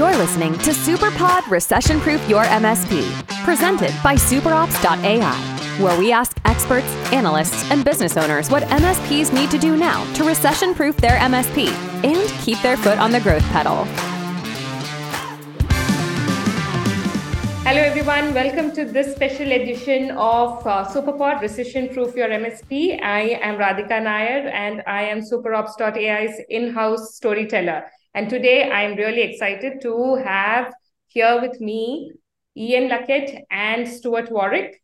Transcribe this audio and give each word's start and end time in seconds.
You're 0.00 0.16
listening 0.16 0.54
to 0.60 0.70
SuperPod 0.70 1.50
Recession 1.50 2.00
Proof 2.00 2.26
Your 2.26 2.44
MSP, 2.44 3.02
presented 3.44 3.92
by 4.02 4.14
superops.ai, 4.14 5.78
where 5.78 5.98
we 5.98 6.10
ask 6.10 6.38
experts, 6.46 6.86
analysts, 7.12 7.70
and 7.70 7.84
business 7.84 8.16
owners 8.16 8.50
what 8.50 8.62
MSPs 8.62 9.30
need 9.30 9.50
to 9.50 9.58
do 9.58 9.76
now 9.76 10.10
to 10.14 10.24
recession 10.24 10.72
proof 10.72 10.96
their 10.96 11.18
MSP 11.18 11.68
and 12.02 12.30
keep 12.40 12.58
their 12.62 12.78
foot 12.78 12.96
on 12.96 13.12
the 13.12 13.20
growth 13.20 13.42
pedal. 13.50 13.84
Hello, 17.64 17.82
everyone. 17.82 18.32
Welcome 18.32 18.72
to 18.76 18.86
this 18.86 19.14
special 19.14 19.52
edition 19.52 20.12
of 20.12 20.66
uh, 20.66 20.86
Superpod 20.86 21.42
Recession 21.42 21.90
Proof 21.90 22.16
Your 22.16 22.28
MSP. 22.28 23.02
I 23.02 23.38
am 23.42 23.58
Radhika 23.58 24.02
Nair 24.02 24.48
and 24.48 24.82
I 24.86 25.02
am 25.02 25.20
superops.ai's 25.20 26.40
in 26.48 26.72
house 26.72 27.16
storyteller. 27.16 27.84
And 28.14 28.28
today 28.28 28.68
I'm 28.70 28.96
really 28.96 29.22
excited 29.22 29.80
to 29.82 30.16
have 30.16 30.72
here 31.06 31.40
with 31.40 31.60
me 31.60 32.12
Ian 32.56 32.88
Luckett 32.88 33.42
and 33.50 33.86
Stuart 33.86 34.32
Warwick. 34.32 34.82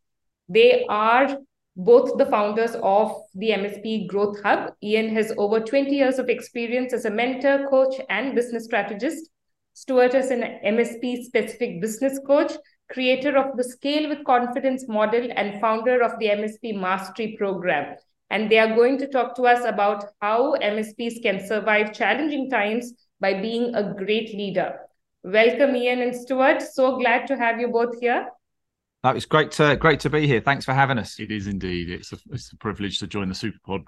They 0.48 0.84
are 0.89 1.39
both 1.77 2.17
the 2.19 2.27
founders 2.27 2.77
of 2.83 3.12
the 3.34 3.51
MSP 3.51 4.07
Growth 4.07 4.41
Hub. 4.43 4.73
Ian 4.83 5.15
has 5.15 5.33
over 5.37 5.61
20 5.61 5.91
years 5.91 6.19
of 6.19 6.29
experience 6.29 6.93
as 6.93 7.05
a 7.05 7.11
mentor, 7.11 7.69
coach, 7.69 7.97
and 8.09 8.34
business 8.34 8.65
strategist. 8.65 9.29
Stuart 9.75 10.15
is 10.15 10.31
an 10.31 10.43
MSP 10.65 11.25
specific 11.25 11.83
business 11.83 12.19
coach, 12.27 12.53
creator 12.91 13.37
of 13.37 13.56
the 13.56 13.65
Scale 13.65 14.09
with 14.09 14.25
Confidence 14.25 14.89
model, 14.89 15.29
and 15.34 15.61
founder 15.61 16.01
of 16.01 16.19
the 16.19 16.27
MSP 16.29 16.81
Mastery 16.81 17.34
program. 17.37 17.97
And 18.31 18.51
they 18.51 18.59
are 18.59 18.75
going 18.75 18.98
to 18.98 19.09
talk 19.09 19.34
to 19.37 19.43
us 19.43 19.65
about 19.65 20.05
how 20.23 20.55
MSPs 20.55 21.23
can 21.23 21.47
survive 21.47 21.93
challenging 21.93 22.48
times 22.48 22.95
by 23.20 23.41
being 23.41 23.75
a 23.75 23.95
great 23.95 24.34
leader. 24.34 24.79
Welcome, 25.23 25.75
Ian 25.75 26.02
and 26.02 26.15
Stuart. 26.15 26.62
So 26.62 26.98
glad 26.98 27.27
to 27.29 27.37
have 27.37 27.61
you 27.61 27.69
both 27.69 28.01
here. 28.01 28.28
No, 29.03 29.11
it's 29.11 29.27
great 29.27 29.50
to 29.53 29.77
great 29.77 30.00
to 30.00 30.11
be 30.11 30.27
here. 30.27 30.41
Thanks 30.41 30.64
for 30.64 30.72
having 30.72 30.98
us. 30.98 31.19
It 31.19 31.31
is 31.31 31.47
indeed. 31.47 31.91
It's 31.91 32.12
a 32.12 32.19
it's 32.31 32.53
a 32.53 32.56
privilege 32.56 32.98
to 33.00 33.06
join 33.06 33.28
the 33.28 33.34
Superpod. 33.34 33.84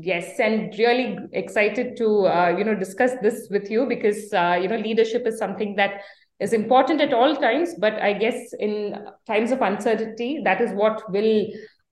Yes, 0.00 0.40
and 0.40 0.74
really 0.78 1.18
excited 1.32 1.96
to 1.98 2.26
uh, 2.26 2.54
you 2.56 2.64
know 2.64 2.74
discuss 2.74 3.12
this 3.22 3.48
with 3.50 3.70
you 3.70 3.86
because 3.86 4.32
uh, 4.32 4.58
you 4.60 4.68
know 4.68 4.76
leadership 4.76 5.26
is 5.26 5.38
something 5.38 5.76
that 5.76 6.00
is 6.40 6.52
important 6.52 7.00
at 7.00 7.14
all 7.14 7.34
times, 7.36 7.74
but 7.78 7.94
I 7.94 8.12
guess 8.12 8.52
in 8.58 9.06
times 9.26 9.52
of 9.52 9.62
uncertainty, 9.62 10.40
that 10.44 10.60
is 10.60 10.70
what 10.72 11.10
will 11.10 11.46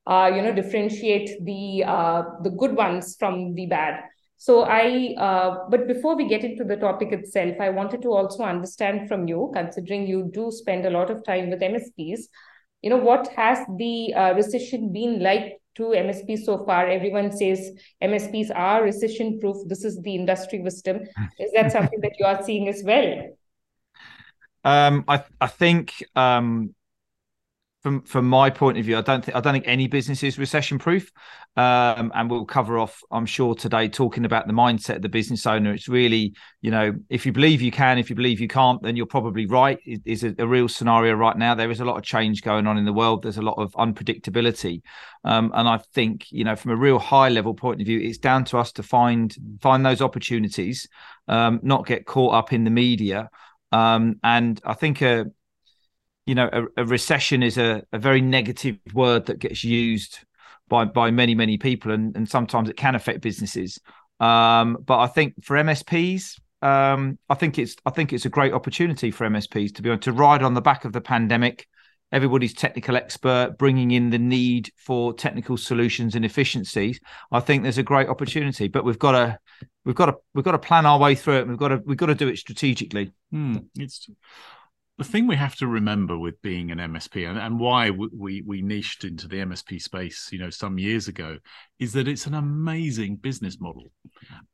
uh, 0.06 0.30
you 0.34 0.42
know 0.42 0.52
differentiate 0.54 1.44
the 1.44 1.84
uh, 1.84 2.22
the 2.42 2.50
good 2.50 2.76
ones 2.76 3.16
from 3.18 3.54
the 3.54 3.66
bad. 3.66 4.02
So 4.36 4.62
I, 4.62 5.14
uh, 5.18 5.68
but 5.70 5.86
before 5.86 6.16
we 6.16 6.28
get 6.28 6.44
into 6.44 6.64
the 6.64 6.76
topic 6.76 7.12
itself, 7.12 7.54
I 7.60 7.70
wanted 7.70 8.02
to 8.02 8.08
also 8.12 8.42
understand 8.42 9.08
from 9.08 9.26
you, 9.28 9.50
considering 9.54 10.06
you 10.06 10.30
do 10.32 10.50
spend 10.50 10.84
a 10.84 10.90
lot 10.90 11.10
of 11.10 11.24
time 11.24 11.50
with 11.50 11.60
MSPs, 11.60 12.28
you 12.82 12.90
know, 12.90 12.98
what 12.98 13.28
has 13.28 13.58
the 13.78 14.12
uh, 14.12 14.34
recession 14.34 14.92
been 14.92 15.20
like 15.20 15.58
to 15.76 15.94
MSPs 15.94 16.44
so 16.44 16.64
far? 16.66 16.86
Everyone 16.86 17.32
says 17.32 17.70
MSPs 18.02 18.50
are 18.54 18.82
recession 18.82 19.40
proof. 19.40 19.56
This 19.66 19.84
is 19.84 19.98
the 20.02 20.14
industry 20.14 20.60
wisdom. 20.60 21.00
Is 21.38 21.50
that 21.52 21.72
something 21.72 22.00
that 22.02 22.12
you 22.18 22.26
are 22.26 22.42
seeing 22.42 22.68
as 22.68 22.82
well? 22.84 23.30
Um, 24.66 25.04
I 25.08 25.22
I 25.42 25.46
think 25.46 25.92
um, 26.16 26.74
from 27.84 28.00
from 28.02 28.26
my 28.26 28.48
point 28.48 28.78
of 28.78 28.84
view, 28.86 28.96
I 28.96 29.02
don't 29.02 29.22
think 29.22 29.36
I 29.36 29.40
don't 29.40 29.52
think 29.52 29.68
any 29.68 29.88
business 29.88 30.22
is 30.22 30.38
recession 30.38 30.78
proof. 30.78 31.12
Um, 31.56 32.10
and 32.14 32.28
we'll 32.28 32.46
cover 32.46 32.78
off, 32.78 33.00
I'm 33.12 33.26
sure, 33.26 33.54
today 33.54 33.88
talking 33.88 34.24
about 34.24 34.48
the 34.48 34.52
mindset 34.54 34.96
of 34.96 35.02
the 35.02 35.08
business 35.08 35.46
owner. 35.46 35.72
It's 35.72 35.88
really, 35.88 36.34
you 36.62 36.72
know, 36.72 36.94
if 37.10 37.24
you 37.24 37.30
believe 37.30 37.62
you 37.62 37.70
can, 37.70 37.96
if 37.96 38.10
you 38.10 38.16
believe 38.16 38.40
you 38.40 38.48
can't, 38.48 38.82
then 38.82 38.96
you're 38.96 39.06
probably 39.06 39.46
right. 39.46 39.78
It 39.84 40.00
is 40.04 40.24
a, 40.24 40.34
a 40.38 40.46
real 40.48 40.66
scenario 40.66 41.12
right 41.12 41.36
now. 41.36 41.54
There 41.54 41.70
is 41.70 41.78
a 41.78 41.84
lot 41.84 41.96
of 41.96 42.02
change 42.02 42.42
going 42.42 42.66
on 42.66 42.76
in 42.78 42.86
the 42.86 42.92
world. 42.92 43.22
There's 43.22 43.36
a 43.36 43.42
lot 43.42 43.58
of 43.58 43.72
unpredictability, 43.74 44.80
um, 45.22 45.52
and 45.54 45.68
I 45.68 45.78
think, 45.92 46.26
you 46.32 46.42
know, 46.42 46.56
from 46.56 46.70
a 46.72 46.76
real 46.76 46.98
high 46.98 47.28
level 47.28 47.54
point 47.54 47.82
of 47.82 47.86
view, 47.86 48.00
it's 48.00 48.18
down 48.18 48.44
to 48.46 48.58
us 48.58 48.72
to 48.72 48.82
find 48.82 49.32
find 49.60 49.84
those 49.84 50.00
opportunities, 50.00 50.88
um, 51.28 51.60
not 51.62 51.86
get 51.86 52.06
caught 52.06 52.34
up 52.34 52.52
in 52.54 52.64
the 52.64 52.70
media. 52.70 53.28
Um, 53.72 54.18
and 54.22 54.58
I 54.64 54.72
think 54.72 55.02
a 55.02 55.26
you 56.26 56.34
know 56.34 56.48
a, 56.52 56.82
a 56.82 56.84
recession 56.84 57.42
is 57.42 57.58
a, 57.58 57.82
a, 57.92 57.98
very 57.98 58.20
negative 58.20 58.78
word 58.92 59.26
that 59.26 59.38
gets 59.38 59.64
used 59.64 60.20
by 60.68 60.84
by 60.84 61.10
many 61.10 61.34
many 61.34 61.58
people 61.58 61.92
and, 61.92 62.16
and 62.16 62.28
sometimes 62.28 62.68
it 62.68 62.76
can 62.76 62.94
affect 62.94 63.20
businesses. 63.20 63.78
Um, 64.20 64.78
but 64.84 65.00
i 65.00 65.06
think 65.08 65.34
for 65.42 65.56
msps 65.56 66.38
um, 66.62 67.18
i 67.28 67.34
think 67.34 67.58
it's 67.58 67.74
i 67.84 67.90
think 67.90 68.12
it's 68.12 68.24
a 68.24 68.30
great 68.30 68.52
opportunity 68.52 69.10
for 69.10 69.28
msps 69.28 69.74
to 69.74 69.82
be 69.82 69.90
able 69.90 69.98
to 70.02 70.12
ride 70.12 70.42
on 70.42 70.54
the 70.54 70.62
back 70.62 70.84
of 70.84 70.92
the 70.92 71.00
pandemic. 71.00 71.66
Everybody's 72.12 72.54
technical 72.54 72.96
expert 72.96 73.56
bringing 73.58 73.90
in 73.90 74.10
the 74.10 74.20
need 74.20 74.70
for 74.76 75.12
technical 75.14 75.56
solutions 75.56 76.14
and 76.14 76.24
efficiencies. 76.24 77.00
I 77.32 77.40
think 77.40 77.64
there's 77.64 77.78
a 77.78 77.82
great 77.82 78.08
opportunity 78.08 78.68
but 78.68 78.84
we've 78.84 79.00
got 79.00 79.12
to 79.12 79.38
we've 79.84 79.96
got 79.96 80.06
to 80.06 80.14
we've 80.32 80.44
got 80.44 80.52
to 80.52 80.58
plan 80.58 80.86
our 80.86 80.98
way 80.98 81.16
through 81.16 81.38
it. 81.38 81.48
We've 81.48 81.58
got 81.58 81.68
to 81.68 81.82
we've 81.84 81.96
got 81.96 82.06
to 82.06 82.14
do 82.14 82.28
it 82.28 82.38
strategically. 82.38 83.12
Hmm. 83.32 83.56
it's 83.74 84.08
the 84.96 85.04
thing 85.04 85.26
we 85.26 85.34
have 85.34 85.56
to 85.56 85.66
remember 85.66 86.16
with 86.16 86.40
being 86.40 86.70
an 86.70 86.78
MSP 86.78 87.28
and, 87.28 87.36
and 87.36 87.58
why 87.58 87.90
we 87.90 88.42
we 88.42 88.62
niched 88.62 89.02
into 89.02 89.26
the 89.26 89.38
MSP 89.38 89.82
space, 89.82 90.28
you 90.30 90.38
know, 90.38 90.50
some 90.50 90.78
years 90.78 91.08
ago, 91.08 91.38
is 91.80 91.92
that 91.94 92.06
it's 92.06 92.26
an 92.26 92.34
amazing 92.34 93.16
business 93.16 93.60
model, 93.60 93.90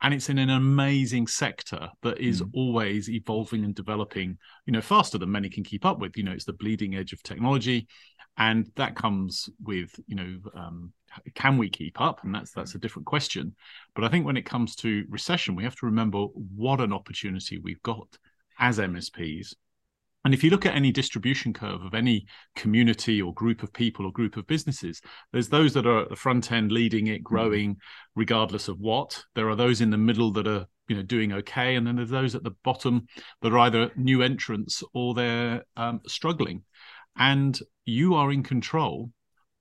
and 0.01 0.15
it's 0.15 0.31
in 0.31 0.39
an 0.39 0.49
amazing 0.49 1.27
sector 1.27 1.91
that 2.03 2.19
is 2.19 2.41
mm. 2.41 2.49
always 2.55 3.11
evolving 3.11 3.65
and 3.65 3.75
developing, 3.75 4.39
you 4.65 4.73
know, 4.73 4.81
faster 4.81 5.19
than 5.19 5.31
many 5.31 5.51
can 5.51 5.63
keep 5.63 5.85
up 5.85 5.99
with. 5.99 6.17
You 6.17 6.23
know, 6.23 6.33
it's 6.33 6.47
the 6.47 6.55
bleeding 6.55 6.95
edge 6.95 7.13
of 7.13 7.23
technology, 7.23 7.87
and 8.39 8.71
that 8.77 8.97
comes 8.97 9.51
with, 9.63 9.95
you 10.07 10.17
know, 10.17 10.39
um, 10.55 10.93
can 11.35 11.59
we 11.59 11.69
keep 11.69 12.01
up? 12.01 12.25
And 12.25 12.35
that's 12.35 12.53
that's 12.53 12.75
a 12.75 12.79
different 12.79 13.05
question. 13.05 13.55
But 13.95 14.05
I 14.05 14.09
think 14.09 14.25
when 14.25 14.39
it 14.39 14.47
comes 14.47 14.75
to 14.77 15.05
recession, 15.11 15.55
we 15.55 15.65
have 15.65 15.77
to 15.77 15.87
remember 15.87 16.25
what 16.57 16.81
an 16.81 16.95
opportunity 16.95 17.59
we've 17.59 17.83
got 17.83 18.09
as 18.59 18.79
MSPs 18.79 19.55
and 20.25 20.35
if 20.35 20.45
you 20.45 20.51
look 20.51 20.67
at 20.67 20.75
any 20.75 20.93
distribution 20.93 21.53
curve 21.53 21.83
of 21.83 21.95
any 21.95 22.27
community 22.55 23.23
or 23.23 23.33
group 23.33 23.63
of 23.63 23.73
people 23.73 24.05
or 24.05 24.13
group 24.13 24.37
of 24.37 24.47
businesses, 24.47 25.01
there's 25.33 25.49
those 25.49 25.73
that 25.75 25.87
are 25.87 26.03
at 26.03 26.11
the 26.11 26.17
front 26.17 26.53
end 26.53 26.73
leading 26.73 27.07
it, 27.07 27.17
mm-hmm. 27.17 27.35
growing, 27.35 27.77
regardless 28.15 28.69
of 28.69 28.79
what. 28.79 29.23
There 29.35 29.49
are 29.49 29.57
those 29.57 29.81
in 29.81 29.91
the 29.91 29.97
middle 29.97 30.31
that 30.33 30.47
are 30.47 30.67
you 30.89 30.97
know 30.97 31.03
doing 31.03 31.33
okay, 31.33 31.77
and 31.77 31.87
then 31.87 31.97
there's 31.97 32.11
those 32.11 32.35
at 32.35 32.45
the 32.45 32.55
bottom 32.65 33.07
that 33.41 33.53
are 33.53 33.59
either 33.61 33.91
new 33.97 34.23
entrants 34.23 34.83
or 34.93 35.15
they're 35.15 35.65
um, 35.77 36.01
struggling. 36.07 36.65
And 37.17 37.59
you 37.87 38.15
are 38.15 38.31
in 38.31 38.43
control 38.43 39.11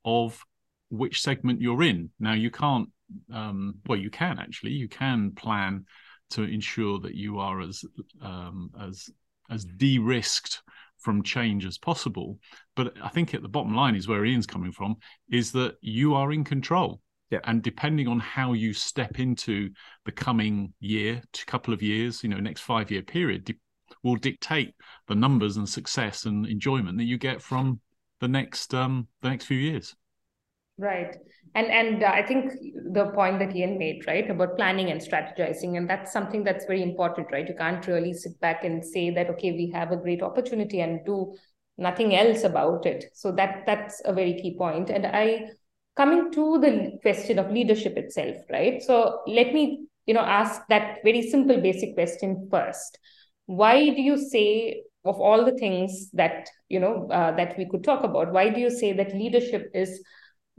of 0.04 0.44
which 0.90 1.22
segment 1.22 1.62
you're 1.62 1.84
in. 1.84 2.10
Now 2.20 2.34
you 2.34 2.52
can't. 2.52 2.90
Um, 3.34 3.76
well, 3.88 3.98
you 3.98 4.10
can 4.10 4.40
actually. 4.40 4.72
You 4.72 4.90
can 4.90 5.32
plan 5.32 5.86
to 6.32 6.44
ensure 6.44 7.00
that 7.00 7.16
you 7.16 7.40
are 7.40 7.62
as 7.62 7.84
um, 8.22 8.72
as 8.80 9.10
as 9.50 9.66
de-risked 9.66 10.62
from 10.98 11.24
change 11.24 11.66
as 11.66 11.78
possible. 11.78 12.40
But 12.76 12.94
I 13.02 13.10
think 13.10 13.34
at 13.34 13.42
the 13.42 13.48
bottom 13.48 13.74
line 13.74 13.96
is 13.96 14.08
where 14.08 14.26
Ian's 14.26 14.46
coming 14.46 14.72
from 14.72 14.98
is 15.32 15.52
that 15.54 15.76
you 15.82 16.14
are 16.14 16.32
in 16.32 16.44
control. 16.44 17.02
Yeah. 17.30 17.40
And 17.44 17.62
depending 17.62 18.08
on 18.08 18.20
how 18.20 18.54
you 18.54 18.74
step 18.74 19.20
into 19.20 19.70
the 20.06 20.12
coming 20.12 20.74
year, 20.80 21.22
couple 21.46 21.74
of 21.74 21.82
years, 21.82 22.24
you 22.24 22.30
know, 22.30 22.40
next 22.40 22.62
five 22.62 22.90
year 22.90 23.04
period, 23.04 23.46
di- 23.46 23.60
will 24.04 24.16
dictate 24.16 24.74
the 25.08 25.16
numbers 25.16 25.58
and 25.58 25.68
success 25.68 26.26
and 26.26 26.46
enjoyment 26.46 26.98
that 26.98 27.04
you 27.04 27.18
get 27.18 27.42
from 27.42 27.80
the 28.20 28.28
next 28.28 28.74
um 28.74 29.08
the 29.22 29.30
next 29.30 29.46
few 29.46 29.58
years. 29.58 29.96
Right. 30.80 31.14
And 31.56 31.68
and 31.68 32.04
uh, 32.04 32.12
i 32.14 32.22
think 32.26 32.54
the 32.94 33.08
point 33.08 33.40
that 33.40 33.54
ian 33.56 33.78
made 33.78 34.06
right 34.08 34.30
about 34.30 34.56
planning 34.56 34.92
and 34.92 35.02
strategizing 35.02 35.78
and 35.78 35.90
that's 35.90 36.14
something 36.14 36.44
that's 36.44 36.66
very 36.66 36.82
important 36.84 37.28
right? 37.34 37.48
You 37.48 37.56
can't 37.56 37.86
really 37.86 38.14
sit 38.14 38.40
back 38.40 38.64
and 38.64 38.86
say 38.86 39.10
that 39.10 39.30
okay 39.32 39.52
we 39.52 39.70
have 39.74 39.92
a 39.92 39.98
great 39.98 40.22
opportunity 40.22 40.80
and 40.80 41.06
do 41.06 41.34
nothing 41.78 42.16
else 42.16 42.44
about 42.44 42.86
it. 42.86 43.06
So 43.14 43.32
that 43.34 43.64
that's 43.66 44.02
a 44.06 44.14
very 44.14 44.34
key 44.36 44.56
point. 44.58 44.90
And 44.90 45.06
i 45.08 45.50
coming 45.98 46.32
to 46.32 46.60
the 46.60 46.98
question 47.02 47.40
of 47.40 47.52
leadership 47.52 47.98
itself 47.98 48.38
right? 48.50 48.82
So 48.82 49.22
let 49.28 49.54
me 49.54 49.86
you 50.06 50.14
know 50.14 50.22
ask 50.22 50.62
that 50.70 51.00
very 51.04 51.24
simple 51.30 51.60
basic 51.60 51.94
question 51.96 52.48
first. 52.50 52.98
Why 53.48 53.90
do 53.90 54.02
you 54.02 54.18
say 54.18 54.84
of 55.04 55.20
all 55.20 55.44
the 55.44 55.58
things 55.58 56.10
that 56.12 56.48
you 56.70 56.80
know 56.80 57.10
uh, 57.12 57.36
that 57.36 57.58
we 57.58 57.66
could 57.66 57.84
talk 57.84 58.04
about 58.04 58.32
why 58.34 58.50
do 58.50 58.60
you 58.60 58.70
say 58.70 58.92
that 58.94 59.14
leadership 59.16 59.72
is 59.74 60.04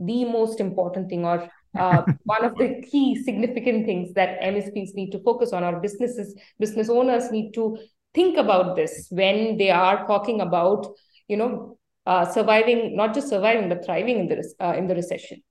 the 0.00 0.24
most 0.24 0.60
important 0.60 1.08
thing 1.08 1.24
or 1.24 1.48
uh, 1.78 2.02
one 2.24 2.44
of 2.44 2.56
the 2.56 2.82
key 2.90 3.22
significant 3.22 3.86
things 3.86 4.12
that 4.14 4.40
MSPs 4.40 4.94
need 4.94 5.10
to 5.10 5.22
focus 5.22 5.52
on 5.52 5.62
or 5.62 5.80
businesses, 5.80 6.34
business 6.58 6.88
owners 6.88 7.30
need 7.30 7.52
to 7.52 7.78
think 8.14 8.38
about 8.38 8.76
this 8.76 9.06
when 9.10 9.56
they 9.56 9.70
are 9.70 10.06
talking 10.06 10.40
about, 10.40 10.86
you 11.28 11.36
know, 11.36 11.78
uh, 12.06 12.24
surviving, 12.24 12.96
not 12.96 13.14
just 13.14 13.28
surviving, 13.28 13.68
but 13.68 13.84
thriving 13.84 14.20
in 14.20 14.28
the, 14.28 14.54
uh, 14.60 14.72
in 14.72 14.88
the 14.88 14.94
recession. 14.94 15.42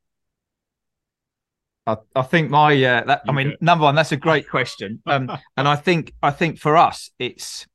I, 1.87 1.97
I 2.15 2.21
think 2.21 2.49
my 2.49 2.73
uh, 2.83 3.03
that 3.05 3.21
I 3.27 3.31
mean 3.31 3.55
number 3.61 3.85
one 3.85 3.95
that's 3.95 4.11
a 4.11 4.17
great 4.17 4.47
question 4.47 5.01
um, 5.07 5.31
and 5.57 5.67
I 5.67 5.75
think 5.75 6.13
I 6.21 6.29
think 6.29 6.59
for 6.59 6.77
us 6.77 7.09
it's 7.17 7.65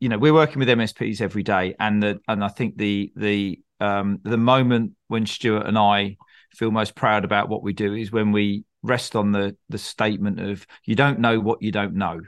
you 0.00 0.08
know 0.08 0.18
we're 0.18 0.34
working 0.34 0.58
with 0.58 0.68
MSPs 0.68 1.20
every 1.20 1.42
day, 1.42 1.74
and 1.78 2.02
the 2.02 2.20
and 2.26 2.42
I 2.42 2.48
think 2.48 2.76
the 2.76 3.12
the 3.14 3.60
um, 3.78 4.18
the 4.24 4.38
moment 4.38 4.92
when 5.08 5.26
Stuart 5.26 5.66
and 5.66 5.78
I 5.78 6.16
feel 6.54 6.70
most 6.70 6.94
proud 6.94 7.24
about 7.24 7.48
what 7.48 7.62
we 7.62 7.72
do 7.72 7.94
is 7.94 8.10
when 8.10 8.32
we 8.32 8.64
rest 8.82 9.14
on 9.14 9.30
the 9.32 9.56
the 9.68 9.78
statement 9.78 10.40
of 10.40 10.66
you 10.84 10.96
don't 10.96 11.20
know 11.20 11.38
what 11.38 11.62
you 11.62 11.70
don't 11.70 11.94
know. 11.94 12.20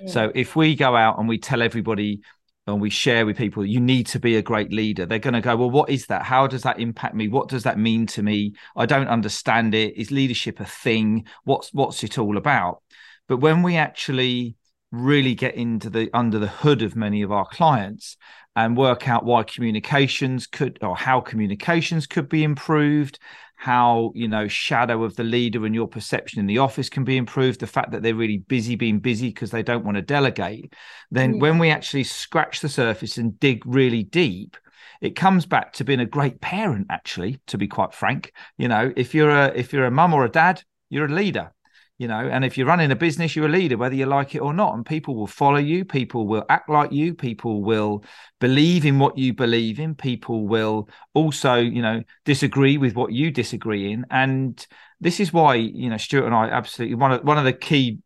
Yeah. 0.00 0.10
So 0.10 0.32
if 0.34 0.56
we 0.56 0.74
go 0.74 0.96
out 0.96 1.18
and 1.18 1.28
we 1.28 1.38
tell 1.38 1.62
everybody 1.62 2.20
and 2.66 2.80
we 2.80 2.90
share 2.90 3.26
with 3.26 3.36
people 3.36 3.66
you 3.66 3.80
need 3.80 4.06
to 4.06 4.20
be 4.20 4.36
a 4.36 4.42
great 4.42 4.72
leader 4.72 5.04
they're 5.04 5.18
going 5.18 5.34
to 5.34 5.40
go 5.40 5.56
well 5.56 5.70
what 5.70 5.90
is 5.90 6.06
that? 6.06 6.22
How 6.22 6.46
does 6.46 6.62
that 6.62 6.80
impact 6.80 7.14
me? 7.14 7.28
What 7.28 7.48
does 7.48 7.62
that 7.64 7.78
mean 7.78 8.06
to 8.08 8.22
me? 8.22 8.54
I 8.76 8.86
don't 8.86 9.08
understand 9.08 9.74
it. 9.74 9.96
Is 9.96 10.10
leadership 10.10 10.58
a 10.58 10.64
thing? 10.64 11.26
What's 11.44 11.72
what's 11.72 12.02
it 12.02 12.18
all 12.18 12.36
about? 12.36 12.82
But 13.28 13.38
when 13.38 13.62
we 13.62 13.76
actually 13.76 14.56
really 14.92 15.34
get 15.34 15.54
into 15.54 15.90
the 15.90 16.08
under 16.14 16.38
the 16.38 16.46
hood 16.46 16.82
of 16.82 16.94
many 16.94 17.22
of 17.22 17.32
our 17.32 17.46
clients 17.46 18.16
and 18.54 18.76
work 18.76 19.08
out 19.08 19.24
why 19.24 19.42
communications 19.42 20.46
could 20.46 20.78
or 20.82 20.94
how 20.94 21.20
communications 21.20 22.06
could 22.06 22.28
be 22.28 22.44
improved 22.44 23.18
how 23.62 24.10
you 24.16 24.26
know 24.26 24.48
shadow 24.48 25.04
of 25.04 25.14
the 25.14 25.22
leader 25.22 25.64
and 25.64 25.74
your 25.74 25.86
perception 25.86 26.40
in 26.40 26.46
the 26.46 26.58
office 26.58 26.88
can 26.88 27.04
be 27.04 27.16
improved 27.16 27.60
the 27.60 27.66
fact 27.66 27.92
that 27.92 28.02
they're 28.02 28.14
really 28.14 28.38
busy 28.38 28.74
being 28.74 28.98
busy 28.98 29.28
because 29.28 29.52
they 29.52 29.62
don't 29.62 29.84
want 29.84 29.94
to 29.94 30.02
delegate. 30.02 30.74
Then 31.12 31.38
when 31.38 31.60
we 31.60 31.70
actually 31.70 32.02
scratch 32.02 32.60
the 32.60 32.68
surface 32.68 33.18
and 33.18 33.38
dig 33.38 33.64
really 33.64 34.02
deep 34.02 34.56
it 35.00 35.16
comes 35.16 35.46
back 35.46 35.72
to 35.74 35.84
being 35.84 36.00
a 36.00 36.06
great 36.06 36.40
parent 36.40 36.86
actually 36.90 37.40
to 37.46 37.56
be 37.56 37.68
quite 37.68 37.94
frank. 37.94 38.32
You 38.58 38.66
know 38.66 38.92
if 38.96 39.14
you're 39.14 39.30
a 39.30 39.52
if 39.54 39.72
you're 39.72 39.86
a 39.86 39.92
mum 39.92 40.12
or 40.12 40.24
a 40.24 40.28
dad 40.28 40.62
you're 40.90 41.06
a 41.06 41.08
leader 41.08 41.52
you 41.98 42.08
know 42.08 42.18
and 42.18 42.44
if 42.44 42.56
you're 42.56 42.66
running 42.66 42.90
a 42.90 42.96
business 42.96 43.36
you're 43.36 43.46
a 43.46 43.50
leader 43.50 43.76
whether 43.76 43.94
you 43.94 44.06
like 44.06 44.34
it 44.34 44.40
or 44.40 44.52
not 44.52 44.74
and 44.74 44.86
people 44.86 45.14
will 45.14 45.26
follow 45.26 45.58
you 45.58 45.84
people 45.84 46.26
will 46.26 46.44
act 46.48 46.68
like 46.68 46.90
you 46.92 47.14
people 47.14 47.62
will 47.62 48.02
believe 48.40 48.84
in 48.84 48.98
what 48.98 49.16
you 49.16 49.32
believe 49.32 49.78
in 49.78 49.94
people 49.94 50.46
will 50.46 50.88
also 51.14 51.54
you 51.56 51.82
know 51.82 52.02
disagree 52.24 52.78
with 52.78 52.94
what 52.94 53.12
you 53.12 53.30
disagree 53.30 53.92
in 53.92 54.06
and 54.10 54.66
this 55.00 55.20
is 55.20 55.32
why 55.32 55.54
you 55.54 55.90
know 55.90 55.96
Stuart 55.96 56.26
and 56.26 56.34
I 56.34 56.48
absolutely 56.48 56.94
one 56.94 57.12
of 57.12 57.24
one 57.24 57.38
of 57.38 57.44
the 57.44 57.52
key 57.52 57.98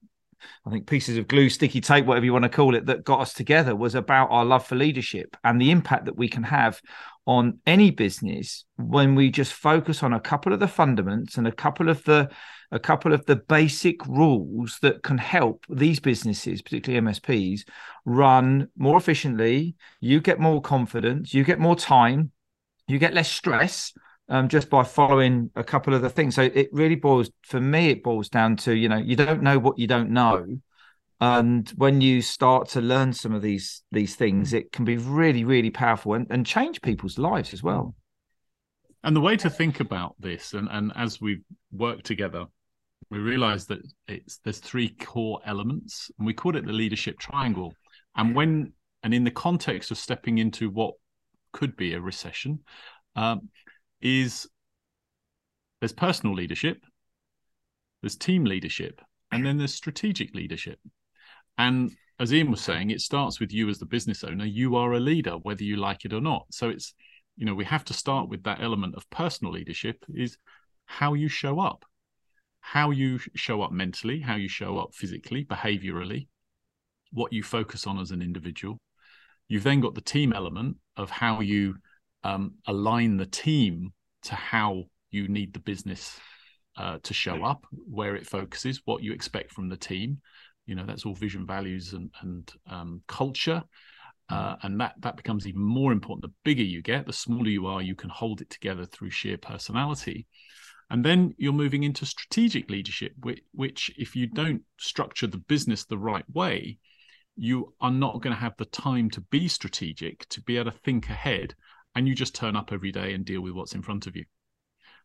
I 0.67 0.71
think 0.71 0.87
pieces 0.87 1.19
of 1.19 1.29
glue, 1.29 1.49
sticky 1.49 1.81
tape, 1.81 2.07
whatever 2.07 2.25
you 2.25 2.33
want 2.33 2.45
to 2.45 2.49
call 2.49 2.75
it, 2.75 2.87
that 2.87 3.05
got 3.05 3.21
us 3.21 3.33
together 3.33 3.75
was 3.75 3.95
about 3.95 4.31
our 4.31 4.45
love 4.45 4.67
for 4.67 4.75
leadership 4.75 5.37
and 5.45 5.61
the 5.61 5.71
impact 5.71 6.07
that 6.07 6.17
we 6.17 6.29
can 6.29 6.43
have 6.43 6.81
on 7.27 7.59
any 7.67 7.91
business 7.91 8.65
when 8.77 9.15
we 9.15 9.31
just 9.31 9.53
focus 9.53 10.03
on 10.03 10.13
a 10.13 10.21
couple 10.21 10.53
of 10.53 10.61
the 10.61 10.69
fundamentals 10.69 11.37
and 11.37 11.47
a 11.47 11.53
couple 11.53 11.89
of 11.89 12.03
the 12.05 12.31
a 12.73 12.79
couple 12.81 13.13
of 13.13 13.25
the 13.27 13.37
basic 13.37 14.05
rules 14.07 14.79
that 14.83 15.03
can 15.05 15.19
help 15.19 15.65
these 15.69 16.01
businesses, 16.01 16.63
particularly 16.63 17.07
MSPs, 17.07 17.61
run 18.05 18.67
more 18.77 18.97
efficiently. 18.97 19.77
You 20.01 20.21
get 20.21 20.41
more 20.41 20.61
confidence, 20.61 21.33
you 21.33 21.45
get 21.45 21.61
more 21.61 21.77
time, 21.77 22.33
you 22.89 22.99
get 22.99 23.15
less 23.15 23.31
stress 23.31 23.93
um, 24.29 24.49
just 24.49 24.71
by 24.71 24.83
following 24.83 25.51
a 25.55 25.65
couple 25.65 25.95
of 25.95 26.03
the 26.03 26.11
things. 26.11 26.35
So 26.35 26.43
it 26.43 26.69
really 26.73 26.97
boils, 26.97 27.31
for 27.43 27.61
me, 27.61 27.91
it 27.91 28.03
boils 28.03 28.29
down 28.29 28.57
to, 28.59 28.75
you 28.75 28.89
know, 28.89 28.97
you 28.97 29.17
don't 29.17 29.43
know 29.43 29.59
what 29.59 29.79
you 29.79 29.87
don't 29.87 30.11
know. 30.11 30.59
And 31.21 31.69
when 31.77 32.01
you 32.01 32.21
start 32.21 32.69
to 32.71 32.81
learn 32.81 33.13
some 33.13 33.35
of 33.35 33.41
these 33.41 33.83
these 33.91 34.17
things, 34.17 34.53
it 34.53 34.71
can 34.71 34.85
be 34.85 34.99
really, 34.99 35.45
really 35.45 35.71
powerful 35.71 36.15
and, 36.15 36.27
and 36.29 36.45
change 36.45 36.83
people's 36.83 37.17
lives 37.17 37.55
as 37.55 37.63
well. 37.63 37.95
And 39.03 39.17
the 39.17 39.21
way 39.21 39.37
to 39.39 39.49
think 39.49 39.81
about 39.81 40.15
this, 40.19 40.53
and, 40.53 40.69
and 40.71 40.93
as 40.95 41.21
we 41.21 41.41
work 41.73 42.03
together, 42.03 42.47
we 43.09 43.19
realize 43.19 43.67
that 43.67 43.79
it's 44.09 44.39
there's 44.39 44.59
three 44.59 44.89
core 44.89 45.41
elements, 45.47 46.11
and 46.19 46.27
we 46.27 46.35
called 46.35 46.57
it 46.57 46.67
the 46.67 46.73
leadership 46.73 47.19
triangle. 47.19 47.73
And 48.17 48.35
when 48.35 48.73
and 49.03 49.15
in 49.15 49.25
the 49.25 49.31
context 49.31 49.91
of 49.91 49.99
stepping 49.99 50.39
into 50.39 50.69
what 50.69 50.95
could 51.53 51.77
be 51.77 51.95
a 51.95 52.01
recession, 52.01 52.61
um, 53.15 53.49
is 54.01 54.47
there's 55.81 55.93
personal 55.93 56.35
leadership, 56.35 56.85
there's 58.03 58.17
team 58.17 58.45
leadership, 58.45 59.01
and 59.31 59.45
then 59.45 59.59
there's 59.59 59.75
strategic 59.75 60.35
leadership. 60.35 60.79
And 61.59 61.93
as 62.19 62.33
Ian 62.33 62.51
was 62.51 62.61
saying, 62.61 62.91
it 62.91 63.01
starts 63.01 63.41
with 63.41 63.53
you 63.53 63.69
as 63.69 63.79
the 63.79 63.87
business 63.87 64.25
owner. 64.25 64.45
You 64.45 64.77
are 64.77 64.93
a 64.93 65.01
leader, 65.01 65.33
whether 65.33 65.65
you 65.65 65.77
like 65.77 66.05
it 66.05 66.13
or 66.13 66.21
not. 66.21 66.47
So 66.51 66.69
it's, 66.69 66.95
you 67.37 67.45
know, 67.45 67.55
we 67.55 67.65
have 67.65 67.85
to 67.87 67.95
start 67.95 68.29
with 68.29 68.43
that 68.45 68.63
element 68.63 68.95
of 68.95 69.09
personal 69.11 69.53
leadership 69.53 70.05
is 70.15 70.39
how 70.87 71.15
you 71.15 71.29
show 71.29 71.61
up 71.61 71.85
how 72.67 72.91
you 72.91 73.21
show 73.37 73.63
up 73.63 73.71
mentally, 73.71 74.19
how 74.19 74.35
you 74.35 74.49
show 74.49 74.77
up 74.77 74.93
physically, 74.93 75.45
behaviorally, 75.45 76.27
what 77.13 77.33
you 77.33 77.41
focus 77.41 77.87
on 77.87 77.97
as 77.97 78.11
an 78.11 78.21
individual. 78.21 78.77
You've 79.47 79.63
then 79.63 79.81
got 79.81 79.95
the 79.95 80.01
team 80.01 80.33
element 80.33 80.79
of 80.97 81.09
how 81.09 81.43
you 81.43 81.77
um, 82.27 82.55
align 82.67 83.17
the 83.17 83.27
team 83.27 83.93
to 84.25 84.35
how 84.35 84.85
you 85.11 85.29
need 85.29 85.53
the 85.53 85.61
business 85.61 86.19
uh, 86.77 86.99
to 87.03 87.15
show 87.15 87.45
up, 87.45 87.65
where 87.71 88.17
it 88.17 88.27
focuses, 88.27 88.83
what 88.85 89.03
you 89.03 89.13
expect 89.13 89.53
from 89.53 89.69
the 89.69 89.77
team. 89.77 90.21
You 90.67 90.75
know, 90.75 90.85
that's 90.85 91.07
all 91.07 91.15
vision, 91.15 91.47
values, 91.47 91.93
and, 91.93 92.11
and 92.21 92.53
um, 92.69 93.03
culture. 93.07 93.63
Uh, 94.29 94.57
and 94.63 94.81
that 94.81 94.95
that 94.99 95.17
becomes 95.17 95.47
even 95.47 95.63
more 95.63 95.93
important. 95.93 96.23
The 96.23 96.35
bigger 96.45 96.65
you 96.65 96.83
get, 96.83 97.07
the 97.07 97.13
smaller 97.13 97.49
you 97.49 97.67
are. 97.67 97.81
You 97.81 97.95
can 97.95 98.11
hold 98.11 98.41
it 98.41 98.51
together 98.51 98.85
through 98.85 99.11
sheer 99.11 99.39
personality. 99.39 100.27
And 100.91 101.05
then 101.05 101.35
you're 101.39 101.53
moving 101.53 101.85
into 101.85 102.07
strategic 102.07 102.69
leadership, 102.71 103.13
which, 103.21 103.41
which, 103.53 103.91
if 103.97 104.17
you 104.17 104.27
don't 104.27 104.63
structure 104.79 105.29
the 105.29 105.39
business 105.39 105.85
the 105.85 105.99
right 105.99 106.29
way, 106.33 106.79
you 107.37 107.73
are 107.81 107.91
not 107.91 108.21
going 108.21 108.35
to 108.35 108.41
have 108.41 108.57
the 108.57 108.65
time 108.65 109.11
to 109.11 109.21
be 109.21 109.47
strategic, 109.47 110.29
to 110.31 110.41
be 110.43 110.57
able 110.59 110.73
to 110.73 110.79
think 110.79 111.09
ahead, 111.09 111.55
and 111.97 112.07
you 112.07 112.15
just 112.15 112.35
turn 112.35 112.55
up 112.55 112.73
every 112.73 112.93
day 112.93 113.15
and 113.15 113.25
deal 113.25 113.41
with 113.41 113.55
what's 113.55 113.75
in 113.75 113.83
front 113.83 114.07
of 114.07 114.15
you. 114.15 114.25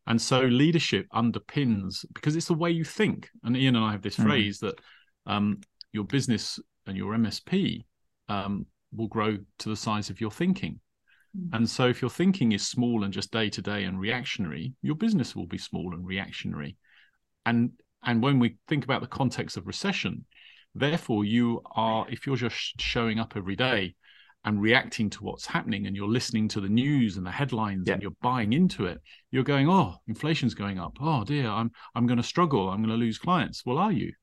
And 0.07 0.21
so 0.21 0.41
leadership 0.41 1.07
underpins 1.13 2.05
because 2.13 2.35
it's 2.35 2.47
the 2.47 2.53
way 2.53 2.69
you 2.69 2.83
think. 2.83 3.29
And 3.43 3.55
Ian 3.55 3.77
and 3.77 3.85
I 3.85 3.91
have 3.91 4.01
this 4.01 4.17
mm-hmm. 4.17 4.29
phrase 4.29 4.59
that 4.59 4.75
um, 5.25 5.61
your 5.93 6.03
business 6.03 6.59
and 6.85 6.97
your 6.97 7.13
MSP 7.13 7.85
um, 8.27 8.65
will 8.93 9.07
grow 9.07 9.37
to 9.59 9.69
the 9.69 9.75
size 9.75 10.09
of 10.09 10.19
your 10.19 10.31
thinking. 10.31 10.81
Mm. 11.37 11.49
And 11.53 11.69
so, 11.69 11.87
if 11.87 12.01
your 12.01 12.09
thinking 12.09 12.51
is 12.51 12.67
small 12.67 13.05
and 13.05 13.13
just 13.13 13.31
day 13.31 13.49
to 13.49 13.61
day 13.61 13.85
and 13.85 13.99
reactionary, 13.99 14.73
your 14.81 14.95
business 14.95 15.33
will 15.35 15.47
be 15.47 15.57
small 15.57 15.93
and 15.93 16.05
reactionary. 16.05 16.75
And 17.45 17.71
and 18.03 18.21
when 18.21 18.39
we 18.39 18.57
think 18.67 18.83
about 18.83 19.01
the 19.01 19.07
context 19.07 19.55
of 19.55 19.67
recession, 19.67 20.25
therefore, 20.75 21.23
you 21.23 21.61
are 21.73 22.05
if 22.09 22.27
you're 22.27 22.35
just 22.35 22.81
showing 22.81 23.19
up 23.19 23.33
every 23.37 23.55
day 23.55 23.95
and 24.43 24.61
reacting 24.61 25.09
to 25.11 25.23
what's 25.23 25.45
happening, 25.45 25.85
and 25.85 25.95
you're 25.95 26.07
listening 26.07 26.47
to 26.49 26.61
the 26.61 26.69
news 26.69 27.17
and 27.17 27.25
the 27.25 27.31
headlines, 27.31 27.87
yeah. 27.87 27.93
and 27.93 28.01
you're 28.01 28.11
buying 28.21 28.53
into 28.53 28.85
it, 28.85 28.99
you're 29.29 29.43
going, 29.43 29.69
"Oh, 29.69 29.95
inflation's 30.07 30.53
going 30.53 30.79
up. 30.79 30.97
Oh 30.99 31.23
dear, 31.23 31.47
I'm 31.47 31.71
I'm 31.95 32.07
going 32.07 32.17
to 32.17 32.23
struggle. 32.23 32.69
I'm 32.69 32.77
going 32.77 32.89
to 32.89 32.95
lose 32.95 33.17
clients." 33.17 33.63
Well, 33.65 33.77
are 33.77 33.91
you? 33.91 34.13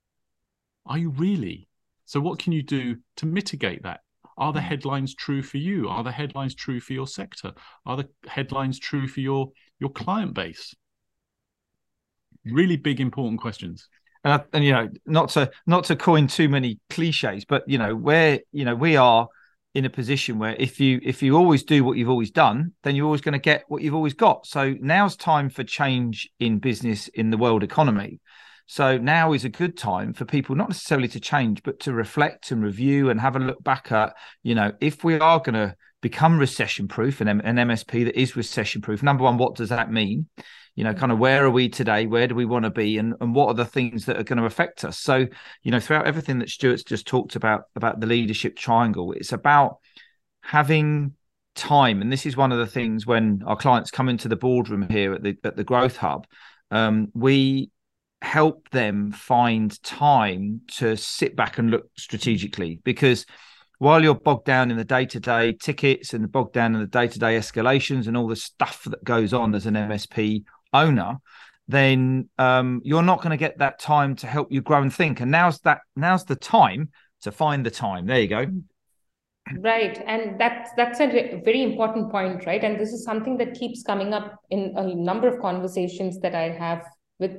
Are 0.87 0.99
you 0.99 1.11
really? 1.11 1.69
So, 2.05 2.21
what 2.21 2.39
can 2.39 2.53
you 2.53 2.63
do 2.63 2.97
to 3.17 3.27
mitigate 3.27 3.83
that? 3.83 4.01
Are 4.39 4.53
the 4.53 4.61
hmm. 4.61 4.67
headlines 4.67 5.15
true 5.15 5.43
for 5.43 5.59
you? 5.59 5.89
Are 5.89 6.03
the 6.03 6.13
headlines 6.13 6.55
true 6.55 6.81
for 6.81 6.95
your 6.95 7.07
sector? 7.07 7.53
Are 7.85 7.97
the 7.97 8.09
headlines 8.27 8.79
true 8.79 9.07
for 9.07 9.21
your 9.21 9.51
your 9.79 9.91
client 9.91 10.35
base? 10.35 10.75
Really 12.45 12.77
big, 12.77 13.01
important 13.01 13.41
questions. 13.41 13.89
And, 14.25 14.43
and 14.53 14.65
you 14.65 14.73
know, 14.73 14.89
not 15.07 15.29
to 15.31 15.51
not 15.67 15.85
to 15.85 15.97
coin 15.97 16.27
too 16.29 16.49
many 16.49 16.81
cliches, 16.89 17.45
but 17.45 17.63
you 17.67 17.79
know, 17.79 17.95
where 17.95 18.41
you 18.53 18.65
know 18.65 18.75
we 18.75 18.97
are 18.97 19.29
in 19.75 19.85
a 19.85 19.91
position 19.91 20.39
where 20.39 20.57
if 20.59 20.81
you 20.81 21.01
if 21.03 21.23
you 21.23 21.37
always 21.37 21.63
do 21.63 21.85
what 21.85 21.97
you've 21.97 22.09
always 22.09 22.31
done, 22.31 22.73
then 22.83 22.97
you're 22.97 23.07
always 23.07 23.21
going 23.21 23.35
to 23.35 23.39
get 23.39 23.65
what 23.69 23.83
you've 23.83 23.95
always 23.95 24.15
got. 24.15 24.47
So 24.47 24.75
now's 24.81 25.17
time 25.17 25.51
for 25.51 25.63
change 25.65 26.29
in 26.41 26.59
business 26.59 27.09
in 27.09 27.31
the 27.31 27.37
world 27.37 27.63
economy. 27.63 28.21
So 28.67 28.99
now 28.99 29.33
is 29.33 29.47
a 29.47 29.49
good 29.49 29.79
time 29.79 30.13
for 30.13 30.27
people 30.27 30.55
not 30.55 30.69
necessarily 30.69 31.09
to 31.09 31.21
change, 31.21 31.63
but 31.63 31.81
to 31.81 31.93
reflect 31.93 32.51
and 32.51 32.63
review 32.63 33.09
and 33.09 33.19
have 33.19 33.35
a 33.35 33.39
look 33.39 33.65
back 33.65 33.91
at, 33.93 34.15
you 34.43 34.55
know, 34.55 34.73
if 34.81 35.03
we 35.03 35.19
are 35.19 35.39
going 35.41 35.55
to 35.55 35.75
become 36.03 36.39
recession 36.39 36.87
proof 36.87 37.23
and 37.23 37.31
an 37.31 37.41
MSP 37.41 38.05
that 38.05 38.21
is 38.21 38.37
recession 38.37 38.83
proof, 38.83 39.03
number 39.03 39.25
one, 39.25 39.39
what 39.39 39.55
does 39.55 39.71
that 39.71 39.91
mean? 39.91 40.27
You 40.79 40.85
know, 40.85 40.95
kind 40.95 41.11
of 41.11 41.19
where 41.19 41.45
are 41.45 41.51
we 41.51 41.69
today? 41.69 42.07
Where 42.07 42.29
do 42.29 42.37
we 42.37 42.45
want 42.45 42.63
to 42.63 42.71
be? 42.71 42.99
And, 42.99 43.15
and 43.21 43.35
what 43.35 43.49
are 43.49 43.55
the 43.55 43.65
things 43.65 44.05
that 44.05 44.17
are 44.17 44.23
going 44.23 44.39
to 44.39 44.45
affect 44.45 44.85
us? 44.85 44.97
So, 44.97 45.27
you 45.65 45.73
know, 45.73 45.81
throughout 45.81 46.07
everything 46.07 46.39
that 46.39 46.51
Stuart's 46.51 46.85
just 46.85 47.05
talked 47.05 47.35
about, 47.35 47.65
about 47.75 47.99
the 47.99 48.07
leadership 48.07 48.55
triangle, 48.55 49.11
it's 49.11 49.33
about 49.33 49.79
having 50.41 51.15
time. 51.57 52.01
And 52.01 52.13
this 52.13 52.27
is 52.27 52.37
one 52.37 52.53
of 52.53 52.59
the 52.59 52.67
things 52.69 53.09
when 53.09 53.43
our 53.45 53.57
clients 53.57 53.91
come 53.91 54.09
into 54.09 54.29
the 54.29 54.37
boardroom 54.37 54.87
here 54.89 55.15
at 55.15 55.25
the 55.25 55.37
at 55.43 55.57
the 55.57 55.65
Growth 55.65 55.97
Hub, 55.97 56.29
um, 56.71 57.09
we 57.13 57.73
help 58.23 58.71
them 58.71 59.11
find 59.11 59.83
time 59.83 60.61
to 60.77 60.97
sit 60.97 61.35
back 61.35 61.59
and 61.59 61.73
look 61.73 61.91
strategically 61.97 62.79
because 62.85 63.27
while 63.79 64.03
you're 64.03 64.15
bogged 64.15 64.45
down 64.45 64.71
in 64.71 64.77
the 64.77 64.85
day-to-day 64.85 65.53
tickets 65.53 66.13
and 66.13 66.23
the 66.23 66.29
bogged 66.29 66.53
down 66.53 66.75
in 66.75 66.81
the 66.81 66.87
day-to-day 66.87 67.37
escalations 67.37 68.07
and 68.07 68.17
all 68.17 68.27
the 68.27 68.37
stuff 68.37 68.85
that 68.85 69.03
goes 69.05 69.33
on 69.33 69.55
as 69.55 69.67
an 69.67 69.75
MSP 69.75 70.45
owner, 70.73 71.19
then 71.69 72.29
um, 72.39 72.81
you're 72.85 73.03
not 73.03 73.19
going 73.19 73.31
to 73.31 73.37
get 73.37 73.59
that 73.59 73.79
time 73.79 74.17
to 74.17 74.27
help 74.27 74.51
you 74.51 74.63
grow 74.63 74.83
and 74.83 74.93
think. 74.93 75.21
And 75.21 75.31
now's 75.31 75.59
that 75.61 75.81
now's 75.97 76.25
the 76.25 76.37
time 76.37 76.91
to 77.23 77.33
find 77.33 77.65
the 77.65 77.71
time. 77.71 78.07
There 78.07 78.21
you 78.21 78.29
go. 78.29 78.47
Right, 79.61 80.03
and 80.07 80.39
that's 80.39 80.71
that's 80.77 81.01
a 81.01 81.41
very 81.45 81.63
important 81.63 82.11
point, 82.11 82.45
right? 82.47 82.63
And 82.63 82.79
this 82.79 82.93
is 82.93 83.05
something 83.05 83.39
that 83.39 83.55
keeps 83.55 83.83
coming 83.83 84.13
up 84.13 84.41
in 84.51 84.75
a 84.77 84.95
number 84.95 85.27
of 85.27 85.41
conversations 85.41 86.21
that 86.21 86.35
I 86.35 86.51
have 86.51 86.85
with 87.19 87.33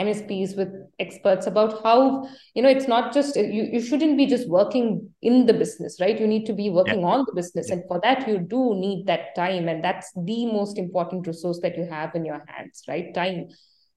MSPs, 0.00 0.56
with 0.56 0.68
experts 0.98 1.46
about 1.46 1.82
how 1.82 2.26
you 2.54 2.62
know 2.62 2.68
it's 2.68 2.88
not 2.88 3.12
just 3.12 3.36
you. 3.36 3.68
You 3.72 3.80
shouldn't 3.80 4.16
be 4.16 4.26
just 4.26 4.48
working 4.48 5.08
in 5.22 5.46
the 5.46 5.52
business, 5.52 5.98
right? 6.00 6.18
You 6.18 6.26
need 6.26 6.46
to 6.46 6.52
be 6.52 6.70
working 6.70 7.00
yeah. 7.00 7.06
on 7.06 7.24
the 7.26 7.34
business, 7.34 7.68
yeah. 7.68 7.76
and 7.76 7.84
for 7.88 8.00
that 8.02 8.26
you 8.26 8.38
do 8.38 8.74
need 8.74 9.06
that 9.06 9.34
time, 9.36 9.68
and 9.68 9.84
that's 9.84 10.10
the 10.16 10.46
most 10.46 10.78
important 10.78 11.26
resource 11.26 11.60
that 11.62 11.76
you 11.76 11.84
have 11.84 12.14
in 12.14 12.24
your 12.24 12.44
hands, 12.48 12.82
right? 12.88 13.12
Time 13.14 13.48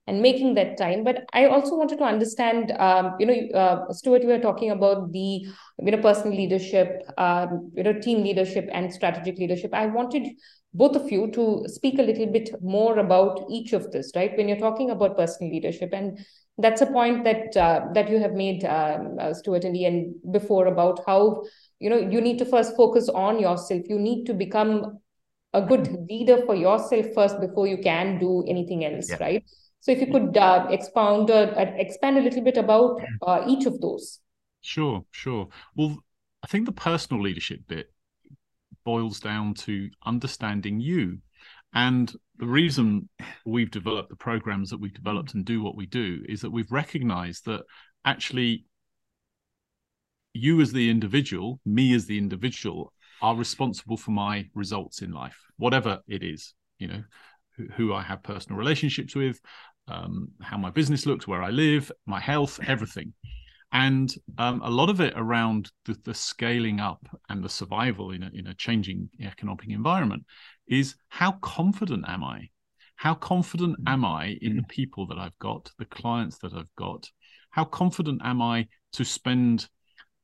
and 0.08 0.22
making 0.22 0.56
that 0.56 0.78
time. 0.78 1.04
But 1.04 1.26
I 1.34 1.46
also 1.46 1.78
wanted 1.78 1.98
to 2.00 2.04
understand, 2.04 2.72
um, 2.72 3.16
you 3.20 3.26
know, 3.26 3.60
uh, 3.60 3.94
Stuart, 3.94 4.22
you 4.22 4.28
were 4.28 4.40
talking 4.40 4.72
about 4.72 5.12
the, 5.12 5.20
you 5.20 5.92
know, 5.92 5.98
personal 5.98 6.36
leadership, 6.36 7.04
um, 7.18 7.72
you 7.74 7.84
know, 7.84 7.94
team 7.94 8.24
leadership 8.24 8.70
and 8.72 8.94
strategic 8.94 9.38
leadership. 9.38 9.74
I 9.74 9.88
wanted 9.88 10.28
both 10.74 10.96
of 10.96 11.12
you 11.12 11.30
to 11.32 11.66
speak 11.68 12.00
a 12.00 12.04
little 12.04 12.28
bit 12.28 12.50
more 12.62 12.98
about 12.98 13.46
each 13.50 13.74
of 13.74 13.92
this, 13.92 14.12
right? 14.16 14.36
When 14.36 14.48
you're 14.48 14.58
talking 14.58 14.90
about 14.90 15.18
personal 15.18 15.52
leadership, 15.52 15.92
and 15.94 16.20
that's 16.58 16.82
a 16.82 16.88
point 16.88 17.24
that 17.24 17.56
uh, 17.56 17.82
that 17.94 18.10
you 18.10 18.20
have 18.20 18.34
made, 18.34 18.66
um, 18.66 19.18
uh, 19.20 19.34
Stuart 19.34 19.64
and 19.64 19.78
Ian, 19.78 20.20
before 20.32 20.68
about 20.68 21.02
how 21.06 21.44
you 21.80 21.90
know 21.90 21.98
you 21.98 22.22
need 22.22 22.40
to 22.40 22.46
first 22.46 22.76
focus 22.76 23.10
on 23.10 23.40
yourself. 23.40 23.84
You 23.88 24.00
need 24.00 24.26
to 24.26 24.34
become 24.34 25.00
a 25.54 25.62
good 25.62 25.96
leader 26.10 26.44
for 26.46 26.56
yourself 26.56 27.06
first 27.14 27.40
before 27.40 27.68
you 27.68 27.78
can 27.78 28.20
do 28.20 28.44
anything 28.48 28.86
else, 28.86 29.10
yeah. 29.10 29.18
right? 29.20 29.44
So 29.82 29.92
if 29.92 30.00
you 30.00 30.08
could 30.08 30.36
uh, 30.36 30.68
expound 30.72 31.30
or 31.30 31.60
uh, 31.60 31.74
expand 31.78 32.18
a 32.18 32.22
little 32.22 32.42
bit 32.42 32.58
about 32.58 33.02
uh, 33.22 33.44
each 33.48 33.66
of 33.66 33.80
those. 33.82 34.20
Sure, 34.62 35.04
sure. 35.12 35.50
Well, 35.76 35.98
I 36.42 36.48
think 36.48 36.66
the 36.66 36.72
personal 36.72 37.22
leadership 37.22 37.60
bit 37.68 37.93
boils 38.84 39.20
down 39.20 39.54
to 39.54 39.90
understanding 40.06 40.80
you. 40.80 41.20
And 41.74 42.12
the 42.38 42.46
reason 42.46 43.10
we've 43.46 43.72
developed 43.72 44.10
the 44.10 44.16
programs 44.16 44.70
that 44.70 44.80
we've 44.80 44.94
developed 44.94 45.34
and 45.34 45.44
do 45.46 45.62
what 45.62 45.76
we 45.76 45.86
do 45.86 46.24
is 46.28 46.42
that 46.42 46.52
we've 46.52 46.72
recognized 46.72 47.46
that 47.46 47.62
actually 48.06 48.66
you 50.34 50.62
as 50.62 50.72
the 50.72 50.90
individual, 50.90 51.60
me 51.66 51.94
as 51.94 52.06
the 52.06 52.18
individual, 52.18 52.92
are 53.22 53.36
responsible 53.36 53.98
for 53.98 54.12
my 54.12 54.48
results 54.54 55.02
in 55.02 55.12
life, 55.12 55.38
whatever 55.58 56.00
it 56.08 56.24
is, 56.24 56.54
you 56.80 56.88
know, 56.88 57.04
who 57.76 57.94
I 57.94 58.02
have 58.02 58.24
personal 58.24 58.58
relationships 58.58 59.16
with, 59.16 59.40
um, 59.88 60.30
how 60.42 60.58
my 60.58 60.72
business 60.72 61.06
looks, 61.06 61.28
where 61.28 61.44
I 61.44 61.50
live, 61.50 61.92
my 62.06 62.20
health, 62.20 62.60
everything. 62.68 63.14
And 63.74 64.14
um, 64.38 64.62
a 64.64 64.70
lot 64.70 64.90
of 64.90 65.02
it 65.02 65.14
around 65.16 65.72
the, 65.86 65.98
the, 66.04 66.14
scaling 66.14 66.80
up 66.80 67.06
and 67.30 67.44
the 67.44 67.50
survival 67.50 68.12
in 68.12 68.22
a, 68.22 68.30
in 68.32 68.48
a 68.48 68.54
changing 68.54 69.10
economic 69.20 69.68
environment 69.68 70.24
is 70.68 70.96
how 71.10 71.34
confident 71.42 72.06
am 72.08 72.24
I? 72.24 72.50
How 72.98 73.16
confident 73.16 73.78
am 73.88 74.06
I 74.06 74.38
in 74.42 74.56
the 74.56 74.64
people 74.70 75.08
that 75.08 75.18
I've 75.18 75.38
got, 75.40 75.72
the 75.80 75.86
clients 75.86 76.38
that 76.40 76.54
I've 76.54 76.74
got? 76.78 77.10
How 77.50 77.66
confident 77.66 78.22
am 78.24 78.42
I 78.44 78.68
to 78.94 79.04
spend 79.04 79.68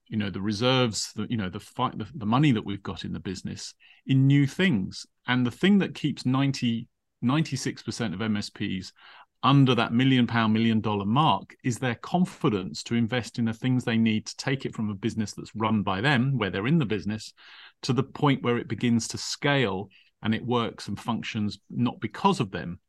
you 0.08 0.18
know 0.18 0.32
the 0.32 0.42
reserves 0.42 1.12
the 1.16 1.28
you 1.30 1.38
know 1.38 1.50
the 1.50 1.60
fight 1.60 1.96
the, 1.96 2.08
the 2.16 2.26
money 2.26 2.52
that 2.52 2.66
we've 2.66 2.82
got 2.82 3.06
in 3.06 3.14
the 3.14 3.20
business 3.20 3.76
in 4.08 4.26
new 4.26 4.48
things 4.48 5.06
and 5.28 5.46
the 5.46 5.52
thing 5.52 5.78
that 5.78 5.94
keeps 5.94 6.26
90 6.26 6.88
96% 7.24 8.14
of 8.14 8.20
MSPs 8.20 8.92
under 9.44 9.74
that 9.76 9.94
million 9.94 10.28
pound, 10.28 10.54
million 10.54 10.82
dollar 10.82 11.06
mark 11.06 11.56
is 11.64 11.80
their 11.80 11.96
confidence 11.96 12.84
to 12.84 12.96
invest 12.96 13.40
in 13.40 13.46
the 13.46 13.54
things 13.54 13.84
they 13.84 13.98
need 13.98 14.26
to 14.26 14.36
take 14.38 14.66
it 14.66 14.76
from 14.76 14.90
a 14.90 14.96
business 14.96 15.34
that's 15.34 15.56
run 15.56 15.82
by 15.82 16.02
them, 16.02 16.38
where 16.38 16.50
they're 16.50 16.68
in 16.68 16.78
the 16.78 16.86
business, 16.86 17.34
to 17.84 17.94
the 17.94 18.04
point 18.04 18.44
where 18.44 18.58
it 18.58 18.68
begins 18.68 19.08
to 19.08 19.18
scale 19.18 19.90
and 20.22 20.36
it 20.36 20.46
works 20.46 20.88
and 20.88 21.00
functions 21.00 21.60
not 21.70 22.00
because 22.02 22.40
of 22.42 22.52
them, 22.52 22.80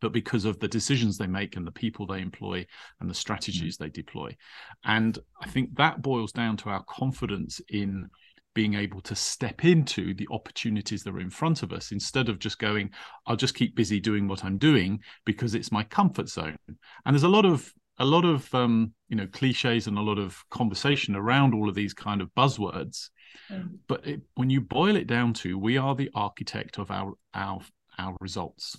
but 0.00 0.12
because 0.12 0.44
of 0.44 0.58
the 0.58 0.66
decisions 0.66 1.16
they 1.16 1.28
make 1.28 1.56
and 1.56 1.66
the 1.66 1.70
people 1.70 2.06
they 2.06 2.20
employ 2.20 2.66
and 3.00 3.08
the 3.08 3.14
strategies 3.14 3.76
mm-hmm. 3.76 3.84
they 3.84 3.90
deploy. 3.90 4.36
And 4.84 5.16
I 5.40 5.48
think 5.48 5.76
that 5.76 6.02
boils 6.02 6.32
down 6.32 6.56
to 6.58 6.70
our 6.70 6.82
confidence 6.82 7.60
in 7.68 8.10
being 8.54 8.74
able 8.74 9.00
to 9.00 9.14
step 9.14 9.64
into 9.64 10.14
the 10.14 10.28
opportunities 10.30 11.02
that 11.02 11.14
are 11.14 11.20
in 11.20 11.30
front 11.30 11.62
of 11.62 11.72
us 11.72 11.92
instead 11.92 12.28
of 12.28 12.38
just 12.38 12.58
going 12.58 12.90
i'll 13.26 13.36
just 13.36 13.54
keep 13.54 13.74
busy 13.74 13.98
doing 14.00 14.28
what 14.28 14.44
i'm 14.44 14.58
doing 14.58 15.00
because 15.24 15.54
it's 15.54 15.72
my 15.72 15.82
comfort 15.84 16.28
zone. 16.28 16.56
And 16.68 17.14
there's 17.14 17.22
a 17.22 17.28
lot 17.28 17.46
of 17.46 17.72
a 17.98 18.04
lot 18.04 18.24
of 18.24 18.52
um, 18.54 18.92
you 19.08 19.16
know 19.16 19.26
cliches 19.26 19.86
and 19.86 19.98
a 19.98 20.02
lot 20.02 20.18
of 20.18 20.42
conversation 20.50 21.14
around 21.14 21.54
all 21.54 21.68
of 21.68 21.74
these 21.74 21.94
kind 21.94 22.20
of 22.20 22.30
buzzwords. 22.34 23.10
Mm. 23.50 23.78
but 23.88 24.06
it, 24.06 24.20
when 24.34 24.50
you 24.50 24.60
boil 24.60 24.94
it 24.94 25.06
down 25.06 25.32
to 25.32 25.58
we 25.58 25.78
are 25.78 25.94
the 25.94 26.10
architect 26.14 26.78
of 26.78 26.90
our 26.90 27.14
our 27.34 27.60
our 27.98 28.16
results. 28.20 28.76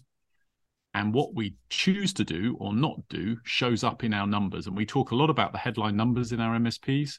And 0.96 1.12
what 1.12 1.34
we 1.34 1.56
choose 1.70 2.14
to 2.14 2.24
do 2.24 2.56
or 2.60 2.72
not 2.72 3.00
do 3.10 3.38
shows 3.46 3.84
up 3.84 4.04
in 4.04 4.14
our 4.14 4.28
numbers. 4.28 4.68
And 4.68 4.78
we 4.78 4.86
talk 4.86 5.10
a 5.10 5.16
lot 5.16 5.32
about 5.32 5.52
the 5.52 5.58
headline 5.58 5.96
numbers 5.96 6.32
in 6.32 6.40
our 6.40 6.56
msps 6.60 7.18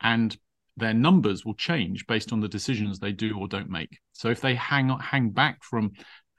and 0.00 0.36
their 0.76 0.94
numbers 0.94 1.44
will 1.44 1.54
change 1.54 2.06
based 2.06 2.32
on 2.32 2.40
the 2.40 2.48
decisions 2.48 2.98
they 2.98 3.12
do 3.12 3.38
or 3.38 3.48
don't 3.48 3.70
make. 3.70 3.98
So 4.12 4.28
if 4.28 4.40
they 4.40 4.54
hang 4.54 4.88
hang 4.98 5.30
back 5.30 5.62
from 5.62 5.92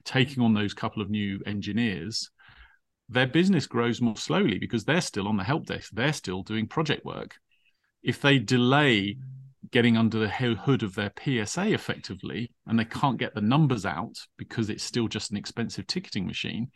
taking 0.03 0.43
on 0.43 0.53
those 0.53 0.73
couple 0.73 1.01
of 1.01 1.09
new 1.09 1.41
engineers, 1.45 2.29
their 3.09 3.27
business 3.27 3.67
grows 3.67 4.01
more 4.01 4.17
slowly 4.17 4.57
because 4.59 4.85
they're 4.85 5.01
still 5.01 5.27
on 5.27 5.37
the 5.37 5.43
help 5.43 5.65
desk. 5.65 5.91
They're 5.93 6.13
still 6.13 6.43
doing 6.43 6.67
project 6.67 7.05
work. 7.05 7.35
If 8.03 8.21
they 8.21 8.39
delay 8.39 9.17
getting 9.71 9.97
under 9.97 10.19
the 10.19 10.29
hood 10.29 10.83
of 10.83 10.95
their 10.95 11.11
PSA 11.23 11.73
effectively 11.73 12.51
and 12.65 12.79
they 12.79 12.85
can't 12.85 13.17
get 13.17 13.33
the 13.33 13.41
numbers 13.41 13.85
out 13.85 14.15
because 14.37 14.69
it's 14.69 14.83
still 14.83 15.07
just 15.07 15.31
an 15.31 15.37
expensive 15.37 15.87
ticketing 15.87 16.25
machine, 16.25 16.71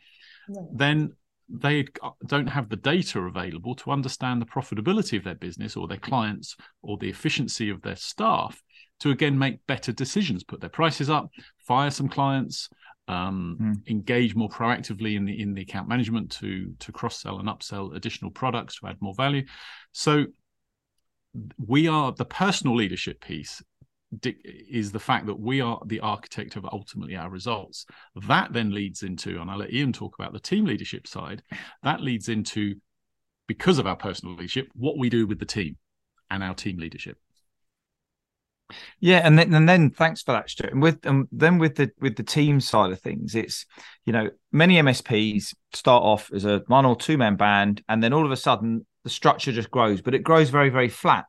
then 0.74 1.14
they 1.52 1.86
don't 2.26 2.48
have 2.48 2.70
the 2.70 2.76
data 2.76 3.20
available 3.20 3.76
to 3.76 3.92
understand 3.92 4.42
the 4.42 4.46
profitability 4.46 5.18
of 5.18 5.24
their 5.24 5.36
business 5.36 5.76
or 5.76 5.88
their 5.88 5.98
clients 5.98 6.56
or 6.82 6.98
the 6.98 7.10
efficiency 7.10 7.70
of 7.70 7.82
their 7.82 7.96
staff 7.96 8.62
to 9.00 9.10
again 9.10 9.38
make 9.38 9.66
better 9.68 9.92
decisions 9.92 10.44
put 10.44 10.62
their 10.62 10.70
prices 10.70 11.10
up 11.10 11.30
fire 11.60 11.92
some 11.92 12.08
clients 12.08 12.70
um, 13.08 13.58
mm. 13.60 13.90
engage 13.90 14.36
more 14.36 14.48
proactively 14.48 15.16
in 15.16 15.26
the 15.26 15.42
in 15.42 15.54
the 15.54 15.62
account 15.62 15.90
management 15.90 16.32
to 16.32 16.74
to 16.80 16.92
cross 16.92 17.22
sell 17.22 17.40
and 17.40 17.50
upsell 17.50 17.96
additional 17.96 18.32
products 18.32 18.80
to 18.80 18.88
add 18.88 18.98
more 19.02 19.16
value 19.16 19.44
so 19.92 20.26
we 21.66 21.88
are 21.88 22.12
the 22.12 22.26
personal 22.26 22.76
leadership 22.76 23.20
piece 23.22 23.62
is 24.24 24.92
the 24.92 25.00
fact 25.00 25.26
that 25.28 25.40
we 25.40 25.62
are 25.62 25.80
the 25.86 26.00
architect 26.02 26.56
of 26.56 26.66
ultimately 26.66 27.16
our 27.16 27.30
results. 27.30 27.86
That 28.28 28.54
then 28.54 28.72
leads 28.72 29.04
into, 29.04 29.40
and 29.40 29.50
I'll 29.50 29.58
let 29.58 29.74
Ian 29.74 29.94
talk 29.94 30.16
about 30.18 30.34
the 30.34 30.40
team 30.40 30.66
leadership 30.66 31.08
side, 31.08 31.44
that 31.84 32.02
leads 32.02 32.30
into, 32.30 32.76
because 33.48 33.80
of 33.80 33.88
our 33.88 33.96
personal 33.96 34.36
leadership, 34.36 34.68
what 34.74 34.98
we 34.98 35.10
do 35.10 35.28
with 35.28 35.40
the 35.40 35.46
team 35.46 35.78
and 36.30 36.44
our 36.44 36.54
team 36.54 36.78
leadership. 36.78 37.18
Yeah, 39.00 39.22
and 39.26 39.38
then 39.38 39.54
and 39.54 39.68
then 39.68 39.90
thanks 39.90 40.22
for 40.22 40.32
that, 40.32 40.50
Stuart. 40.50 40.72
And 40.72 40.82
with 40.82 41.02
then 41.02 41.58
with 41.58 41.76
the 41.76 41.92
with 42.00 42.16
the 42.16 42.24
team 42.24 42.62
side 42.62 42.92
of 42.92 43.02
things, 43.02 43.36
it's 43.36 43.66
you 44.06 44.14
know 44.14 44.30
many 44.54 44.76
MSPs 44.76 45.54
start 45.74 46.04
off 46.04 46.32
as 46.34 46.46
a 46.46 46.64
one 46.68 46.86
or 46.86 46.96
two 46.96 47.18
man 47.18 47.36
band, 47.36 47.84
and 47.90 48.02
then 48.02 48.14
all 48.14 48.26
of 48.26 48.32
a 48.32 48.38
sudden 48.38 48.86
the 49.04 49.10
structure 49.10 49.52
just 49.52 49.72
grows, 49.72 50.02
but 50.02 50.16
it 50.16 50.24
grows 50.24 50.50
very 50.50 50.70
very 50.70 50.88
flat 50.88 51.26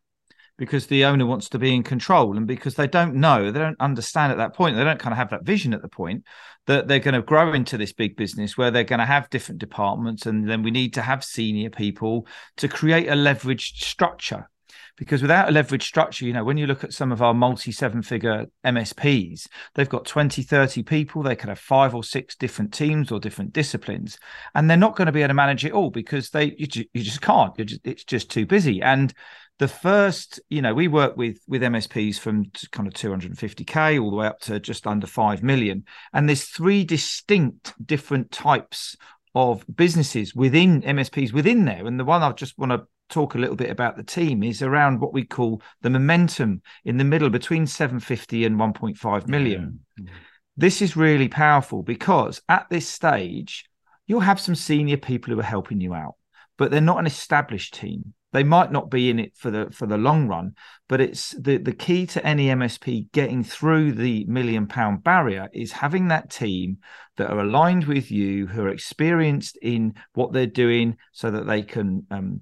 because 0.62 0.86
the 0.86 1.04
owner 1.04 1.26
wants 1.26 1.48
to 1.48 1.58
be 1.58 1.74
in 1.74 1.82
control 1.82 2.36
and 2.36 2.46
because 2.46 2.76
they 2.76 2.86
don't 2.86 3.16
know, 3.16 3.50
they 3.50 3.58
don't 3.58 3.80
understand 3.80 4.30
at 4.30 4.38
that 4.38 4.54
point, 4.54 4.76
they 4.76 4.84
don't 4.84 5.00
kind 5.00 5.12
of 5.12 5.16
have 5.16 5.30
that 5.30 5.42
vision 5.42 5.74
at 5.74 5.82
the 5.82 5.88
point 5.88 6.22
that 6.68 6.86
they're 6.86 7.00
going 7.00 7.16
to 7.16 7.20
grow 7.20 7.52
into 7.52 7.76
this 7.76 7.92
big 7.92 8.14
business 8.16 8.56
where 8.56 8.70
they're 8.70 8.84
going 8.84 9.00
to 9.00 9.04
have 9.04 9.28
different 9.28 9.58
departments. 9.58 10.24
And 10.24 10.48
then 10.48 10.62
we 10.62 10.70
need 10.70 10.94
to 10.94 11.02
have 11.02 11.24
senior 11.24 11.68
people 11.68 12.28
to 12.58 12.68
create 12.68 13.08
a 13.08 13.14
leveraged 13.14 13.82
structure. 13.82 14.48
Because 14.96 15.20
without 15.20 15.48
a 15.48 15.52
leveraged 15.52 15.82
structure, 15.82 16.26
you 16.26 16.32
know, 16.32 16.44
when 16.44 16.58
you 16.58 16.68
look 16.68 16.84
at 16.84 16.92
some 16.92 17.10
of 17.10 17.22
our 17.22 17.34
multi 17.34 17.72
seven 17.72 18.00
figure 18.00 18.46
MSPs, 18.64 19.48
they've 19.74 19.88
got 19.88 20.04
20, 20.04 20.44
30 20.44 20.84
people. 20.84 21.24
They 21.24 21.34
can 21.34 21.48
have 21.48 21.58
five 21.58 21.92
or 21.92 22.04
six 22.04 22.36
different 22.36 22.72
teams 22.72 23.10
or 23.10 23.18
different 23.18 23.52
disciplines, 23.52 24.16
and 24.54 24.70
they're 24.70 24.76
not 24.76 24.94
going 24.94 25.06
to 25.06 25.12
be 25.12 25.22
able 25.22 25.28
to 25.28 25.34
manage 25.34 25.64
it 25.64 25.72
all 25.72 25.90
because 25.90 26.30
they 26.30 26.54
you, 26.56 26.84
you 26.92 27.02
just 27.02 27.22
can't. 27.22 27.56
Just, 27.56 27.80
it's 27.82 28.04
just 28.04 28.30
too 28.30 28.46
busy. 28.46 28.82
And 28.82 29.12
the 29.58 29.68
first 29.68 30.40
you 30.48 30.62
know 30.62 30.74
we 30.74 30.88
work 30.88 31.16
with 31.16 31.38
with 31.46 31.62
msps 31.62 32.18
from 32.18 32.46
kind 32.70 32.88
of 32.88 32.94
250k 32.94 34.02
all 34.02 34.10
the 34.10 34.16
way 34.16 34.26
up 34.26 34.40
to 34.40 34.58
just 34.58 34.86
under 34.86 35.06
5 35.06 35.42
million. 35.42 35.84
And 36.12 36.28
there's 36.28 36.44
three 36.44 36.84
distinct 36.84 37.74
different 37.84 38.30
types 38.30 38.96
of 39.34 39.64
businesses 39.72 40.34
within 40.34 40.82
msps 40.82 41.32
within 41.32 41.64
there. 41.64 41.86
And 41.86 41.98
the 41.98 42.04
one 42.04 42.22
i 42.22 42.32
just 42.32 42.58
want 42.58 42.72
to 42.72 42.86
talk 43.08 43.34
a 43.34 43.38
little 43.38 43.56
bit 43.56 43.70
about 43.70 43.96
the 43.96 44.02
team 44.02 44.42
is 44.42 44.62
around 44.62 45.00
what 45.00 45.12
we 45.12 45.24
call 45.24 45.62
the 45.82 45.90
momentum 45.90 46.62
in 46.84 46.96
the 46.96 47.04
middle 47.04 47.28
between 47.28 47.66
750 47.66 48.46
and 48.46 48.58
1.5 48.58 49.28
million. 49.28 49.80
Yeah. 49.98 50.10
this 50.56 50.80
is 50.80 50.96
really 50.96 51.28
powerful 51.28 51.82
because 51.82 52.40
at 52.48 52.66
this 52.70 52.88
stage 52.88 53.66
you'll 54.06 54.20
have 54.20 54.40
some 54.40 54.54
senior 54.54 54.96
people 54.96 55.32
who 55.32 55.40
are 55.40 55.44
helping 55.44 55.80
you 55.80 55.94
out 55.94 56.14
but 56.56 56.70
they're 56.70 56.80
not 56.80 56.98
an 56.98 57.06
established 57.06 57.74
team 57.74 58.14
they 58.32 58.42
might 58.42 58.72
not 58.72 58.90
be 58.90 59.10
in 59.10 59.18
it 59.18 59.36
for 59.36 59.50
the 59.50 59.68
for 59.70 59.86
the 59.86 59.98
long 59.98 60.26
run 60.26 60.54
but 60.88 61.00
it's 61.00 61.30
the 61.32 61.58
the 61.58 61.72
key 61.72 62.06
to 62.06 62.24
any 62.26 62.46
msp 62.48 63.10
getting 63.12 63.44
through 63.44 63.92
the 63.92 64.24
million 64.24 64.66
pound 64.66 65.02
barrier 65.04 65.48
is 65.52 65.72
having 65.72 66.08
that 66.08 66.30
team 66.30 66.78
that 67.16 67.30
are 67.30 67.40
aligned 67.40 67.84
with 67.84 68.10
you 68.10 68.46
who 68.46 68.62
are 68.62 68.68
experienced 68.68 69.56
in 69.62 69.94
what 70.14 70.32
they're 70.32 70.46
doing 70.46 70.96
so 71.12 71.30
that 71.30 71.46
they 71.46 71.62
can 71.62 72.06
um, 72.10 72.40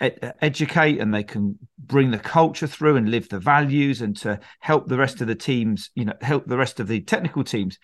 educate 0.00 1.00
and 1.00 1.14
they 1.14 1.22
can 1.22 1.58
bring 1.78 2.10
the 2.10 2.18
culture 2.18 2.66
through 2.66 2.96
and 2.96 3.10
live 3.10 3.28
the 3.30 3.38
values 3.38 4.02
and 4.02 4.14
to 4.14 4.38
help 4.60 4.86
the 4.86 4.98
rest 4.98 5.22
of 5.22 5.26
the 5.26 5.34
teams 5.34 5.90
you 5.94 6.04
know 6.04 6.12
help 6.20 6.46
the 6.46 6.58
rest 6.58 6.80
of 6.80 6.88
the 6.88 7.00
technical 7.00 7.42
teams 7.42 7.78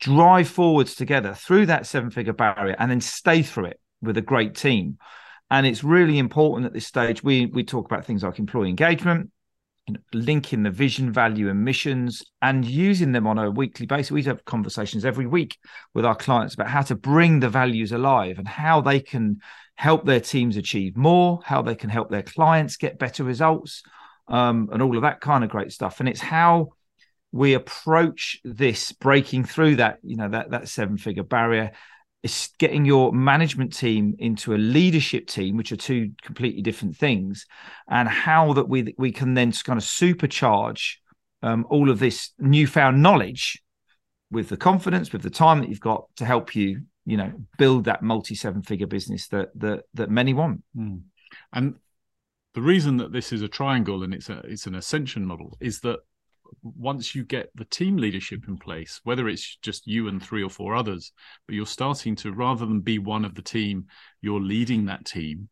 drive 0.00 0.48
forwards 0.48 0.94
together 0.94 1.34
through 1.34 1.66
that 1.66 1.86
seven 1.86 2.10
figure 2.10 2.32
barrier 2.32 2.74
and 2.78 2.90
then 2.90 3.00
stay 3.00 3.42
through 3.42 3.66
it 3.66 3.80
with 4.00 4.16
a 4.16 4.22
great 4.22 4.54
team 4.54 4.96
and 5.50 5.66
it's 5.66 5.82
really 5.82 6.18
important 6.18 6.66
at 6.66 6.72
this 6.72 6.86
stage. 6.86 7.22
We 7.22 7.46
we 7.46 7.64
talk 7.64 7.86
about 7.86 8.04
things 8.04 8.22
like 8.22 8.38
employee 8.38 8.68
engagement, 8.68 9.30
you 9.86 9.94
know, 9.94 10.00
linking 10.12 10.62
the 10.62 10.70
vision, 10.70 11.12
value, 11.12 11.48
and 11.48 11.64
missions, 11.64 12.22
and 12.42 12.64
using 12.64 13.12
them 13.12 13.26
on 13.26 13.38
a 13.38 13.50
weekly 13.50 13.86
basis. 13.86 14.10
We 14.10 14.22
have 14.24 14.44
conversations 14.44 15.04
every 15.04 15.26
week 15.26 15.56
with 15.94 16.04
our 16.04 16.16
clients 16.16 16.54
about 16.54 16.68
how 16.68 16.82
to 16.82 16.94
bring 16.94 17.40
the 17.40 17.48
values 17.48 17.92
alive 17.92 18.38
and 18.38 18.48
how 18.48 18.80
they 18.80 19.00
can 19.00 19.40
help 19.74 20.04
their 20.04 20.20
teams 20.20 20.56
achieve 20.56 20.96
more, 20.96 21.40
how 21.44 21.62
they 21.62 21.74
can 21.74 21.88
help 21.88 22.10
their 22.10 22.22
clients 22.22 22.76
get 22.76 22.98
better 22.98 23.24
results, 23.24 23.82
um, 24.28 24.68
and 24.72 24.82
all 24.82 24.96
of 24.96 25.02
that 25.02 25.20
kind 25.20 25.44
of 25.44 25.50
great 25.50 25.72
stuff. 25.72 26.00
And 26.00 26.08
it's 26.08 26.20
how 26.20 26.70
we 27.32 27.54
approach 27.54 28.40
this 28.44 28.92
breaking 28.92 29.44
through 29.44 29.76
that 29.76 29.98
you 30.02 30.16
know 30.16 30.28
that 30.28 30.50
that 30.50 30.68
seven 30.68 30.96
figure 30.96 31.22
barrier 31.22 31.72
it's 32.22 32.48
getting 32.58 32.84
your 32.84 33.12
management 33.12 33.76
team 33.76 34.14
into 34.18 34.54
a 34.54 34.56
leadership 34.56 35.28
team, 35.28 35.56
which 35.56 35.70
are 35.70 35.76
two 35.76 36.12
completely 36.22 36.62
different 36.62 36.96
things, 36.96 37.46
and 37.88 38.08
how 38.08 38.52
that 38.54 38.68
we 38.68 38.94
we 38.98 39.12
can 39.12 39.34
then 39.34 39.52
kind 39.52 39.78
of 39.78 39.84
supercharge 39.84 40.94
um, 41.42 41.64
all 41.70 41.90
of 41.90 41.98
this 41.98 42.32
newfound 42.38 43.02
knowledge 43.02 43.62
with 44.30 44.48
the 44.48 44.56
confidence, 44.56 45.12
with 45.12 45.22
the 45.22 45.30
time 45.30 45.60
that 45.60 45.68
you've 45.68 45.80
got 45.80 46.04
to 46.16 46.24
help 46.24 46.54
you, 46.54 46.82
you 47.06 47.16
know, 47.16 47.32
build 47.56 47.84
that 47.84 48.02
multi 48.02 48.34
seven 48.34 48.62
figure 48.62 48.86
business 48.86 49.28
that 49.28 49.50
that 49.54 49.84
that 49.94 50.10
many 50.10 50.34
want. 50.34 50.62
Mm. 50.76 51.02
And 51.52 51.76
the 52.54 52.62
reason 52.62 52.96
that 52.96 53.12
this 53.12 53.32
is 53.32 53.42
a 53.42 53.48
triangle 53.48 54.02
and 54.02 54.12
it's 54.12 54.28
a 54.28 54.38
it's 54.40 54.66
an 54.66 54.74
ascension 54.74 55.24
model 55.24 55.56
is 55.60 55.80
that 55.80 56.00
once 56.62 57.14
you 57.14 57.24
get 57.24 57.50
the 57.54 57.64
team 57.64 57.96
leadership 57.96 58.48
in 58.48 58.56
place, 58.56 59.00
whether 59.04 59.28
it's 59.28 59.56
just 59.62 59.86
you 59.86 60.08
and 60.08 60.22
three 60.22 60.42
or 60.42 60.50
four 60.50 60.74
others, 60.74 61.12
but 61.46 61.54
you're 61.54 61.66
starting 61.66 62.16
to 62.16 62.32
rather 62.32 62.66
than 62.66 62.80
be 62.80 62.98
one 62.98 63.24
of 63.24 63.34
the 63.34 63.42
team, 63.42 63.86
you're 64.20 64.40
leading 64.40 64.86
that 64.86 65.04
team. 65.04 65.48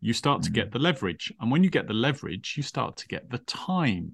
You 0.00 0.12
start 0.12 0.42
to 0.42 0.50
get 0.50 0.68
mm. 0.68 0.72
the 0.72 0.78
leverage, 0.78 1.32
and 1.40 1.50
when 1.50 1.64
you 1.64 1.70
get 1.70 1.88
the 1.88 1.94
leverage, 1.94 2.54
you 2.56 2.62
start 2.62 2.96
to 2.98 3.08
get 3.08 3.30
the 3.30 3.38
time. 3.38 4.12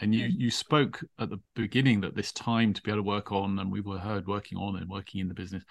And 0.00 0.12
you 0.12 0.26
you 0.26 0.50
spoke 0.50 1.04
at 1.20 1.30
the 1.30 1.38
beginning 1.54 2.00
that 2.00 2.16
this 2.16 2.32
time 2.32 2.74
to 2.74 2.82
be 2.82 2.90
able 2.90 3.04
to 3.04 3.08
work 3.08 3.30
on, 3.30 3.58
and 3.60 3.70
we 3.70 3.80
were 3.80 3.98
heard 3.98 4.26
working 4.26 4.58
on 4.58 4.76
and 4.76 4.88
working 4.88 5.20
in 5.20 5.28
the 5.28 5.34
business. 5.34 5.62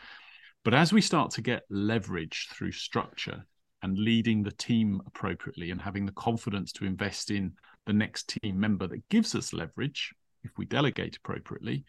But 0.63 0.73
as 0.73 0.93
we 0.93 1.01
start 1.01 1.31
to 1.31 1.41
get 1.41 1.63
leverage 1.69 2.47
through 2.51 2.71
structure 2.71 3.45
and 3.81 3.97
leading 3.97 4.43
the 4.43 4.51
team 4.51 5.01
appropriately 5.05 5.71
and 5.71 5.81
having 5.81 6.05
the 6.05 6.11
confidence 6.11 6.71
to 6.73 6.85
invest 6.85 7.31
in 7.31 7.53
the 7.85 7.93
next 7.93 8.35
team 8.41 8.59
member 8.59 8.87
that 8.87 9.07
gives 9.09 9.35
us 9.35 9.53
leverage, 9.53 10.13
if 10.43 10.51
we 10.57 10.65
delegate 10.65 11.17
appropriately, 11.17 11.83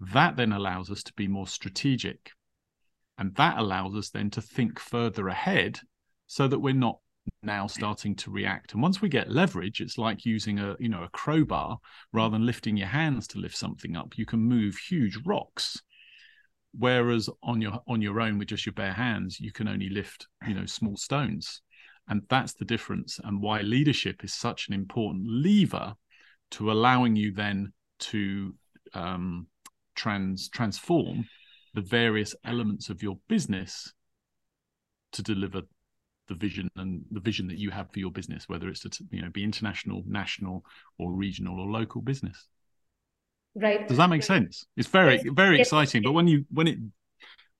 that 0.00 0.36
then 0.36 0.52
allows 0.52 0.90
us 0.90 1.02
to 1.04 1.12
be 1.14 1.28
more 1.28 1.46
strategic. 1.46 2.30
And 3.18 3.34
that 3.36 3.58
allows 3.58 3.94
us 3.94 4.10
then 4.10 4.30
to 4.30 4.42
think 4.42 4.78
further 4.78 5.28
ahead 5.28 5.80
so 6.26 6.46
that 6.48 6.58
we're 6.58 6.74
not 6.74 6.98
now 7.42 7.66
starting 7.66 8.14
to 8.16 8.30
react. 8.30 8.72
And 8.72 8.82
once 8.82 9.00
we 9.00 9.08
get 9.08 9.30
leverage, 9.30 9.80
it's 9.80 9.98
like 9.98 10.26
using 10.26 10.58
a, 10.58 10.76
you 10.78 10.88
know, 10.88 11.02
a 11.02 11.08
crowbar 11.08 11.78
rather 12.12 12.32
than 12.32 12.46
lifting 12.46 12.76
your 12.76 12.88
hands 12.88 13.26
to 13.28 13.38
lift 13.38 13.56
something 13.56 13.96
up. 13.96 14.18
You 14.18 14.26
can 14.26 14.40
move 14.40 14.76
huge 14.76 15.18
rocks. 15.24 15.80
Whereas 16.78 17.30
on 17.42 17.62
your 17.62 17.80
on 17.88 18.02
your 18.02 18.20
own 18.20 18.38
with 18.38 18.48
just 18.48 18.66
your 18.66 18.74
bare 18.74 18.92
hands, 18.92 19.40
you 19.40 19.50
can 19.50 19.66
only 19.66 19.88
lift, 19.88 20.26
you 20.46 20.52
know, 20.52 20.66
small 20.66 20.96
stones. 20.96 21.62
And 22.08 22.22
that's 22.28 22.54
the 22.54 22.64
difference, 22.64 23.18
and 23.22 23.42
why 23.42 23.62
leadership 23.62 24.22
is 24.22 24.32
such 24.32 24.68
an 24.68 24.74
important 24.74 25.26
lever 25.28 25.94
to 26.52 26.70
allowing 26.70 27.16
you 27.16 27.32
then 27.32 27.72
to 27.98 28.54
um, 28.94 29.48
trans 29.96 30.48
transform 30.48 31.26
the 31.74 31.80
various 31.80 32.34
elements 32.44 32.88
of 32.88 33.02
your 33.02 33.18
business 33.28 33.92
to 35.12 35.22
deliver 35.22 35.62
the 36.28 36.34
vision 36.34 36.68
and 36.76 37.02
the 37.10 37.20
vision 37.20 37.46
that 37.48 37.58
you 37.58 37.70
have 37.70 37.90
for 37.90 37.98
your 37.98 38.10
business, 38.10 38.48
whether 38.48 38.68
it's 38.68 38.80
to 38.80 38.90
you 39.10 39.22
know 39.22 39.30
be 39.30 39.44
international, 39.44 40.02
national, 40.06 40.64
or 40.98 41.12
regional 41.12 41.60
or 41.60 41.66
local 41.66 42.00
business. 42.00 42.48
Right. 43.54 43.86
Does 43.88 43.96
that 43.96 44.10
make 44.10 44.22
sense? 44.22 44.66
It's 44.76 44.88
very 44.88 45.16
yes. 45.16 45.24
very 45.32 45.58
yes. 45.58 45.66
exciting, 45.68 46.02
but 46.02 46.12
when 46.12 46.28
you 46.28 46.44
when 46.50 46.66
it 46.66 46.78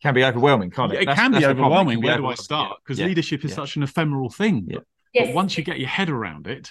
can 0.02 0.14
be 0.14 0.24
overwhelming, 0.24 0.70
can't 0.70 0.92
it? 0.92 1.02
It 1.02 1.06
that's, 1.06 1.18
can 1.18 1.32
be 1.32 1.44
overwhelming. 1.44 2.02
Where 2.02 2.16
do 2.18 2.26
I 2.26 2.34
start? 2.34 2.78
Because 2.84 2.98
yeah. 2.98 3.06
leadership 3.06 3.44
is 3.44 3.50
yeah. 3.50 3.56
such 3.56 3.76
an 3.76 3.82
ephemeral 3.82 4.30
thing. 4.30 4.66
But, 4.70 4.84
yes. 5.12 5.26
but 5.26 5.34
once 5.34 5.56
you 5.56 5.64
get 5.64 5.78
your 5.78 5.88
head 5.88 6.10
around 6.10 6.46
it, 6.46 6.70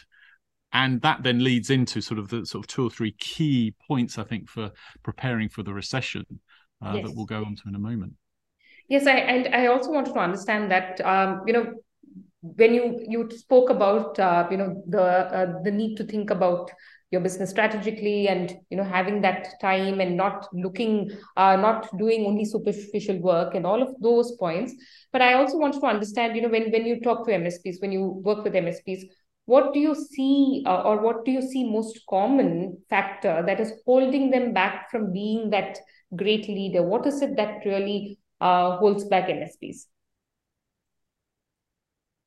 and 0.73 1.01
that 1.01 1.23
then 1.23 1.43
leads 1.43 1.69
into 1.69 2.01
sort 2.01 2.19
of 2.19 2.29
the 2.29 2.45
sort 2.45 2.63
of 2.63 2.67
two 2.67 2.85
or 2.85 2.89
three 2.89 3.13
key 3.13 3.73
points, 3.88 4.17
I 4.17 4.23
think, 4.23 4.49
for 4.49 4.71
preparing 5.03 5.49
for 5.49 5.63
the 5.63 5.73
recession 5.73 6.25
uh, 6.85 6.93
yes. 6.95 7.05
that 7.05 7.15
we'll 7.15 7.25
go 7.25 7.43
on 7.43 7.55
to 7.55 7.63
in 7.67 7.75
a 7.75 7.79
moment. 7.79 8.13
Yes, 8.88 9.07
I, 9.07 9.17
and 9.17 9.55
I 9.55 9.67
also 9.67 9.91
wanted 9.91 10.13
to 10.13 10.19
understand 10.19 10.69
that 10.71 11.01
um, 11.01 11.41
you 11.47 11.53
know 11.53 11.73
when 12.41 12.73
you 12.73 13.03
you 13.07 13.29
spoke 13.31 13.69
about 13.69 14.19
uh, 14.19 14.47
you 14.51 14.57
know 14.57 14.83
the 14.88 15.01
uh, 15.01 15.63
the 15.63 15.71
need 15.71 15.95
to 15.95 16.03
think 16.03 16.29
about 16.29 16.71
your 17.11 17.21
business 17.21 17.51
strategically 17.51 18.27
and 18.27 18.57
you 18.69 18.77
know 18.77 18.83
having 18.83 19.21
that 19.21 19.47
time 19.61 19.99
and 20.01 20.17
not 20.17 20.47
looking 20.53 21.11
uh, 21.37 21.55
not 21.55 21.87
doing 21.97 22.25
only 22.25 22.45
superficial 22.45 23.19
work 23.19 23.55
and 23.55 23.65
all 23.65 23.81
of 23.81 23.89
those 24.01 24.35
points. 24.37 24.73
But 25.11 25.21
i 25.21 25.33
also 25.33 25.57
want 25.57 25.75
to 25.75 25.85
understand 25.85 26.35
you 26.35 26.41
know 26.41 26.49
when 26.49 26.71
when 26.71 26.85
you 26.85 26.99
talk 27.01 27.25
to 27.25 27.31
msps 27.31 27.81
when 27.81 27.91
you 27.91 28.05
work 28.29 28.43
with 28.43 28.53
msps 28.53 29.03
what 29.45 29.73
do 29.73 29.79
you 29.79 29.93
see 29.93 30.63
uh, 30.65 30.81
or 30.81 31.01
what 31.01 31.23
do 31.23 31.31
you 31.31 31.41
see 31.41 31.69
most 31.69 31.99
common 32.09 32.77
factor 32.89 33.43
that 33.45 33.59
is 33.59 33.73
holding 33.85 34.31
them 34.31 34.53
back 34.53 34.89
from 34.89 35.13
being 35.13 35.51
that 35.51 35.77
great 36.15 36.47
leader? 36.47 36.81
What 36.81 37.05
is 37.05 37.21
it 37.21 37.35
that 37.37 37.63
really 37.65 38.17
uh, 38.41 38.77
holds 38.77 39.05
back 39.05 39.29
msps 39.29 39.85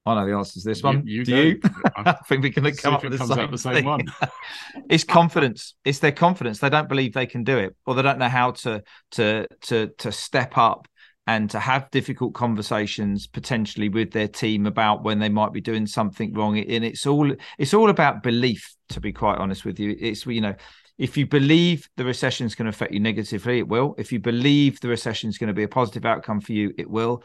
I 0.08 0.14
know 0.14 0.26
the 0.26 0.36
answer 0.36 0.60
to 0.60 0.68
this 0.68 0.82
one. 0.82 1.06
You, 1.06 1.18
you 1.18 1.24
Do 1.24 1.36
you? 1.36 1.60
I 1.96 2.12
think 2.26 2.42
we 2.42 2.50
can 2.50 2.64
come 2.76 2.94
up 2.94 3.02
with 3.02 3.18
the 3.18 3.26
same, 3.26 3.50
the 3.50 3.58
same 3.58 3.84
one. 3.84 4.04
it's 4.90 5.04
confidence. 5.04 5.74
It's 5.84 5.98
their 5.98 6.12
confidence. 6.12 6.58
They 6.58 6.70
don't 6.70 6.88
believe 6.88 7.12
they 7.12 7.26
can 7.26 7.44
do 7.44 7.58
it, 7.58 7.76
or 7.86 7.94
they 7.94 8.02
don't 8.02 8.18
know 8.18 8.28
how 8.28 8.52
to 8.52 8.82
to 9.12 9.46
to 9.62 9.88
to 9.98 10.12
step 10.12 10.56
up 10.56 10.88
and 11.26 11.50
to 11.50 11.58
have 11.58 11.90
difficult 11.90 12.32
conversations 12.32 13.26
potentially 13.26 13.90
with 13.90 14.12
their 14.12 14.28
team 14.28 14.66
about 14.66 15.04
when 15.04 15.18
they 15.18 15.28
might 15.28 15.52
be 15.52 15.60
doing 15.60 15.86
something 15.86 16.32
wrong. 16.32 16.58
And 16.58 16.84
it's 16.84 17.06
all 17.06 17.30
it's 17.58 17.74
all 17.74 17.90
about 17.90 18.22
belief. 18.22 18.74
To 18.90 19.00
be 19.00 19.12
quite 19.12 19.36
honest 19.36 19.66
with 19.66 19.78
you, 19.78 19.94
it's 20.00 20.24
you 20.24 20.40
know 20.40 20.54
if 20.98 21.16
you 21.16 21.26
believe 21.26 21.88
the 21.96 22.04
recession 22.04 22.46
is 22.46 22.54
going 22.54 22.64
to 22.64 22.70
affect 22.70 22.92
you 22.92 23.00
negatively, 23.00 23.58
it 23.58 23.68
will. 23.68 23.94
If 23.98 24.12
you 24.12 24.18
believe 24.18 24.80
the 24.80 24.88
recession 24.88 25.30
is 25.30 25.38
going 25.38 25.48
to 25.48 25.54
be 25.54 25.62
a 25.62 25.68
positive 25.68 26.04
outcome 26.04 26.40
for 26.40 26.52
you, 26.52 26.74
it 26.76 26.90
will 26.90 27.22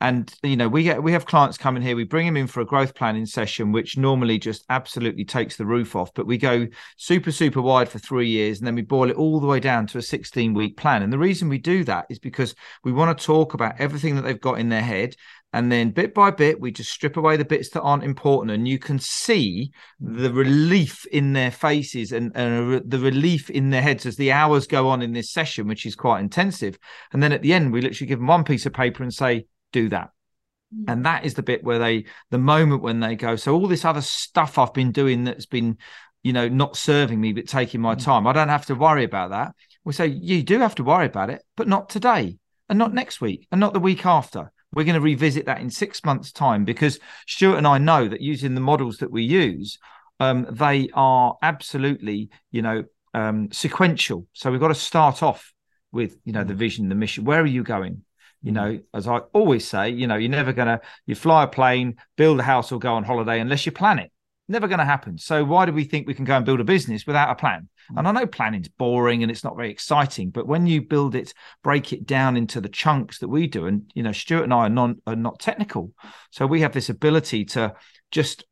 and 0.00 0.32
you 0.42 0.56
know 0.56 0.68
we 0.68 0.82
get 0.82 1.02
we 1.02 1.12
have 1.12 1.26
clients 1.26 1.58
coming 1.58 1.82
here 1.82 1.96
we 1.96 2.04
bring 2.04 2.26
them 2.26 2.36
in 2.36 2.46
for 2.46 2.60
a 2.60 2.66
growth 2.66 2.94
planning 2.94 3.26
session 3.26 3.72
which 3.72 3.96
normally 3.96 4.38
just 4.38 4.64
absolutely 4.70 5.24
takes 5.24 5.56
the 5.56 5.66
roof 5.66 5.94
off 5.94 6.12
but 6.14 6.26
we 6.26 6.38
go 6.38 6.66
super 6.96 7.30
super 7.30 7.60
wide 7.60 7.88
for 7.88 7.98
3 7.98 8.28
years 8.28 8.58
and 8.58 8.66
then 8.66 8.74
we 8.74 8.82
boil 8.82 9.10
it 9.10 9.16
all 9.16 9.40
the 9.40 9.46
way 9.46 9.60
down 9.60 9.86
to 9.86 9.98
a 9.98 10.02
16 10.02 10.54
week 10.54 10.76
plan. 10.76 11.02
And 11.02 11.12
the 11.12 11.18
reason 11.18 11.48
we 11.48 11.58
do 11.58 11.84
that 11.84 12.06
is 12.10 12.18
because 12.18 12.54
we 12.84 12.92
want 12.92 13.16
to 13.16 13.24
talk 13.24 13.54
about 13.54 13.80
everything 13.80 14.16
that 14.16 14.22
they've 14.22 14.40
got 14.40 14.58
in 14.58 14.68
their 14.68 14.82
head 14.82 15.16
and 15.52 15.70
then 15.70 15.90
bit 15.90 16.14
by 16.14 16.30
bit 16.30 16.60
we 16.60 16.70
just 16.70 16.90
strip 16.90 17.16
away 17.16 17.36
the 17.36 17.44
bits 17.44 17.70
that 17.70 17.82
aren't 17.82 18.04
important 18.04 18.52
and 18.52 18.68
you 18.68 18.78
can 18.78 18.98
see 18.98 19.70
the 19.98 20.32
relief 20.32 21.04
in 21.06 21.32
their 21.32 21.50
faces 21.50 22.12
and, 22.12 22.30
and 22.36 22.88
the 22.88 22.98
relief 22.98 23.50
in 23.50 23.70
their 23.70 23.82
heads 23.82 24.06
as 24.06 24.16
the 24.16 24.30
hours 24.30 24.66
go 24.66 24.88
on 24.88 25.02
in 25.02 25.12
this 25.12 25.32
session 25.32 25.66
which 25.66 25.86
is 25.86 25.96
quite 25.96 26.20
intensive. 26.20 26.78
And 27.12 27.22
then 27.22 27.32
at 27.32 27.42
the 27.42 27.52
end 27.52 27.72
we 27.72 27.80
literally 27.80 28.08
give 28.08 28.18
them 28.18 28.28
one 28.28 28.44
piece 28.44 28.66
of 28.66 28.72
paper 28.72 29.02
and 29.02 29.12
say 29.12 29.46
do 29.72 29.88
that. 29.90 30.10
Mm. 30.74 30.84
And 30.88 31.06
that 31.06 31.24
is 31.24 31.34
the 31.34 31.42
bit 31.42 31.64
where 31.64 31.78
they, 31.78 32.04
the 32.30 32.38
moment 32.38 32.82
when 32.82 33.00
they 33.00 33.16
go, 33.16 33.36
so 33.36 33.54
all 33.54 33.66
this 33.66 33.84
other 33.84 34.00
stuff 34.00 34.58
I've 34.58 34.74
been 34.74 34.92
doing 34.92 35.24
that's 35.24 35.46
been, 35.46 35.78
you 36.22 36.32
know, 36.32 36.48
not 36.48 36.76
serving 36.76 37.20
me, 37.20 37.32
but 37.32 37.48
taking 37.48 37.80
my 37.80 37.94
mm. 37.94 38.04
time, 38.04 38.26
I 38.26 38.32
don't 38.32 38.48
have 38.48 38.66
to 38.66 38.74
worry 38.74 39.04
about 39.04 39.30
that. 39.30 39.54
We 39.84 39.92
say, 39.92 40.06
you 40.06 40.42
do 40.42 40.58
have 40.58 40.74
to 40.76 40.84
worry 40.84 41.06
about 41.06 41.30
it, 41.30 41.42
but 41.56 41.68
not 41.68 41.88
today 41.88 42.38
and 42.68 42.78
not 42.78 42.94
next 42.94 43.20
week 43.20 43.48
and 43.50 43.60
not 43.60 43.72
the 43.72 43.80
week 43.80 44.06
after. 44.06 44.52
We're 44.72 44.84
going 44.84 44.94
to 44.94 45.00
revisit 45.00 45.46
that 45.46 45.60
in 45.60 45.70
six 45.70 46.04
months' 46.04 46.30
time 46.30 46.64
because 46.64 47.00
Stuart 47.26 47.56
and 47.56 47.66
I 47.66 47.78
know 47.78 48.06
that 48.06 48.20
using 48.20 48.54
the 48.54 48.60
models 48.60 48.98
that 48.98 49.10
we 49.10 49.24
use, 49.24 49.78
um, 50.20 50.46
they 50.48 50.90
are 50.94 51.36
absolutely, 51.42 52.30
you 52.52 52.62
know, 52.62 52.84
um, 53.12 53.50
sequential. 53.50 54.28
So 54.32 54.50
we've 54.50 54.60
got 54.60 54.68
to 54.68 54.74
start 54.76 55.22
off 55.24 55.52
with, 55.90 56.16
you 56.24 56.32
know, 56.32 56.44
the 56.44 56.54
mm. 56.54 56.58
vision, 56.58 56.88
the 56.88 56.94
mission. 56.94 57.24
Where 57.24 57.40
are 57.40 57.46
you 57.46 57.64
going? 57.64 58.04
You 58.42 58.52
mm. 58.52 58.54
know, 58.54 58.80
as 58.94 59.06
I 59.06 59.18
always 59.32 59.66
say, 59.68 59.90
you 59.90 60.06
know, 60.06 60.16
you're 60.16 60.30
never 60.30 60.52
going 60.52 60.68
to, 60.68 60.80
you 61.06 61.14
fly 61.14 61.44
a 61.44 61.48
plane, 61.48 61.96
build 62.16 62.40
a 62.40 62.42
house, 62.42 62.72
or 62.72 62.78
go 62.78 62.94
on 62.94 63.04
holiday 63.04 63.40
unless 63.40 63.66
you 63.66 63.72
plan 63.72 63.98
it. 63.98 64.10
Never 64.48 64.66
going 64.66 64.78
to 64.78 64.84
happen. 64.84 65.16
So 65.16 65.44
why 65.44 65.66
do 65.66 65.72
we 65.72 65.84
think 65.84 66.06
we 66.06 66.14
can 66.14 66.24
go 66.24 66.36
and 66.36 66.44
build 66.44 66.60
a 66.60 66.64
business 66.64 67.06
without 67.06 67.30
a 67.30 67.34
plan? 67.34 67.68
And 67.96 68.06
mm. 68.06 68.08
I 68.08 68.12
know 68.12 68.26
planning's 68.26 68.68
boring 68.68 69.22
and 69.22 69.30
it's 69.30 69.44
not 69.44 69.56
very 69.56 69.70
exciting, 69.70 70.30
but 70.30 70.46
when 70.46 70.66
you 70.66 70.82
build 70.82 71.14
it, 71.14 71.32
break 71.62 71.92
it 71.92 72.06
down 72.06 72.36
into 72.36 72.60
the 72.60 72.68
chunks 72.68 73.18
that 73.18 73.28
we 73.28 73.46
do, 73.46 73.66
and 73.66 73.90
you 73.94 74.02
know, 74.02 74.12
Stuart 74.12 74.44
and 74.44 74.54
I 74.54 74.66
are 74.66 74.70
non 74.70 75.00
are 75.06 75.16
not 75.16 75.40
technical, 75.40 75.92
so 76.30 76.46
we 76.46 76.60
have 76.60 76.72
this 76.72 76.88
ability 76.88 77.44
to 77.46 77.74
just 78.10 78.44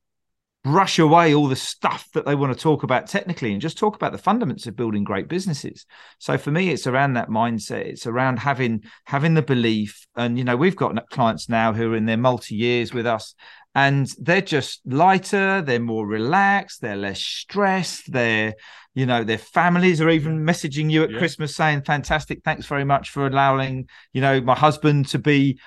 brush 0.65 0.99
away 0.99 1.35
all 1.35 1.47
the 1.47 1.57
stuff 1.57 2.09
that 2.15 2.27
they 2.27 2.35
want 2.35 2.53
to 2.53 2.59
talk 2.59 2.83
about 2.83 3.07
technically 3.07 3.53
and 3.53 3.61
just 3.61 3.79
talk 3.79 3.95
about 3.95 4.13
the 4.13 4.19
fundamentals 4.19 4.67
of 4.67 4.77
building 4.77 5.05
great 5.05 5.29
businesses. 5.29 5.87
So 6.19 6.37
for 6.37 6.51
me 6.51 6.71
it's 6.71 6.87
around 6.87 7.15
that 7.15 7.29
mindset. 7.29 7.87
It's 7.87 8.07
around 8.07 8.39
having 8.39 8.83
having 9.05 9.35
the 9.35 9.43
belief. 9.43 10.07
And 10.17 10.37
you 10.37 10.45
know 10.45 10.57
we've 10.57 10.77
got 10.77 11.09
clients 11.11 11.49
now 11.49 11.73
who 11.73 11.93
are 11.93 11.97
in 11.97 12.07
their 12.07 12.17
multi 12.17 12.57
years 12.57 12.93
with 12.93 13.07
us 13.07 13.35
and 13.75 14.09
they're 14.19 14.41
just 14.41 14.81
lighter 14.87 15.61
they're 15.61 15.79
more 15.79 16.07
relaxed 16.07 16.81
they're 16.81 16.97
less 16.97 17.21
stressed 17.21 18.11
they're 18.11 18.55
you 18.99 19.07
know 19.07 19.23
their 19.23 19.39
families 19.39 20.01
are 20.01 20.11
even 20.11 20.41
messaging 20.41 20.91
you 20.91 21.05
at 21.05 21.11
yeah. 21.11 21.19
christmas 21.19 21.55
saying 21.55 21.83
fantastic. 21.83 22.41
Thanks 22.45 22.67
very 22.67 22.85
much 22.85 23.11
for 23.11 23.27
allowing 23.27 23.89
you 24.13 24.21
know 24.21 24.41
my 24.41 24.57
husband 24.57 25.07
to 25.09 25.21
be 25.21 25.61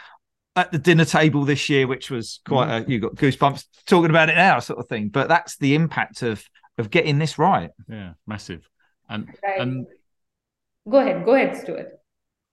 at 0.56 0.72
the 0.72 0.78
dinner 0.78 1.06
table 1.06 1.46
this 1.46 1.70
year, 1.70 1.88
which 1.88 2.10
was 2.10 2.40
quite 2.46 2.68
mm. 2.68 2.88
a, 2.88 2.92
you 2.92 3.00
got 3.00 3.16
goosebumps 3.16 3.66
talking 3.86 4.10
about 4.10 4.30
it 4.30 4.36
now, 4.36 4.60
sort 4.60 4.80
of 4.80 4.88
thing. 4.88 5.10
But 5.10 5.30
that's 5.30 5.58
the 5.58 5.76
impact 5.76 6.22
of 6.24 6.44
of 6.78 6.90
getting 6.90 7.20
this 7.20 7.38
right. 7.38 7.70
Yeah, 7.88 8.14
massive. 8.28 8.68
And 9.10 9.28
right. 9.44 9.62
and 9.62 9.86
go 10.90 11.00
ahead, 11.00 11.26
go 11.26 11.36
ahead, 11.36 11.58
Stuart. 11.58 12.00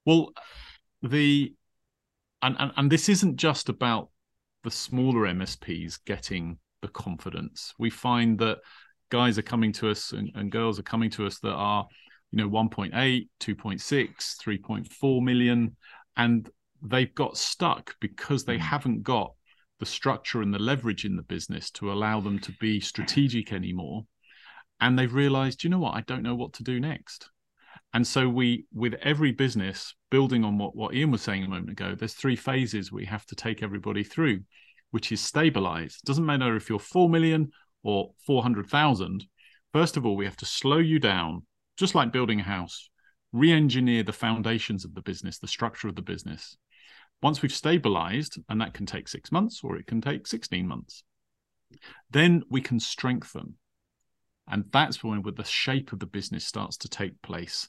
Well, 0.04 0.32
the 1.02 1.54
and, 2.42 2.56
and 2.58 2.72
and 2.76 2.90
this 2.90 3.08
isn't 3.08 3.37
just 3.37 3.68
about 3.68 4.11
the 4.64 4.70
smaller 4.70 5.22
MSPs 5.32 5.98
getting 6.04 6.58
the 6.82 6.88
confidence. 6.88 7.74
We 7.78 7.90
find 7.90 8.38
that 8.38 8.58
guys 9.11 9.38
are 9.38 9.42
coming 9.42 9.72
to 9.72 9.90
us 9.90 10.12
and, 10.12 10.30
and 10.34 10.52
girls 10.52 10.78
are 10.78 10.84
coming 10.84 11.11
to 11.11 11.26
us 11.26 11.38
that 11.40 11.52
are, 11.52 11.87
you 12.30 12.38
know, 12.38 12.48
1.8, 12.48 13.28
2.6, 13.40 14.37
3.4 14.37 15.22
million. 15.22 15.76
And 16.16 16.48
they've 16.82 17.14
got 17.14 17.36
stuck 17.36 17.94
because 18.00 18.44
they 18.44 18.56
mm. 18.56 18.60
haven't 18.60 19.02
got 19.02 19.34
the 19.80 19.86
structure 19.86 20.42
and 20.42 20.52
the 20.52 20.58
leverage 20.58 21.04
in 21.04 21.16
the 21.16 21.22
business 21.22 21.70
to 21.70 21.92
allow 21.92 22.20
them 22.20 22.38
to 22.40 22.52
be 22.60 22.80
strategic 22.80 23.52
anymore. 23.52 24.06
And 24.80 24.98
they've 24.98 25.12
realized 25.12 25.64
you 25.64 25.70
know 25.70 25.78
what? 25.78 25.94
I 25.94 26.02
don't 26.02 26.22
know 26.22 26.34
what 26.34 26.52
to 26.54 26.62
do 26.62 26.80
next. 26.80 27.30
And 27.94 28.06
so 28.06 28.28
we 28.28 28.66
with 28.72 28.94
every 29.02 29.32
business 29.32 29.94
building 30.10 30.44
on 30.44 30.58
what, 30.58 30.76
what 30.76 30.94
ian 30.94 31.10
was 31.10 31.22
saying 31.22 31.44
a 31.44 31.48
moment 31.48 31.70
ago 31.70 31.94
there's 31.94 32.14
three 32.14 32.36
phases 32.36 32.92
we 32.92 33.04
have 33.06 33.24
to 33.26 33.34
take 33.34 33.62
everybody 33.62 34.04
through 34.04 34.40
which 34.90 35.12
is 35.12 35.20
stabilize. 35.20 35.98
Doesn't 36.04 36.24
matter 36.24 36.56
if 36.56 36.68
you're 36.68 36.78
4 36.78 37.08
million 37.08 37.50
or 37.82 38.12
400,000 38.26 39.24
first 39.72 39.96
of 39.96 40.04
all 40.04 40.16
we 40.16 40.24
have 40.24 40.36
to 40.38 40.46
slow 40.46 40.78
you 40.78 40.98
down 40.98 41.46
just 41.76 41.94
like 41.94 42.12
building 42.12 42.40
a 42.40 42.44
house. 42.44 42.90
Re-engineer 43.32 44.02
the 44.02 44.12
foundations 44.12 44.84
of 44.84 44.94
the 44.94 45.02
business 45.02 45.38
the 45.38 45.48
structure 45.48 45.88
of 45.88 45.96
the 45.96 46.02
business 46.02 46.56
once 47.22 47.42
we've 47.42 47.52
stabilized, 47.52 48.38
and 48.48 48.61
that 48.61 48.74
can 48.74 48.87
take 48.87 49.09
six 49.09 49.33
months 49.33 49.61
or 49.64 49.76
it 49.76 49.87
can 49.87 50.00
take 50.00 50.26
16 50.26 50.66
months, 50.66 51.02
then 52.11 52.42
we 52.50 52.61
can 52.61 52.81
strengthen. 52.81 53.54
And 54.50 54.64
that's 54.72 55.04
when 55.04 55.22
the 55.22 55.44
shape 55.44 55.92
of 55.92 55.98
the 55.98 56.07
business 56.07 56.44
starts 56.44 56.76
to 56.78 56.88
take 56.88 57.20
place. 57.22 57.68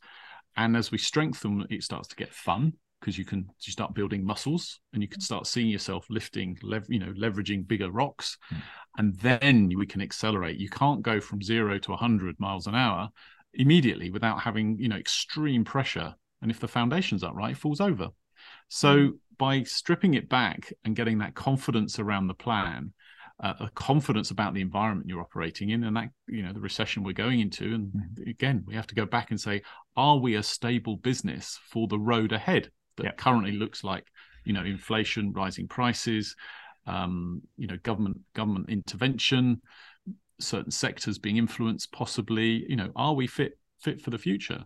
And 0.55 0.77
as 0.77 0.91
we 0.91 0.97
strengthen, 0.97 1.65
it 1.69 1.83
starts 1.83 2.07
to 2.09 2.15
get 2.15 2.33
fun 2.33 2.73
because 2.99 3.17
you 3.17 3.25
can 3.25 3.49
you 3.61 3.71
start 3.71 3.93
building 3.93 4.25
muscles 4.25 4.79
and 4.93 5.01
you 5.01 5.07
can 5.07 5.21
start 5.21 5.47
seeing 5.47 5.69
yourself 5.69 6.05
lifting, 6.09 6.57
lev- 6.61 6.89
you 6.89 6.99
know, 6.99 7.13
leveraging 7.13 7.67
bigger 7.67 7.91
rocks. 7.91 8.37
Mm. 8.53 8.61
And 8.97 9.15
then 9.15 9.71
we 9.77 9.85
can 9.85 10.01
accelerate. 10.01 10.57
You 10.57 10.69
can't 10.69 11.01
go 11.01 11.19
from 11.19 11.41
zero 11.41 11.77
to 11.79 11.91
100 11.91 12.39
miles 12.39 12.67
an 12.67 12.75
hour 12.75 13.09
immediately 13.53 14.11
without 14.11 14.41
having, 14.41 14.77
you 14.79 14.89
know, 14.89 14.97
extreme 14.97 15.63
pressure. 15.63 16.15
And 16.41 16.51
if 16.51 16.59
the 16.59 16.67
foundations 16.67 17.23
aren't 17.23 17.37
right, 17.37 17.51
it 17.51 17.57
falls 17.57 17.81
over. 17.81 18.09
So 18.69 18.95
mm 18.95 19.13
by 19.39 19.63
stripping 19.63 20.13
it 20.13 20.29
back 20.29 20.71
and 20.83 20.95
getting 20.95 21.17
that 21.19 21.33
confidence 21.33 21.97
around 21.97 22.27
the 22.27 22.33
plan, 22.33 22.91
uh, 23.39 23.53
a 23.61 23.69
confidence 23.69 24.31
about 24.31 24.53
the 24.53 24.61
environment 24.61 25.07
you're 25.07 25.21
operating 25.21 25.69
in, 25.69 25.85
and 25.85 25.95
that 25.95 26.09
you 26.27 26.43
know 26.43 26.51
the 26.53 26.59
recession 26.59 27.03
we're 27.03 27.13
going 27.13 27.39
into, 27.39 27.73
and 27.73 27.87
mm-hmm. 27.87 28.29
again 28.29 28.63
we 28.67 28.75
have 28.75 28.85
to 28.85 28.95
go 28.95 29.05
back 29.05 29.31
and 29.31 29.39
say, 29.39 29.61
are 29.95 30.17
we 30.17 30.35
a 30.35 30.43
stable 30.43 30.97
business 30.97 31.57
for 31.69 31.87
the 31.87 31.97
road 31.97 32.33
ahead 32.33 32.69
that 32.97 33.05
yep. 33.05 33.17
currently 33.17 33.53
looks 33.53 33.81
like 33.81 34.05
you 34.43 34.51
know 34.51 34.63
inflation, 34.63 35.31
rising 35.31 35.69
prices, 35.69 36.35
um, 36.85 37.41
you 37.57 37.65
know 37.65 37.77
government 37.83 38.19
government 38.35 38.69
intervention, 38.69 39.61
certain 40.39 40.71
sectors 40.71 41.17
being 41.17 41.37
influenced, 41.37 41.91
possibly, 41.93 42.65
you 42.67 42.75
know, 42.75 42.91
are 42.95 43.13
we 43.13 43.25
fit 43.25 43.57
fit 43.79 44.01
for 44.01 44.09
the 44.09 44.17
future? 44.17 44.65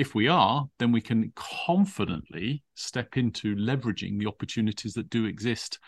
If 0.00 0.14
we 0.14 0.28
are, 0.28 0.66
then 0.78 0.92
we 0.92 1.02
can 1.02 1.30
confidently 1.36 2.64
step 2.74 3.18
into 3.18 3.54
leveraging 3.54 4.18
the 4.18 4.28
opportunities 4.28 4.94
that 4.94 5.10
do 5.10 5.26
exist 5.26 5.78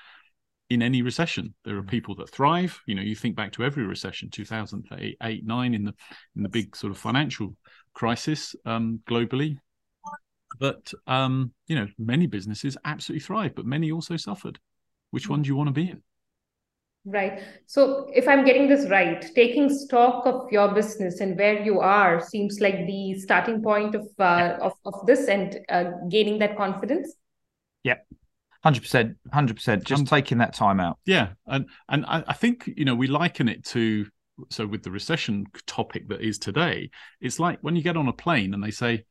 in 0.69 0.83
any 0.83 1.01
recession. 1.01 1.55
There 1.65 1.79
are 1.79 1.83
mm. 1.83 1.89
people 1.89 2.15
that 2.17 2.29
thrive. 2.29 2.79
You 2.85 2.95
know, 2.95 3.01
you 3.01 3.17
think 3.17 3.37
back 3.37 3.53
to 3.53 3.65
every 3.65 3.85
recession, 3.87 4.29
2008, 4.29 5.47
9, 5.47 5.75
in 5.75 5.85
the 5.85 5.95
in 6.37 6.43
the 6.43 6.51
big 6.51 6.77
sort 6.77 6.91
of 6.91 6.99
financial 6.99 7.57
crisis 7.95 8.55
um, 8.67 9.01
globally. 9.09 9.57
But 10.61 10.93
um, 11.07 11.55
you 11.67 11.75
know, 11.75 11.87
many 11.99 12.27
businesses 12.27 12.77
absolutely 12.85 13.25
thrive, 13.25 13.55
but 13.55 13.65
many 13.65 13.91
also 13.93 14.19
suffered. 14.19 14.59
Which 15.11 15.27
one 15.27 15.41
do 15.41 15.49
you 15.49 15.57
want 15.57 15.69
to 15.69 15.73
be 15.73 15.89
in? 15.89 16.03
Right. 17.05 17.43
So, 17.67 18.09
if 18.15 18.29
I'm 18.29 18.45
getting 18.45 18.69
this 18.69 18.89
right, 18.89 19.21
taking 19.35 19.69
stock 19.69 20.25
of 20.25 20.47
your 20.53 20.73
business 20.73 21.19
and 21.19 21.37
where 21.37 21.61
you 21.61 21.81
are 21.81 22.21
seems 22.21 22.61
like 22.61 22.87
the 22.87 23.19
starting 23.19 23.61
point 23.61 23.97
of 23.97 24.07
uh, 24.21 24.59
of, 24.61 24.75
of 24.85 25.05
this 25.05 25.27
and 25.27 25.59
uh, 25.69 25.85
gaining 26.09 26.39
that 26.39 26.57
confidence. 26.57 27.13
Yeah, 27.83 27.97
hundred 28.63 28.83
percent, 28.83 29.17
hundred 29.33 29.57
percent. 29.57 29.83
Just 29.83 30.01
um, 30.01 30.07
taking 30.07 30.39
that 30.39 30.55
time 30.55 30.79
out. 30.79 30.99
Yeah, 31.05 31.31
and 31.49 31.67
and 31.89 32.07
I, 32.07 32.23
I 32.29 32.35
think 32.35 32.71
you 32.77 32.85
know 32.85 32.95
we 32.95 33.09
liken 33.09 33.49
it 33.49 33.65
to 33.67 34.07
so 34.51 34.65
with 34.65 34.85
the 34.85 34.91
recession 34.93 35.47
topic 35.67 36.09
that 36.09 36.21
is 36.21 36.39
today. 36.39 36.91
It's 37.21 37.41
like 37.41 37.59
when 37.63 37.75
you 37.75 37.83
get 37.83 37.97
on 37.97 38.07
a 38.07 38.13
plane 38.13 38.55
and 38.55 38.63
they 38.63 38.71
say, 38.71 39.05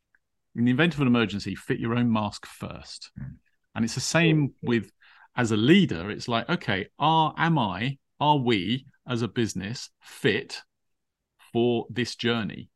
in 0.56 0.64
the 0.64 0.72
event 0.72 0.94
of 0.94 1.02
an 1.02 1.08
emergency, 1.08 1.56
fit 1.56 1.80
your 1.80 1.96
own 1.96 2.10
mask 2.10 2.46
first, 2.46 3.12
mm. 3.20 3.34
and 3.76 3.84
it's 3.84 3.96
the 3.96 4.02
same 4.02 4.54
with 4.62 4.92
as 5.36 5.52
a 5.52 5.58
leader, 5.58 6.10
it's 6.10 6.28
like, 6.28 6.50
okay, 6.50 6.88
are 7.00 7.34
am 7.38 7.58
I, 7.58 7.98
are 8.20 8.38
we 8.38 8.86
as 9.08 9.22
a 9.22 9.28
business 9.28 9.90
fit 10.02 10.62
for 11.54 11.86
this 11.90 12.16
journey? 12.16 12.70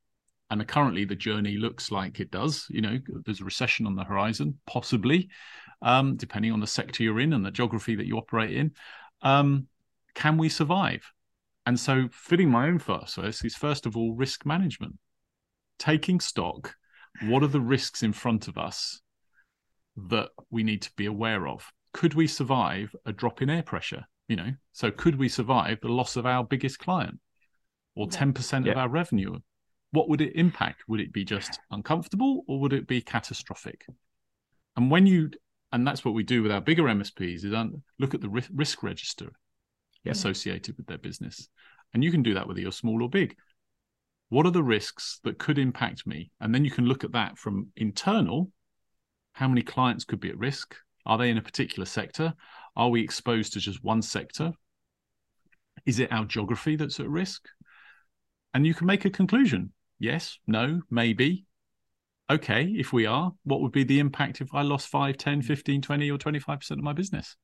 And 0.50 0.66
currently, 0.68 1.06
the 1.06 1.16
journey 1.16 1.58
looks 1.58 1.92
like 1.92 2.20
it 2.20 2.32
does. 2.32 2.68
You 2.70 2.82
know, 2.82 3.00
there's 3.26 3.42
a 3.42 3.46
recession 3.46 3.88
on 3.88 3.96
the 3.96 4.04
horizon, 4.04 4.60
possibly, 4.68 5.30
um, 5.82 6.16
depending 6.18 6.52
on 6.52 6.60
the 6.60 6.68
sector 6.68 7.04
you're 7.04 7.20
in 7.20 7.34
and 7.34 7.46
the 7.46 7.52
geography 7.52 7.96
that 7.96 8.06
you 8.06 8.18
operate 8.18 8.56
in. 8.56 8.72
Um, 9.22 9.68
can 10.14 10.38
we 10.38 10.50
survive? 10.50 11.12
And 11.66 11.80
so, 11.80 12.10
fitting 12.12 12.50
my 12.50 12.68
own 12.68 12.78
process 12.78 13.44
is 13.44 13.56
first 13.56 13.88
of 13.88 13.98
all 13.98 14.14
risk 14.14 14.46
management, 14.46 14.98
taking 15.80 16.20
stock. 16.20 16.76
What 17.24 17.44
are 17.44 17.48
the 17.48 17.62
risks 17.62 18.04
in 18.04 18.14
front 18.14 18.48
of 18.48 18.58
us 18.58 19.02
that 19.96 20.30
we 20.52 20.64
need 20.64 20.84
to 20.84 20.92
be 20.96 21.08
aware 21.08 21.48
of? 21.48 21.72
Could 21.96 22.14
we 22.14 22.28
survive 22.28 22.94
a 23.06 23.14
drop 23.14 23.42
in 23.42 23.50
air 23.50 23.64
pressure? 23.64 24.06
You 24.28 24.36
know, 24.36 24.52
so 24.74 24.92
could 24.92 25.18
we 25.18 25.30
survive 25.30 25.80
the 25.82 25.88
loss 25.88 26.18
of 26.18 26.26
our 26.26 26.44
biggest 26.44 26.78
client 26.78 27.20
or 27.96 28.08
10% 28.08 28.66
yeah. 28.66 28.74
of 28.74 28.78
our 28.78 28.90
revenue? 28.90 29.40
What 29.92 30.10
would 30.10 30.20
it 30.20 30.36
impact? 30.36 30.84
Would 30.90 31.00
it 31.00 31.14
be 31.14 31.24
just 31.24 31.58
uncomfortable 31.72 32.44
or 32.50 32.60
would 32.60 32.74
it 32.74 32.86
be 32.86 33.00
catastrophic? 33.00 33.86
And 34.76 34.92
when 34.92 35.08
you, 35.08 35.30
and 35.72 35.88
that's 35.88 36.04
what 36.04 36.14
we 36.14 36.24
do 36.24 36.44
with 36.44 36.52
our 36.52 36.60
bigger 36.60 36.84
MSPs, 36.84 37.46
is 37.46 37.54
um, 37.54 37.82
look 37.98 38.14
at 38.14 38.20
the 38.20 38.44
risk 38.54 38.84
register 38.84 39.32
yeah. 40.04 40.12
associated 40.12 40.76
with 40.76 40.88
their 40.88 40.98
business. 40.98 41.48
And 41.94 42.04
you 42.04 42.12
can 42.12 42.24
do 42.24 42.34
that 42.34 42.46
whether 42.46 42.60
you're 42.60 42.74
small 42.74 43.02
or 43.04 43.10
big. 43.10 43.38
What 44.28 44.46
are 44.46 44.52
the 44.52 44.64
risks 44.64 45.22
that 45.24 45.40
could 45.40 45.58
impact 45.58 46.06
me? 46.06 46.30
And 46.42 46.54
then 46.54 46.66
you 46.66 46.72
can 46.72 46.88
look 46.88 47.06
at 47.06 47.14
that 47.14 47.38
from 47.38 47.70
internal. 47.78 48.52
How 49.32 49.48
many 49.48 49.62
clients 49.62 50.04
could 50.04 50.20
be 50.20 50.30
at 50.30 50.38
risk? 50.38 50.76
Are 51.06 51.18
they 51.18 51.30
in 51.30 51.38
a 51.38 51.42
particular 51.42 51.86
sector? 51.86 52.34
Are 52.76 52.90
we 52.90 53.02
exposed 53.02 53.54
to 53.54 53.60
just 53.60 53.84
one 53.84 54.02
sector? 54.02 54.54
Is 55.86 56.00
it 56.00 56.12
our 56.12 56.26
geography 56.26 56.76
that's 56.76 57.00
at 57.00 57.10
risk? 57.10 57.48
And 58.54 58.66
you 58.66 58.74
can 58.74 58.88
make 58.88 59.06
a 59.06 59.10
conclusion 59.10 59.72
yes, 60.00 60.40
no, 60.48 60.82
maybe. 60.90 61.46
Okay, 62.30 62.74
if 62.78 62.92
we 62.92 63.06
are, 63.06 63.32
what 63.44 63.62
would 63.62 63.72
be 63.72 63.84
the 63.84 64.00
impact 64.00 64.42
if 64.42 64.54
I 64.54 64.64
lost 64.64 64.88
5, 64.88 65.18
10, 65.18 65.40
mm-hmm. 65.40 65.48
15, 65.48 65.82
20, 65.82 66.12
or 66.12 66.18
25% 66.18 66.72
of 66.72 66.80
my 66.80 66.94
business? 66.94 67.36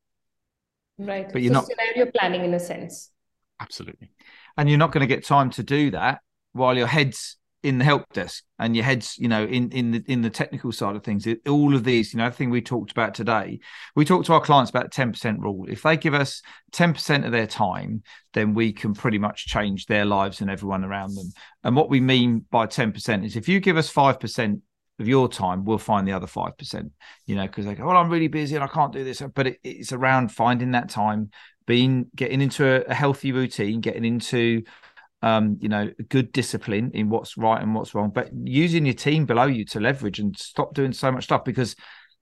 Right. 0.98 1.32
But 1.32 1.42
you're 1.42 1.54
so 1.54 1.60
not 1.60 1.68
scenario 1.68 2.12
planning 2.12 2.46
in 2.46 2.54
a 2.54 2.60
sense. 2.60 3.12
Absolutely. 3.60 4.12
And 4.58 4.68
you're 4.68 4.80
not 4.80 4.92
going 4.92 5.08
to 5.08 5.14
get 5.14 5.24
time 5.24 5.52
to 5.52 5.64
do 5.64 5.92
that 5.92 6.22
while 6.54 6.76
your 6.76 6.88
head's 6.88 7.38
in 7.64 7.78
the 7.78 7.84
help 7.84 8.12
desk 8.14 8.44
and 8.58 8.76
your 8.76 8.84
head's 8.84 9.18
you 9.20 9.28
know 9.28 9.46
in 9.46 9.70
in 9.72 9.92
the 9.92 10.04
in 10.08 10.22
the 10.22 10.30
technical 10.30 10.72
side 10.72 10.96
of 10.96 11.04
things 11.04 11.28
all 11.48 11.76
of 11.76 11.84
these 11.84 12.12
you 12.12 12.18
know 12.18 12.32
thing 12.32 12.50
we 12.50 12.62
talked 12.62 12.92
about 12.92 13.14
today 13.14 13.60
we 13.96 14.04
talked 14.04 14.26
to 14.26 14.34
our 14.34 14.42
clients 14.42 14.72
about 14.72 14.92
10% 14.92 15.40
rule. 15.40 15.66
If 15.70 15.84
they 15.84 15.98
give 15.98 16.14
us 16.14 16.42
10% 16.74 17.26
of 17.26 17.32
their 17.32 17.48
time 17.48 18.04
then 18.34 18.54
we 18.54 18.74
can 18.74 18.94
pretty 18.94 19.20
much 19.20 19.46
change 19.46 19.86
their 19.86 20.06
lives 20.06 20.42
and 20.42 20.50
everyone 20.50 20.84
around 20.84 21.16
them. 21.16 21.32
And 21.64 21.76
what 21.76 21.90
we 21.90 22.00
mean 22.00 22.46
by 22.50 22.66
10% 22.66 23.26
is 23.26 23.36
if 23.36 23.48
you 23.48 23.60
give 23.60 23.78
us 23.78 23.92
5% 23.92 24.62
of 25.00 25.08
your 25.08 25.28
time 25.28 25.66
we'll 25.66 25.78
find 25.78 26.08
the 26.08 26.12
other 26.12 26.28
5% 26.28 26.92
you 27.26 27.36
know 27.36 27.48
because 27.48 27.66
they 27.66 27.74
go 27.74 27.88
well 27.88 27.98
i'm 27.98 28.10
really 28.10 28.28
busy 28.28 28.56
and 28.56 28.64
i 28.64 28.68
can't 28.68 28.94
do 28.94 29.04
this. 29.04 29.22
But 29.34 29.48
it, 29.48 29.60
it's 29.64 29.94
around 29.94 30.32
finding 30.32 30.72
that 30.72 30.90
time 30.90 31.32
being 31.68 32.08
getting 32.16 32.42
into 32.42 32.66
a, 32.66 32.82
a 32.90 32.94
healthy 32.94 33.32
routine 33.32 33.82
getting 33.82 34.06
into 34.06 34.64
um, 35.22 35.58
you 35.62 35.70
know, 35.70 35.92
good 36.10 36.32
discipline 36.32 36.92
in 36.94 37.10
what's 37.10 37.38
right 37.38 37.62
and 37.62 37.76
what's 37.76 37.94
wrong, 37.94 38.12
but 38.14 38.30
using 38.34 38.86
your 38.86 38.96
team 38.96 39.26
below 39.26 39.46
you 39.46 39.66
to 39.66 39.80
leverage 39.80 40.20
and 40.20 40.38
stop 40.38 40.74
doing 40.74 40.94
so 40.94 41.12
much 41.12 41.26
stuff. 41.26 41.44
Because 41.46 41.76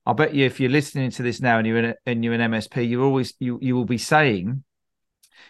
I 0.05 0.13
bet 0.13 0.33
you, 0.33 0.45
if 0.45 0.59
you're 0.59 0.69
listening 0.69 1.11
to 1.11 1.23
this 1.23 1.41
now 1.41 1.57
and 1.57 1.67
you're 1.67 1.77
in 1.77 1.85
a, 1.85 1.95
and 2.05 2.23
you're 2.23 2.33
an 2.33 2.51
MSP, 2.51 2.89
you're 2.89 3.03
always 3.03 3.33
you 3.39 3.57
you 3.61 3.75
will 3.75 3.85
be 3.85 3.97
saying, 3.97 4.63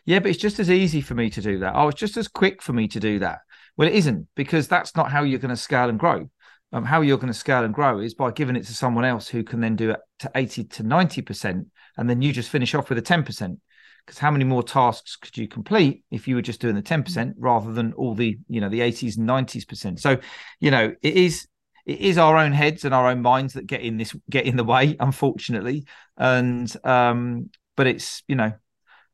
"Yeah, 0.06 0.20
but 0.20 0.30
it's 0.30 0.40
just 0.40 0.60
as 0.60 0.70
easy 0.70 1.02
for 1.02 1.16
me 1.16 1.30
to 1.32 1.42
do 1.42 1.60
that. 1.60 1.74
Oh, 1.76 1.88
it's 1.88 2.00
just 2.00 2.18
as 2.18 2.28
quick 2.28 2.62
for 2.62 2.74
me 2.74 2.88
to 2.90 3.00
do 3.00 3.20
that." 3.20 3.40
Well, 3.78 3.88
it 3.88 3.96
isn't 3.96 4.28
because 4.36 4.68
that's 4.68 4.96
not 4.96 5.12
how 5.12 5.24
you're 5.24 5.40
going 5.40 5.50
to 5.50 5.56
scale 5.56 5.90
and 5.90 6.00
grow. 6.00 6.30
Um, 6.72 6.86
how 6.86 7.02
you're 7.02 7.18
going 7.18 7.34
to 7.34 7.40
scale 7.40 7.64
and 7.64 7.74
grow 7.74 8.00
is 8.00 8.14
by 8.14 8.30
giving 8.30 8.56
it 8.56 8.66
to 8.66 8.76
someone 8.76 9.06
else 9.06 9.28
who 9.28 9.44
can 9.44 9.60
then 9.60 9.76
do 9.76 9.90
it 9.90 10.00
to 10.20 10.30
80 10.36 10.66
to 10.66 10.84
90 10.84 11.24
percent, 11.24 11.68
and 11.98 12.08
then 12.08 12.22
you 12.22 12.32
just 12.32 12.52
finish 12.52 12.76
off 12.76 12.90
with 12.90 13.00
a 13.00 13.02
10 13.02 13.24
percent 13.24 13.60
because 14.06 14.20
how 14.20 14.32
many 14.32 14.44
more 14.44 14.64
tasks 14.64 15.16
could 15.16 15.38
you 15.38 15.48
complete 15.48 16.04
if 16.12 16.28
you 16.28 16.36
were 16.36 16.42
just 16.42 16.62
doing 16.62 16.76
the 16.76 16.82
10% 16.82 17.04
mm. 17.04 17.34
rather 17.38 17.72
than 17.72 17.94
all 17.94 18.16
the 18.16 18.38
you 18.48 18.62
know 18.62 18.70
the 18.70 18.80
80s 18.80 19.18
and 19.18 19.28
90s 19.28 19.68
percent 19.68 20.00
so 20.00 20.18
you 20.60 20.72
know 20.72 20.94
it 21.02 21.14
is 21.14 21.48
it 21.86 22.00
is 22.00 22.18
our 22.18 22.38
own 22.38 22.52
heads 22.52 22.86
and 22.86 22.94
our 22.94 23.08
own 23.08 23.22
minds 23.22 23.54
that 23.54 23.68
get 23.68 23.82
in 23.82 23.98
this 23.98 24.16
get 24.30 24.46
in 24.46 24.56
the 24.56 24.64
way 24.64 24.96
unfortunately 25.00 25.86
and 26.18 26.76
um 26.84 27.50
but 27.76 27.88
it's 27.88 28.24
you 28.28 28.36
know 28.36 28.52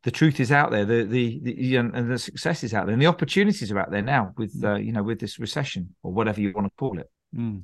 the 0.03 0.11
truth 0.11 0.39
is 0.39 0.51
out 0.51 0.71
there 0.71 0.85
the 0.85 1.03
the, 1.03 1.39
the 1.43 1.55
you 1.55 1.81
know, 1.81 1.91
and 1.93 2.11
the 2.11 2.19
success 2.19 2.63
is 2.63 2.73
out 2.73 2.85
there 2.85 2.93
and 2.93 3.01
the 3.01 3.07
opportunities 3.07 3.71
are 3.71 3.79
out 3.79 3.91
there 3.91 4.01
now 4.01 4.33
with 4.37 4.61
mm. 4.61 4.75
uh, 4.75 4.77
you 4.77 4.91
know 4.91 5.03
with 5.03 5.19
this 5.19 5.39
recession 5.39 5.95
or 6.03 6.11
whatever 6.11 6.39
you 6.39 6.51
want 6.53 6.67
to 6.67 6.73
call 6.77 6.97
it 6.99 7.09
mm. 7.35 7.61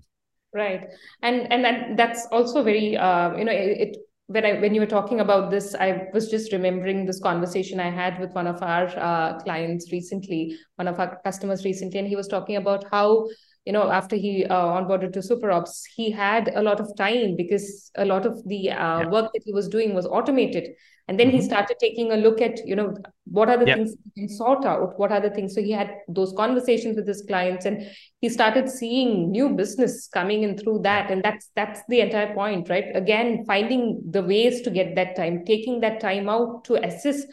right 0.54 0.90
and 1.22 1.52
and 1.52 1.64
that, 1.64 1.98
that's 1.98 2.28
also 2.32 2.64
very 2.64 2.98
uh, 2.98 3.36
you 3.36 3.46
know 3.46 3.52
it, 3.52 3.90
it 3.90 3.98
when 4.28 4.46
I 4.46 4.60
when 4.60 4.74
you 4.74 4.82
were 4.82 4.88
talking 4.88 5.20
about 5.20 5.52
this, 5.52 5.76
I 5.76 6.08
was 6.14 6.30
just 6.30 6.52
remembering 6.54 7.06
this 7.06 7.20
conversation 7.20 7.80
I 7.80 7.90
had 7.90 8.20
with 8.20 8.34
one 8.34 8.48
of 8.48 8.62
our 8.62 8.88
uh, 8.98 9.40
clients 9.40 9.92
recently, 9.92 10.58
one 10.76 10.88
of 10.88 11.00
our 11.00 11.20
customers 11.24 11.66
recently, 11.66 12.00
and 12.00 12.08
he 12.08 12.16
was 12.16 12.28
talking 12.28 12.56
about 12.56 12.86
how 12.90 13.28
you 13.66 13.74
know 13.74 13.92
after 13.92 14.16
he 14.16 14.46
uh, 14.46 14.56
onboarded 14.56 15.14
to 15.14 15.20
SuperOps, 15.20 15.82
he 15.96 16.12
had 16.12 16.52
a 16.56 16.62
lot 16.62 16.80
of 16.80 16.96
time 16.98 17.36
because 17.36 17.92
a 17.96 18.06
lot 18.06 18.26
of 18.26 18.42
the 18.48 18.72
uh, 18.72 19.02
yeah. 19.02 19.10
work 19.10 19.32
that 19.34 19.42
he 19.46 19.54
was 19.54 19.68
doing 19.68 19.94
was 19.94 20.06
automated, 20.06 20.70
and 21.08 21.20
then 21.20 21.28
mm-hmm. 21.28 21.38
he 21.38 21.44
started 21.44 21.78
taking 21.80 22.12
a 22.12 22.18
look 22.18 22.42
at 22.42 22.66
you 22.66 22.76
know 22.76 22.96
what 23.26 23.50
are 23.50 23.58
the 23.58 23.66
things 23.66 23.96
he 24.14 24.22
can 24.22 24.30
sort 24.30 24.66
out? 24.66 25.00
What 25.00 25.12
are 25.12 25.22
the 25.22 25.30
things? 25.30 25.56
So 25.56 25.62
he 25.62 25.72
had 25.72 25.92
those 26.08 26.34
conversations 26.36 26.98
with 26.98 27.08
his 27.08 27.24
clients 27.28 27.66
and 27.66 27.88
he 28.20 28.30
started 28.30 28.70
seeing 28.70 29.32
new 29.32 29.50
business 29.50 30.08
coming 30.08 30.44
in 30.44 30.58
through 30.58 30.80
that. 30.84 31.10
And 31.10 31.24
that's 31.24 31.50
that's 31.56 31.82
the 31.88 32.02
entire 32.02 32.34
point 32.34 32.70
right? 32.70 32.86
Again 32.94 33.46
finding 33.46 34.02
the 34.10 34.22
ways 34.22 34.62
to 34.62 34.70
get 34.70 34.96
that 34.96 35.16
time 35.16 35.46
taking 35.46 35.80
that 35.82 36.02
time 36.02 36.28
out 36.30 36.66
to 36.66 36.86
assess 36.86 37.24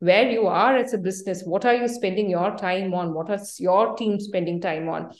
where 0.00 0.30
you 0.30 0.46
are 0.46 0.76
as 0.76 0.92
a 0.92 0.98
business. 0.98 1.42
What 1.42 1.64
are 1.64 1.74
you 1.74 1.88
spending 1.88 2.28
your 2.28 2.54
time 2.56 2.92
on? 2.92 3.14
What 3.14 3.30
is 3.30 3.58
your 3.58 3.96
team 3.96 4.20
spending 4.20 4.60
time 4.60 4.88
on? 4.88 5.12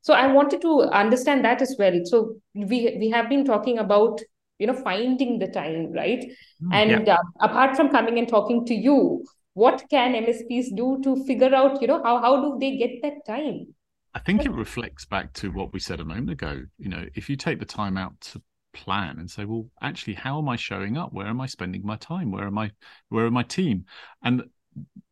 So 0.00 0.14
i 0.14 0.26
wanted 0.26 0.60
to 0.62 0.80
understand 0.90 1.44
that 1.44 1.62
as 1.62 1.76
well. 1.78 2.00
So 2.04 2.36
we 2.54 2.96
we 2.98 3.10
have 3.10 3.28
been 3.28 3.44
talking 3.44 3.78
about 3.78 4.20
you 4.62 4.68
know 4.70 4.78
finding 4.88 5.38
the 5.38 5.48
time 5.48 5.92
right? 5.92 6.24
Mm, 6.62 6.74
and 6.80 7.06
yeah. 7.06 7.14
uh, 7.14 7.46
apart 7.48 7.76
from 7.76 7.90
coming 7.90 8.18
and 8.18 8.28
talking 8.28 8.64
to 8.66 8.74
you 8.74 9.24
what 9.54 9.84
can 9.90 10.14
msps 10.14 10.74
do 10.74 11.00
to 11.04 11.24
figure 11.26 11.54
out 11.54 11.80
you 11.82 11.88
know 11.88 12.02
how, 12.02 12.20
how 12.20 12.40
do 12.40 12.58
they 12.58 12.76
get 12.76 13.02
that 13.02 13.26
time? 13.26 13.66
I 14.14 14.18
think 14.18 14.44
it 14.44 14.52
reflects 14.52 15.06
back 15.06 15.32
to 15.34 15.50
what 15.50 15.72
we 15.72 15.80
said 15.80 15.98
a 16.00 16.04
moment 16.04 16.30
ago. 16.30 16.62
You 16.78 16.88
know 16.88 17.04
if 17.14 17.28
you 17.28 17.36
take 17.36 17.58
the 17.58 17.64
time 17.66 17.96
out 17.96 18.18
to 18.32 18.42
plan 18.74 19.18
and 19.18 19.30
say 19.30 19.44
well 19.44 19.66
actually 19.82 20.14
how 20.14 20.38
am 20.38 20.48
i 20.48 20.56
showing 20.56 20.96
up? 20.96 21.12
Where 21.12 21.26
am 21.26 21.40
i 21.40 21.46
spending 21.46 21.84
my 21.84 21.96
time? 21.96 22.30
Where 22.30 22.46
am 22.46 22.58
i 22.58 22.70
where 23.08 23.26
are 23.26 23.30
my 23.30 23.42
team? 23.42 23.84
And 24.22 24.44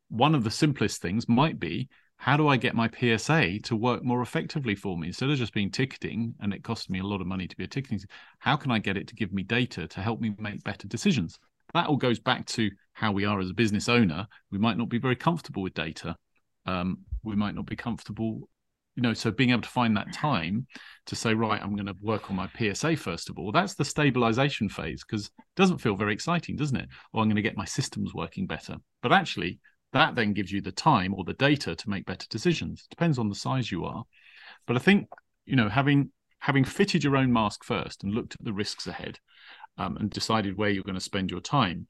one 0.08 0.34
of 0.34 0.44
the 0.44 0.50
simplest 0.50 1.02
things 1.02 1.28
might 1.28 1.58
be 1.58 1.88
how 2.20 2.37
do 2.37 2.48
I 2.48 2.59
get 2.59 2.74
my 2.74 2.87
PSA 2.87 3.61
to 3.61 3.74
work 3.74 4.04
more 4.04 4.20
effectively 4.20 4.74
for 4.74 4.98
me 4.98 5.06
instead 5.06 5.30
of 5.30 5.38
just 5.38 5.54
being 5.54 5.70
ticketing 5.70 6.35
and 6.40 6.52
it 6.52 6.62
costs 6.62 6.90
me 6.90 7.00
a 7.00 7.02
lot 7.02 7.22
of 7.22 7.26
money 7.26 7.48
to 7.48 7.56
be 7.56 7.64
a 7.64 7.66
ticketing? 7.66 7.98
How 8.40 8.56
can 8.56 8.70
I 8.70 8.78
get 8.78 8.98
it 8.98 9.09
to 9.09 9.14
give 9.14 9.33
me 9.33 9.42
data 9.42 9.88
to 9.88 10.00
help 10.02 10.20
me 10.20 10.35
make 10.38 10.62
better 10.62 10.87
decisions? 10.87 11.38
That 11.72 11.87
all 11.87 11.96
goes 11.96 12.18
back 12.18 12.44
to 12.48 12.70
how 12.92 13.11
we 13.11 13.24
are 13.24 13.40
as 13.40 13.48
a 13.48 13.54
business 13.54 13.88
owner. 13.88 14.26
We 14.50 14.59
might 14.59 14.76
not 14.76 14.90
be 14.90 14.98
very 14.98 15.16
comfortable 15.16 15.62
with 15.62 15.72
data. 15.72 16.14
Um, 16.66 16.98
we 17.22 17.37
might 17.37 17.54
not 17.54 17.64
be 17.64 17.74
comfortable, 17.74 18.50
you 18.96 19.02
know. 19.02 19.14
So 19.14 19.30
being 19.30 19.48
able 19.48 19.62
to 19.62 19.68
find 19.70 19.96
that 19.96 20.12
time 20.12 20.66
to 21.06 21.16
say, 21.16 21.33
right, 21.33 21.62
I'm 21.62 21.74
going 21.74 21.87
to 21.87 21.96
work 22.02 22.28
on 22.28 22.37
my 22.37 22.50
PSA 22.54 22.96
first 22.96 23.30
of 23.30 23.38
all. 23.38 23.50
That's 23.50 23.76
the 23.76 23.85
stabilization 23.87 24.68
phase 24.68 25.02
because 25.09 25.28
it 25.28 25.56
doesn't 25.56 25.78
feel 25.78 25.96
very 25.96 26.12
exciting, 26.12 26.56
doesn't 26.56 26.76
it? 26.76 26.88
Or 27.14 27.22
I'm 27.22 27.28
going 27.28 27.37
to 27.37 27.42
get 27.42 27.56
my 27.56 27.64
systems 27.64 28.12
working 28.12 28.46
better. 28.46 28.76
But 29.00 29.12
actually, 29.12 29.59
that 29.92 30.14
then 30.14 30.33
gives 30.33 30.53
you 30.53 30.61
the 30.61 30.72
time 30.72 31.14
or 31.14 31.24
the 31.24 31.35
data 31.35 31.74
to 31.74 31.90
make 31.90 32.07
better 32.07 32.26
decisions. 32.31 32.83
It 32.83 32.90
depends 32.90 33.18
on 33.18 33.29
the 33.29 33.35
size 33.35 33.70
you 33.70 33.85
are. 33.85 34.05
But 34.66 34.76
I 34.76 34.79
think, 34.79 35.09
you 35.46 35.57
know, 35.57 35.68
having 35.68 36.11
having 36.38 36.64
fitted 36.64 37.05
your 37.05 37.16
own 37.16 37.33
mask 37.33 37.64
first 37.64 38.03
and 38.03 38.14
looked 38.14 38.35
at 38.35 38.44
the 38.44 38.53
risks 38.53 38.87
ahead 38.87 39.18
um, 39.76 39.96
and 39.98 40.11
decided 40.11 40.57
where 40.57 40.70
you're 40.70 40.85
going 40.85 40.94
to 40.94 41.00
spend 41.00 41.31
your 41.31 41.40
time, 41.40 41.87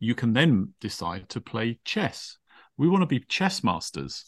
you 0.00 0.14
can 0.14 0.32
then 0.32 0.74
decide 0.80 1.28
to 1.28 1.40
play 1.40 1.78
chess. 1.84 2.38
We 2.76 2.88
want 2.88 3.02
to 3.02 3.06
be 3.06 3.20
chess 3.20 3.62
masters 3.62 4.24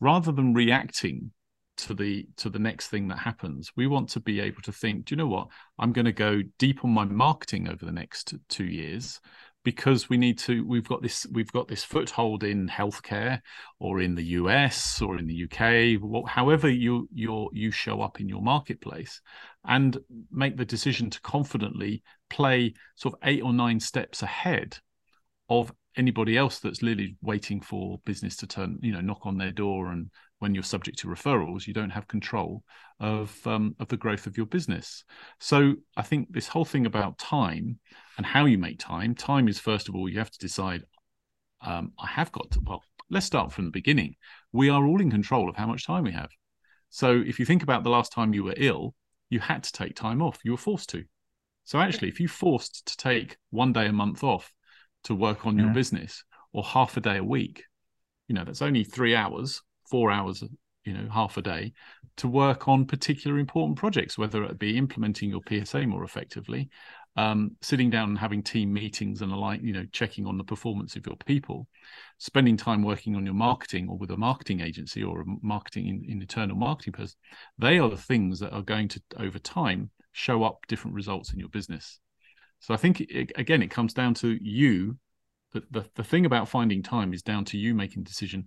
rather 0.00 0.30
than 0.30 0.52
reacting 0.52 1.32
to 1.76 1.94
the 1.94 2.26
to 2.36 2.48
the 2.48 2.58
next 2.58 2.88
thing 2.88 3.08
that 3.08 3.18
happens 3.18 3.70
we 3.76 3.86
want 3.86 4.08
to 4.08 4.20
be 4.20 4.40
able 4.40 4.62
to 4.62 4.72
think 4.72 5.04
do 5.04 5.12
you 5.12 5.16
know 5.16 5.26
what 5.26 5.48
i'm 5.78 5.92
going 5.92 6.06
to 6.06 6.12
go 6.12 6.40
deep 6.58 6.84
on 6.84 6.90
my 6.90 7.04
marketing 7.04 7.68
over 7.68 7.84
the 7.84 7.92
next 7.92 8.34
two 8.48 8.64
years 8.64 9.20
because 9.66 10.08
we 10.08 10.16
need 10.16 10.38
to 10.38 10.64
we've 10.64 10.88
got 10.88 11.02
this 11.02 11.26
we've 11.32 11.50
got 11.50 11.66
this 11.66 11.82
foothold 11.82 12.44
in 12.44 12.68
healthcare 12.68 13.40
or 13.80 14.00
in 14.00 14.14
the 14.14 14.22
US 14.40 15.02
or 15.02 15.18
in 15.18 15.26
the 15.26 15.42
UK 15.44 16.28
however 16.28 16.70
you 16.70 17.08
you 17.12 17.50
you 17.52 17.72
show 17.72 18.00
up 18.00 18.20
in 18.20 18.28
your 18.28 18.42
marketplace 18.42 19.20
and 19.64 19.98
make 20.30 20.56
the 20.56 20.64
decision 20.64 21.10
to 21.10 21.20
confidently 21.22 22.04
play 22.30 22.74
sort 22.94 23.14
of 23.14 23.18
eight 23.24 23.42
or 23.42 23.52
nine 23.52 23.80
steps 23.80 24.22
ahead 24.22 24.78
of 25.48 25.72
anybody 25.96 26.36
else 26.36 26.60
that's 26.60 26.80
literally 26.80 27.16
waiting 27.20 27.60
for 27.60 27.98
business 28.04 28.36
to 28.36 28.46
turn 28.46 28.78
you 28.82 28.92
know 28.92 29.00
knock 29.00 29.26
on 29.26 29.36
their 29.36 29.50
door 29.50 29.88
and 29.88 30.10
when 30.38 30.54
you're 30.54 30.62
subject 30.62 30.98
to 30.98 31.08
referrals, 31.08 31.66
you 31.66 31.72
don't 31.72 31.88
have 31.88 32.06
control 32.08 32.62
of 33.00 33.34
um, 33.46 33.74
of 33.80 33.88
the 33.88 33.96
growth 33.96 34.26
of 34.26 34.36
your 34.36 34.44
business. 34.44 35.02
So 35.40 35.76
I 35.96 36.02
think 36.02 36.30
this 36.30 36.46
whole 36.46 36.66
thing 36.66 36.84
about 36.84 37.16
time 37.16 37.78
and 38.16 38.26
how 38.26 38.44
you 38.44 38.58
make 38.58 38.78
time. 38.78 39.14
Time 39.14 39.48
is 39.48 39.58
first 39.58 39.88
of 39.88 39.94
all 39.94 40.08
you 40.08 40.18
have 40.18 40.30
to 40.30 40.38
decide. 40.38 40.84
Um, 41.60 41.92
I 41.98 42.06
have 42.06 42.32
got 42.32 42.50
to, 42.52 42.60
well. 42.64 42.82
Let's 43.08 43.26
start 43.26 43.52
from 43.52 43.66
the 43.66 43.70
beginning. 43.70 44.16
We 44.52 44.68
are 44.68 44.84
all 44.84 45.00
in 45.00 45.12
control 45.12 45.48
of 45.48 45.54
how 45.54 45.68
much 45.68 45.86
time 45.86 46.02
we 46.02 46.10
have. 46.10 46.30
So 46.90 47.22
if 47.24 47.38
you 47.38 47.46
think 47.46 47.62
about 47.62 47.84
the 47.84 47.90
last 47.90 48.10
time 48.10 48.34
you 48.34 48.42
were 48.42 48.54
ill, 48.56 48.96
you 49.30 49.38
had 49.38 49.62
to 49.62 49.72
take 49.72 49.94
time 49.94 50.20
off. 50.20 50.40
You 50.44 50.50
were 50.50 50.56
forced 50.56 50.88
to. 50.90 51.04
So 51.62 51.78
actually, 51.78 52.08
if 52.08 52.18
you 52.18 52.26
forced 52.26 52.84
to 52.86 52.96
take 52.96 53.36
one 53.50 53.72
day 53.72 53.86
a 53.86 53.92
month 53.92 54.24
off 54.24 54.52
to 55.04 55.14
work 55.14 55.46
on 55.46 55.56
yeah. 55.56 55.66
your 55.66 55.72
business 55.72 56.24
or 56.52 56.64
half 56.64 56.96
a 56.96 57.00
day 57.00 57.18
a 57.18 57.24
week, 57.24 57.62
you 58.26 58.34
know 58.34 58.44
that's 58.44 58.62
only 58.62 58.82
three 58.82 59.14
hours 59.14 59.62
four 59.88 60.10
hours 60.10 60.42
you 60.86 60.92
know 60.92 61.08
half 61.10 61.36
a 61.36 61.42
day 61.42 61.72
to 62.16 62.28
work 62.28 62.68
on 62.68 62.86
particular 62.86 63.38
important 63.38 63.78
projects 63.78 64.16
whether 64.16 64.42
it 64.44 64.58
be 64.58 64.76
implementing 64.76 65.30
your 65.30 65.40
psa 65.64 65.86
more 65.86 66.04
effectively 66.04 66.68
um, 67.18 67.56
sitting 67.62 67.88
down 67.88 68.10
and 68.10 68.18
having 68.18 68.42
team 68.42 68.70
meetings 68.70 69.22
and 69.22 69.32
the 69.32 69.36
like 69.36 69.62
you 69.62 69.72
know 69.72 69.86
checking 69.92 70.26
on 70.26 70.36
the 70.36 70.44
performance 70.44 70.96
of 70.96 71.06
your 71.06 71.16
people 71.26 71.66
spending 72.18 72.56
time 72.56 72.82
working 72.82 73.16
on 73.16 73.24
your 73.24 73.34
marketing 73.34 73.88
or 73.88 73.96
with 73.96 74.10
a 74.10 74.16
marketing 74.16 74.60
agency 74.60 75.02
or 75.02 75.22
a 75.22 75.24
marketing 75.42 75.88
in, 75.88 76.04
in 76.04 76.20
internal 76.20 76.56
marketing 76.56 76.92
person 76.92 77.16
they 77.58 77.78
are 77.78 77.88
the 77.88 77.96
things 77.96 78.38
that 78.38 78.52
are 78.52 78.62
going 78.62 78.88
to 78.88 79.00
over 79.18 79.38
time 79.38 79.90
show 80.16 80.42
up 80.42 80.66
different 80.66 80.94
results 80.94 81.34
in 81.34 81.38
your 81.38 81.50
business. 81.50 82.00
So 82.60 82.72
i 82.72 82.78
think 82.78 83.02
it, 83.02 83.32
again 83.36 83.62
it 83.62 83.70
comes 83.70 83.92
down 83.92 84.14
to 84.14 84.38
you. 84.42 84.96
The, 85.52 85.62
the, 85.70 85.84
the 85.94 86.04
thing 86.04 86.26
about 86.26 86.48
finding 86.48 86.82
time 86.82 87.14
is 87.14 87.22
down 87.22 87.44
to 87.46 87.56
you 87.56 87.74
making 87.74 88.02
decision 88.02 88.46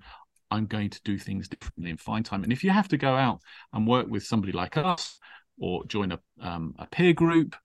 I'm 0.51 0.65
going 0.65 0.89
to 0.89 1.01
do 1.03 1.17
things 1.17 1.47
differently 1.47 1.89
and 1.91 1.99
find 1.99 2.25
time. 2.25 2.43
And 2.43 2.51
if 2.51 2.63
you 2.63 2.71
have 2.71 2.87
to 2.89 2.97
go 2.97 3.15
out 3.15 3.41
and 3.73 3.87
work 3.87 4.07
with 4.07 4.23
somebody 4.23 4.51
like 4.53 4.77
us, 4.77 5.19
or 5.59 5.83
join 5.85 6.11
a, 6.11 6.19
um, 6.41 6.73
a 6.79 6.85
peer 6.87 7.13
group, 7.13 7.55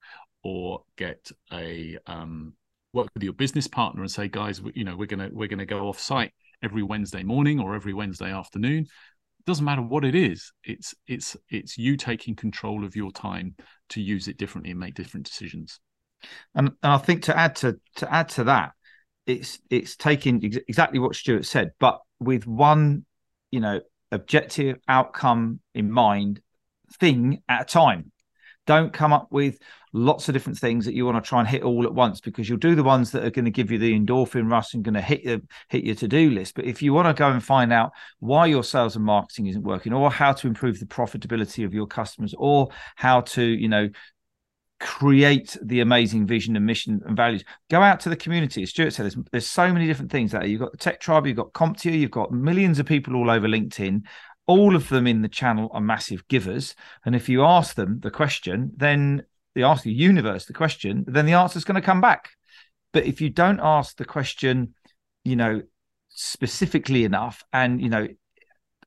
or 0.42 0.83
get 0.97 1.31
a 1.53 1.97
um, 2.07 2.55
work 2.92 3.09
with 3.14 3.23
your 3.23 3.33
business 3.33 3.66
partner 3.66 4.03
and 4.03 4.11
say, 4.11 4.29
guys, 4.29 4.61
you 4.75 4.85
know, 4.85 4.97
we're 4.97 5.07
gonna 5.07 5.31
we're 5.33 5.49
gonna 5.49 5.64
go 5.66 5.88
off 5.88 5.99
site 6.01 6.33
every 6.62 6.83
Wednesday 6.83 7.23
morning 7.23 7.61
or 7.61 7.75
every 7.75 7.92
Wednesday 7.94 8.31
afternoon. 8.33 8.87
doesn't 9.47 9.64
matter 9.64 9.83
what 9.83 10.05
it 10.05 10.14
is 10.14 10.53
it's 10.64 10.94
it's 11.07 11.37
it's 11.51 11.77
you 11.77 11.97
taking 11.97 12.35
control 12.35 12.85
of 12.85 12.97
your 12.97 13.12
time 13.12 13.55
to 13.90 14.01
use 14.01 14.29
it 14.29 14.38
differently 14.38 14.70
and 14.70 14.81
make 14.81 14.94
different 14.94 15.27
decisions 15.27 15.81
and, 16.55 16.68
and 16.83 16.92
i 16.92 16.99
think 16.99 17.23
to 17.23 17.37
add 17.37 17.55
to 17.55 17.79
to 17.97 18.11
add 18.12 18.29
to 18.29 18.44
that 18.44 18.73
it's 19.27 19.59
it's 19.70 19.97
taking 19.97 20.42
ex- 20.44 20.64
exactly 20.68 20.99
what 20.99 21.14
stuart 21.14 21.44
said 21.44 21.70
but 21.79 22.01
with 22.24 22.46
one 22.46 23.04
you 23.50 23.60
know 23.60 23.80
objective 24.10 24.78
outcome 24.88 25.60
in 25.74 25.90
mind 25.90 26.40
thing 26.98 27.42
at 27.48 27.62
a 27.62 27.64
time 27.64 28.10
don't 28.66 28.92
come 28.92 29.12
up 29.12 29.28
with 29.30 29.58
lots 29.92 30.28
of 30.28 30.32
different 30.32 30.58
things 30.58 30.84
that 30.84 30.94
you 30.94 31.06
want 31.06 31.22
to 31.22 31.26
try 31.26 31.38
and 31.38 31.48
hit 31.48 31.62
all 31.62 31.84
at 31.84 31.94
once 31.94 32.20
because 32.20 32.48
you'll 32.48 32.58
do 32.58 32.74
the 32.74 32.82
ones 32.82 33.12
that 33.12 33.24
are 33.24 33.30
going 33.30 33.44
to 33.44 33.50
give 33.50 33.70
you 33.70 33.78
the 33.78 33.98
endorphin 33.98 34.50
rush 34.50 34.74
and 34.74 34.82
going 34.82 34.94
to 34.94 35.00
hit 35.00 35.22
your 35.22 35.38
hit 35.68 35.84
your 35.84 35.94
to-do 35.94 36.30
list. 36.30 36.54
But 36.54 36.64
if 36.64 36.82
you 36.82 36.92
want 36.92 37.06
to 37.06 37.18
go 37.18 37.30
and 37.30 37.42
find 37.42 37.72
out 37.72 37.92
why 38.18 38.46
your 38.46 38.64
sales 38.64 38.96
and 38.96 39.04
marketing 39.04 39.46
isn't 39.46 39.62
working, 39.62 39.92
or 39.92 40.10
how 40.10 40.32
to 40.32 40.48
improve 40.48 40.80
the 40.80 40.87
profitability 40.87 41.64
of 41.64 41.72
your 41.72 41.87
customers, 41.87 42.34
or 42.37 42.70
how 42.96 43.20
to, 43.20 43.42
you 43.42 43.68
know, 43.68 43.88
create 44.80 45.56
the 45.62 45.80
amazing 45.80 46.26
vision 46.26 46.56
and 46.56 46.66
mission 46.66 47.00
and 47.06 47.16
values. 47.16 47.44
Go 47.70 47.80
out 47.80 48.00
to 48.00 48.08
the 48.08 48.16
community. 48.16 48.62
As 48.62 48.70
Stuart 48.70 48.92
said, 48.92 49.04
there's, 49.04 49.16
there's 49.32 49.46
so 49.46 49.72
many 49.72 49.87
different 49.87 50.10
things 50.10 50.32
there. 50.32 50.44
You've 50.44 50.60
got 50.60 50.72
the 50.72 50.78
Tech 50.78 51.00
Tribe, 51.00 51.26
you've 51.26 51.37
got 51.37 51.52
CompTIA, 51.52 51.98
you've 51.98 52.10
got 52.10 52.32
millions 52.32 52.78
of 52.78 52.87
people 52.87 53.16
all 53.16 53.30
over 53.30 53.48
LinkedIn 53.48 54.02
all 54.46 54.76
of 54.76 54.88
them 54.88 55.06
in 55.06 55.22
the 55.22 55.28
channel 55.28 55.70
are 55.72 55.80
massive 55.80 56.26
givers. 56.28 56.74
And 57.04 57.14
if 57.14 57.28
you 57.28 57.44
ask 57.44 57.74
them 57.74 58.00
the 58.00 58.10
question, 58.10 58.72
then 58.76 59.24
they 59.54 59.62
ask 59.62 59.84
the 59.84 59.92
universe 59.92 60.46
the 60.46 60.52
question, 60.52 61.04
then 61.06 61.26
the 61.26 61.32
answer 61.32 61.56
is 61.56 61.64
going 61.64 61.80
to 61.80 61.87
come 61.87 62.00
back. 62.00 62.30
But 62.92 63.06
if 63.06 63.20
you 63.20 63.30
don't 63.30 63.60
ask 63.62 63.96
the 63.96 64.04
question, 64.04 64.74
you 65.24 65.37
know, 65.37 65.62
specifically 66.08 67.04
enough 67.04 67.42
and, 67.52 67.80
you 67.80 67.88
know, 67.88 68.06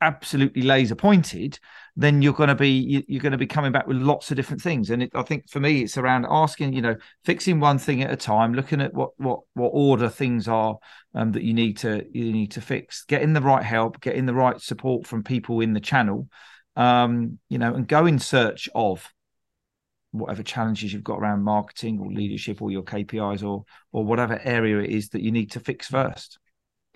absolutely 0.01 0.61
laser 0.61 0.95
pointed, 0.95 1.59
then 1.95 2.21
you're 2.21 2.33
going 2.33 2.49
to 2.49 2.55
be 2.55 3.03
you're 3.07 3.21
going 3.21 3.31
to 3.31 3.37
be 3.37 3.47
coming 3.47 3.71
back 3.71 3.87
with 3.87 3.97
lots 3.97 4.29
of 4.29 4.37
different 4.37 4.61
things. 4.61 4.89
And 4.89 5.03
it, 5.03 5.11
I 5.15 5.23
think 5.23 5.49
for 5.49 5.59
me, 5.59 5.81
it's 5.81 5.97
around 5.97 6.25
asking, 6.29 6.73
you 6.73 6.81
know, 6.81 6.95
fixing 7.25 7.59
one 7.59 7.77
thing 7.77 8.03
at 8.03 8.11
a 8.11 8.15
time, 8.15 8.53
looking 8.53 8.81
at 8.81 8.93
what 8.93 9.11
what 9.17 9.41
what 9.53 9.69
order 9.69 10.09
things 10.09 10.47
are 10.47 10.77
um, 11.15 11.31
that 11.33 11.43
you 11.43 11.53
need 11.53 11.77
to 11.77 12.05
you 12.11 12.31
need 12.31 12.51
to 12.51 12.61
fix, 12.61 13.03
getting 13.05 13.33
the 13.33 13.41
right 13.41 13.63
help, 13.63 13.99
getting 14.01 14.25
the 14.25 14.33
right 14.33 14.59
support 14.61 15.07
from 15.07 15.23
people 15.23 15.61
in 15.61 15.73
the 15.73 15.79
channel, 15.79 16.27
um, 16.75 17.39
you 17.49 17.57
know, 17.57 17.73
and 17.73 17.87
go 17.87 18.05
in 18.05 18.19
search 18.19 18.69
of 18.75 19.11
whatever 20.11 20.43
challenges 20.43 20.93
you've 20.93 21.03
got 21.03 21.19
around 21.19 21.43
marketing 21.43 21.99
or 21.99 22.11
leadership 22.11 22.61
or 22.61 22.71
your 22.71 22.83
KPIs 22.83 23.43
or 23.47 23.65
or 23.91 24.05
whatever 24.05 24.39
area 24.43 24.79
it 24.79 24.89
is 24.89 25.09
that 25.09 25.21
you 25.21 25.31
need 25.31 25.51
to 25.51 25.59
fix 25.59 25.87
first 25.87 26.39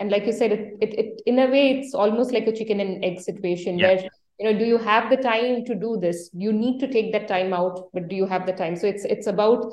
and 0.02 0.10
like 0.10 0.26
you 0.26 0.32
said 0.32 0.50
it, 0.50 0.76
it, 0.80 0.98
it, 0.98 1.22
in 1.26 1.38
a 1.38 1.46
way 1.46 1.78
it's 1.78 1.94
almost 1.94 2.32
like 2.32 2.48
a 2.48 2.56
chicken 2.56 2.80
and 2.80 3.04
egg 3.04 3.20
situation 3.20 3.78
yeah. 3.78 3.86
where 3.86 4.10
you 4.38 4.52
know 4.52 4.58
do 4.58 4.64
you 4.64 4.78
have 4.78 5.08
the 5.10 5.16
time 5.16 5.64
to 5.64 5.76
do 5.76 5.96
this 6.04 6.28
you 6.34 6.52
need 6.52 6.80
to 6.80 6.90
take 6.92 7.12
that 7.12 7.28
time 7.28 7.54
out 7.54 7.88
but 7.94 8.08
do 8.08 8.16
you 8.16 8.26
have 8.26 8.44
the 8.44 8.52
time 8.52 8.76
so 8.76 8.86
it's 8.86 9.04
it's 9.04 9.28
about 9.28 9.72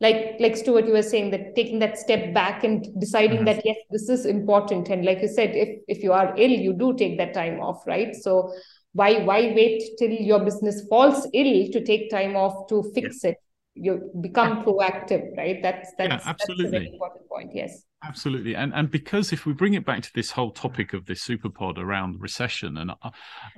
like 0.00 0.36
like 0.40 0.56
stuart 0.56 0.86
you 0.86 0.92
were 0.92 1.08
saying 1.10 1.30
that 1.30 1.54
taking 1.54 1.78
that 1.78 1.98
step 1.98 2.32
back 2.32 2.64
and 2.64 2.88
deciding 3.00 3.38
mm-hmm. 3.38 3.56
that 3.56 3.66
yes 3.66 3.76
this 3.90 4.08
is 4.08 4.26
important 4.26 4.88
and 4.88 5.04
like 5.04 5.20
you 5.20 5.28
said 5.28 5.54
if 5.54 5.78
if 5.88 6.02
you 6.02 6.12
are 6.12 6.34
ill 6.36 6.56
you 6.66 6.72
do 6.72 6.94
take 6.96 7.16
that 7.18 7.34
time 7.34 7.60
off 7.60 7.86
right 7.86 8.14
so 8.14 8.52
why 8.92 9.10
why 9.30 9.40
wait 9.60 9.82
till 9.98 10.10
your 10.10 10.40
business 10.44 10.86
falls 10.88 11.26
ill 11.32 11.72
to 11.72 11.84
take 11.84 12.10
time 12.10 12.36
off 12.36 12.66
to 12.68 12.82
fix 12.94 13.24
yeah. 13.24 13.30
it 13.30 13.36
you 13.74 14.10
become 14.20 14.62
proactive 14.64 15.36
right 15.36 15.62
that's 15.62 15.92
that's, 15.98 16.24
yeah, 16.24 16.30
absolutely. 16.30 16.64
that's 16.64 16.74
a 16.74 16.78
very 16.78 16.92
important 16.92 17.28
point 17.28 17.50
yes 17.54 17.82
absolutely. 18.04 18.54
And 18.54 18.74
and 18.74 18.90
because 18.90 19.32
if 19.32 19.46
we 19.46 19.52
bring 19.52 19.74
it 19.74 19.84
back 19.84 20.02
to 20.02 20.10
this 20.14 20.30
whole 20.30 20.50
topic 20.50 20.92
of 20.92 21.06
this 21.06 21.26
superpod 21.26 21.78
around 21.78 22.20
recession 22.20 22.76
and 22.78 22.90
uh, 22.90 23.10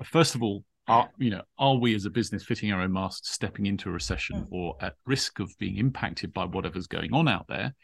first 0.05 0.35
of 0.35 0.43
all 0.43 0.65
are 0.87 1.11
you 1.19 1.31
know 1.31 1.43
are 1.59 1.77
we 1.77 1.95
as 1.95 2.07
a 2.07 2.11
business 2.11 2.45
fitting 2.45 2.73
our 2.73 2.81
own 2.81 2.93
masks 2.93 3.31
stepping 3.31 3.67
into 3.67 3.89
a 3.89 3.93
recession 3.93 4.43
mm. 4.43 4.47
or 4.51 4.77
at 4.81 4.95
risk 5.07 5.39
of 5.39 5.51
being 5.59 5.77
impacted 5.77 6.33
by 6.33 6.45
whatever's 6.45 6.87
going 6.87 7.13
on 7.13 7.29
out 7.29 7.47
there? 7.49 7.75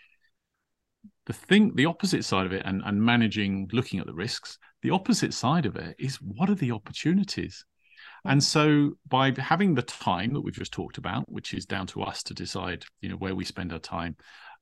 The 1.27 1.33
thing 1.33 1.75
the 1.75 1.87
opposite 1.87 2.25
side 2.25 2.47
of 2.47 2.53
it 2.53 2.63
and, 2.65 2.83
and 2.85 3.03
managing 3.03 3.69
looking 3.73 4.01
at 4.01 4.07
the 4.07 4.15
risks 4.15 4.59
the 4.85 4.91
opposite 4.91 5.33
side 5.33 5.65
of 5.65 5.77
it 5.77 5.97
is 5.99 6.17
what 6.17 6.51
are 6.51 6.55
the 6.55 6.73
opportunities? 6.73 7.65
And 8.27 8.45
so 8.45 8.93
by 9.09 9.33
having 9.39 9.75
the 9.75 9.83
time 9.83 10.35
that 10.35 10.43
we've 10.43 10.55
just 10.55 10.73
talked 10.73 10.99
about, 10.99 11.25
which 11.27 11.55
is 11.55 11.65
down 11.65 11.87
to 11.89 12.03
us 12.03 12.23
to 12.25 12.35
decide, 12.35 12.85
you 13.01 13.09
know, 13.09 13.17
where 13.17 13.35
we 13.35 13.47
spend 13.47 13.73
our 13.73 13.79
time 13.79 14.17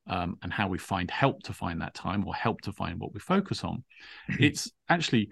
um, 0.07 0.37
and 0.43 0.53
how 0.53 0.69
we 0.69 0.79
find 0.79 1.11
help 1.11 1.43
to 1.45 1.53
find 1.53 1.81
that 1.81 1.95
time 1.95 2.27
or 2.27 2.35
help 2.35 2.61
to 2.62 2.73
find 2.73 2.99
what 2.99 3.15
we 3.15 3.21
focus 3.21 3.65
on, 3.65 3.85
mm-hmm. 4.31 4.43
it's 4.43 4.71
actually 4.88 5.31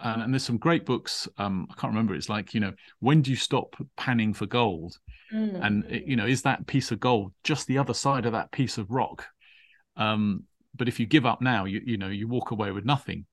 uh, 0.00 0.18
and 0.18 0.32
there's 0.32 0.44
some 0.44 0.58
great 0.58 0.86
books. 0.86 1.26
Um, 1.38 1.66
I 1.70 1.74
can't 1.74 1.92
remember. 1.92 2.14
It's 2.14 2.28
like 2.28 2.54
you 2.54 2.60
know, 2.60 2.72
when 3.00 3.22
do 3.22 3.30
you 3.30 3.36
stop 3.36 3.74
panning 3.96 4.32
for 4.32 4.46
gold? 4.46 4.96
Mm. 5.34 5.66
And 5.66 6.02
you 6.06 6.14
know, 6.14 6.26
is 6.26 6.42
that 6.42 6.66
piece 6.68 6.92
of 6.92 7.00
gold 7.00 7.32
just 7.42 7.66
the 7.66 7.78
other 7.78 7.94
side 7.94 8.24
of 8.24 8.32
that 8.32 8.52
piece 8.52 8.78
of 8.78 8.90
rock? 8.90 9.26
Um, 9.96 10.44
but 10.76 10.86
if 10.86 11.00
you 11.00 11.06
give 11.06 11.26
up 11.26 11.42
now, 11.42 11.64
you 11.64 11.80
you 11.84 11.98
know, 11.98 12.08
you 12.08 12.28
walk 12.28 12.52
away 12.52 12.70
with 12.70 12.84
nothing 12.84 13.26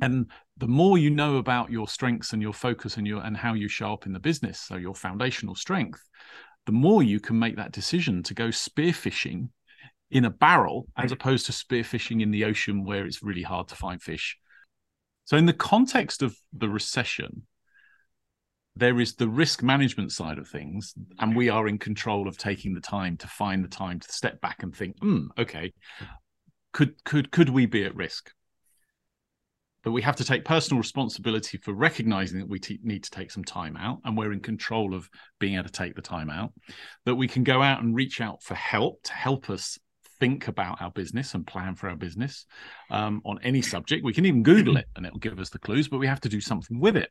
and 0.00 0.26
the 0.56 0.68
more 0.68 0.98
you 0.98 1.10
know 1.10 1.36
about 1.36 1.70
your 1.70 1.88
strengths 1.88 2.32
and 2.32 2.42
your 2.42 2.52
focus 2.52 2.96
and 2.96 3.06
your 3.06 3.22
and 3.22 3.36
how 3.36 3.54
you 3.54 3.68
show 3.68 3.92
up 3.92 4.06
in 4.06 4.12
the 4.12 4.18
business 4.18 4.58
so 4.58 4.76
your 4.76 4.94
foundational 4.94 5.54
strength 5.54 6.02
the 6.66 6.72
more 6.72 7.02
you 7.02 7.20
can 7.20 7.38
make 7.38 7.56
that 7.56 7.72
decision 7.72 8.22
to 8.22 8.34
go 8.34 8.48
spearfishing 8.48 9.48
in 10.10 10.24
a 10.24 10.30
barrel 10.30 10.88
as 10.96 11.12
opposed 11.12 11.46
to 11.46 11.52
spearfishing 11.52 12.20
in 12.20 12.30
the 12.30 12.44
ocean 12.44 12.84
where 12.84 13.06
it's 13.06 13.22
really 13.22 13.42
hard 13.42 13.68
to 13.68 13.76
find 13.76 14.02
fish. 14.02 14.36
So 15.24 15.36
in 15.36 15.46
the 15.46 15.52
context 15.52 16.22
of 16.22 16.36
the 16.52 16.68
recession 16.68 17.46
there 18.76 19.00
is 19.00 19.16
the 19.16 19.28
risk 19.28 19.64
management 19.64 20.12
side 20.12 20.38
of 20.38 20.48
things 20.48 20.94
and 21.18 21.36
we 21.36 21.48
are 21.48 21.66
in 21.66 21.76
control 21.76 22.28
of 22.28 22.38
taking 22.38 22.72
the 22.72 22.80
time 22.80 23.16
to 23.16 23.26
find 23.26 23.64
the 23.64 23.68
time 23.68 23.98
to 23.98 24.10
step 24.12 24.40
back 24.40 24.62
and 24.62 24.74
think 24.74 24.96
hmm 25.00 25.26
okay 25.36 25.72
could 26.72 27.02
could 27.04 27.30
could 27.30 27.50
we 27.50 27.66
be 27.66 27.84
at 27.84 27.94
risk? 27.94 28.32
But 29.82 29.92
we 29.92 30.02
have 30.02 30.16
to 30.16 30.24
take 30.24 30.44
personal 30.44 30.78
responsibility 30.78 31.56
for 31.56 31.72
recognizing 31.72 32.38
that 32.38 32.48
we 32.48 32.58
t- 32.58 32.80
need 32.82 33.02
to 33.04 33.10
take 33.10 33.30
some 33.30 33.44
time 33.44 33.78
out 33.78 34.00
and 34.04 34.16
we're 34.16 34.32
in 34.32 34.40
control 34.40 34.94
of 34.94 35.08
being 35.38 35.54
able 35.54 35.64
to 35.64 35.72
take 35.72 35.94
the 35.94 36.02
time 36.02 36.28
out 36.28 36.52
that 37.06 37.14
we 37.14 37.26
can 37.26 37.44
go 37.44 37.62
out 37.62 37.82
and 37.82 37.94
reach 37.96 38.20
out 38.20 38.42
for 38.42 38.54
help 38.54 39.02
to 39.04 39.14
help 39.14 39.48
us 39.48 39.78
think 40.20 40.48
about 40.48 40.80
our 40.80 40.90
business 40.90 41.34
and 41.34 41.46
plan 41.46 41.74
for 41.74 41.88
our 41.88 41.96
business 41.96 42.46
um, 42.90 43.20
on 43.24 43.38
any 43.42 43.62
subject. 43.62 44.04
We 44.04 44.12
can 44.12 44.26
even 44.26 44.42
google 44.42 44.76
it 44.76 44.86
and 44.94 45.04
it'll 45.04 45.18
give 45.18 45.40
us 45.40 45.50
the 45.50 45.58
clues 45.58 45.88
but 45.88 45.98
we 45.98 46.06
have 46.06 46.20
to 46.20 46.28
do 46.28 46.40
something 46.40 46.78
with 46.78 46.96
it. 46.96 47.10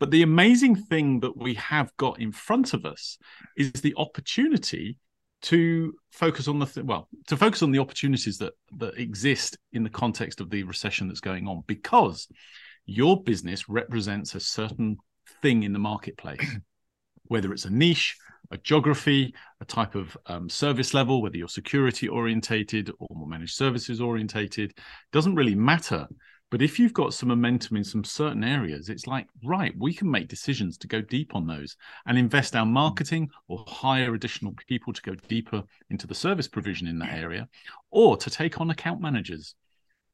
But 0.00 0.10
the 0.10 0.22
amazing 0.22 0.74
thing 0.74 1.20
that 1.20 1.36
we 1.36 1.54
have 1.54 1.96
got 1.96 2.20
in 2.20 2.32
front 2.32 2.74
of 2.74 2.84
us 2.84 3.18
is 3.56 3.72
the 3.72 3.94
opportunity 3.96 4.96
to 5.42 5.94
focus 6.10 6.48
on 6.48 6.58
the 6.58 6.66
th- 6.66 6.84
well 6.84 7.08
to 7.28 7.36
focus 7.36 7.62
on 7.62 7.70
the 7.70 7.78
opportunities 7.78 8.38
that 8.38 8.54
that 8.76 8.98
exist 8.98 9.56
in 9.72 9.84
the 9.84 9.90
context 9.90 10.40
of 10.40 10.50
the 10.50 10.64
recession 10.64 11.06
that's 11.06 11.20
going 11.20 11.46
on 11.46 11.62
because 11.68 12.26
your 12.86 13.22
business 13.22 13.68
represents 13.68 14.34
a 14.34 14.40
certain 14.40 14.96
thing 15.40 15.62
in 15.62 15.72
the 15.72 15.78
marketplace 15.78 16.56
whether 17.28 17.52
it's 17.52 17.64
a 17.64 17.70
niche 17.70 18.16
a 18.50 18.56
geography 18.58 19.34
a 19.60 19.64
type 19.64 19.94
of 19.94 20.16
um, 20.26 20.48
service 20.48 20.94
level 20.94 21.20
whether 21.22 21.36
you're 21.36 21.48
security 21.48 22.08
orientated 22.08 22.90
or 22.98 23.08
more 23.14 23.28
managed 23.28 23.54
services 23.54 24.00
orientated 24.00 24.72
doesn't 25.12 25.34
really 25.34 25.54
matter. 25.54 26.06
But 26.50 26.62
if 26.62 26.78
you've 26.78 26.94
got 26.94 27.12
some 27.12 27.28
momentum 27.28 27.76
in 27.76 27.84
some 27.84 28.04
certain 28.04 28.42
areas, 28.42 28.88
it's 28.88 29.06
like, 29.06 29.26
right, 29.44 29.74
we 29.76 29.92
can 29.92 30.10
make 30.10 30.28
decisions 30.28 30.78
to 30.78 30.88
go 30.88 31.02
deep 31.02 31.34
on 31.34 31.46
those 31.46 31.76
and 32.06 32.16
invest 32.16 32.56
our 32.56 32.64
marketing 32.64 33.28
or 33.48 33.64
hire 33.68 34.14
additional 34.14 34.54
people 34.66 34.94
to 34.94 35.02
go 35.02 35.14
deeper 35.28 35.62
into 35.90 36.06
the 36.06 36.14
service 36.14 36.48
provision 36.48 36.86
in 36.86 36.98
that 37.00 37.12
area, 37.12 37.48
or 37.90 38.16
to 38.16 38.30
take 38.30 38.62
on 38.62 38.70
account 38.70 39.00
managers 39.00 39.54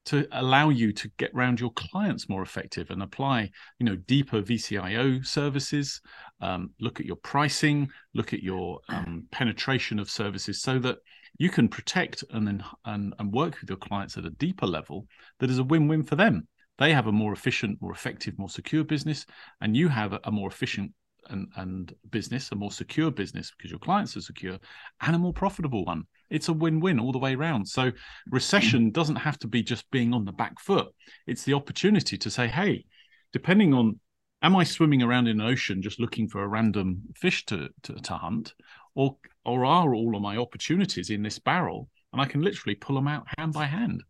to 0.06 0.26
allow 0.32 0.68
you 0.68 0.92
to 0.92 1.10
get 1.16 1.30
around 1.34 1.58
your 1.58 1.72
clients 1.72 2.28
more 2.28 2.42
effective 2.42 2.90
and 2.90 3.02
apply 3.02 3.50
you 3.78 3.86
know 3.86 3.96
deeper 3.96 4.42
vcio 4.42 5.26
services 5.26 6.00
um, 6.40 6.70
look 6.80 7.00
at 7.00 7.06
your 7.06 7.16
pricing 7.16 7.88
look 8.14 8.32
at 8.32 8.42
your 8.42 8.80
um, 8.88 9.24
penetration 9.30 9.98
of 9.98 10.10
services 10.10 10.60
so 10.60 10.78
that 10.78 10.98
you 11.38 11.50
can 11.50 11.68
protect 11.68 12.24
and 12.30 12.46
then 12.46 12.64
and, 12.84 13.14
and 13.18 13.32
work 13.32 13.60
with 13.60 13.70
your 13.70 13.78
clients 13.78 14.16
at 14.16 14.24
a 14.24 14.30
deeper 14.30 14.66
level 14.66 15.06
that 15.40 15.50
is 15.50 15.58
a 15.58 15.64
win-win 15.64 16.02
for 16.02 16.16
them. 16.16 16.46
They 16.78 16.92
have 16.92 17.06
a 17.06 17.12
more 17.12 17.32
efficient 17.32 17.80
more 17.80 17.92
effective 17.92 18.38
more 18.38 18.48
secure 18.48 18.84
business 18.84 19.26
and 19.60 19.76
you 19.76 19.88
have 19.88 20.12
a, 20.12 20.20
a 20.24 20.30
more 20.30 20.48
efficient 20.48 20.92
and, 21.30 21.48
and 21.56 21.94
business 22.10 22.50
a 22.52 22.54
more 22.54 22.72
secure 22.72 23.10
business 23.10 23.52
because 23.56 23.70
your 23.70 23.80
clients 23.80 24.16
are 24.16 24.20
secure 24.20 24.58
and 25.00 25.16
a 25.16 25.18
more 25.18 25.32
profitable 25.32 25.84
one. 25.84 26.04
It's 26.30 26.48
a 26.48 26.52
win-win 26.52 26.98
all 26.98 27.12
the 27.12 27.18
way 27.18 27.34
around. 27.34 27.66
So 27.66 27.92
recession 28.30 28.90
mm. 28.90 28.92
doesn't 28.92 29.16
have 29.16 29.38
to 29.40 29.48
be 29.48 29.62
just 29.62 29.90
being 29.90 30.12
on 30.12 30.24
the 30.24 30.32
back 30.32 30.58
foot. 30.60 30.88
It's 31.26 31.44
the 31.44 31.54
opportunity 31.54 32.16
to 32.18 32.30
say 32.30 32.46
hey 32.46 32.84
depending 33.32 33.74
on 33.74 33.98
am 34.42 34.54
i 34.54 34.62
swimming 34.62 35.02
around 35.02 35.26
in 35.26 35.40
an 35.40 35.46
ocean 35.46 35.82
just 35.82 35.98
looking 35.98 36.28
for 36.28 36.44
a 36.44 36.48
random 36.48 37.02
fish 37.16 37.44
to, 37.46 37.68
to, 37.82 37.94
to 37.94 38.14
hunt 38.14 38.54
or 38.94 39.16
or 39.44 39.64
are 39.64 39.94
all 39.94 40.16
of 40.16 40.22
my 40.22 40.36
opportunities 40.36 41.10
in 41.10 41.22
this 41.22 41.38
barrel? 41.38 41.88
And 42.12 42.22
I 42.22 42.26
can 42.26 42.42
literally 42.42 42.76
pull 42.76 42.96
them 42.96 43.08
out 43.08 43.26
hand 43.36 43.52
by 43.52 43.66
hand. 43.66 44.02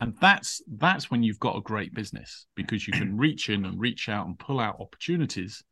and 0.00 0.14
that's 0.20 0.60
that's 0.76 1.10
when 1.10 1.22
you've 1.22 1.38
got 1.40 1.56
a 1.56 1.62
great 1.62 1.94
business 1.94 2.46
because 2.54 2.86
you 2.86 2.92
can 2.92 3.16
reach 3.16 3.48
in 3.48 3.64
and 3.64 3.80
reach 3.80 4.08
out 4.08 4.26
and 4.26 4.38
pull 4.38 4.60
out 4.60 4.80
opportunities 4.80 5.62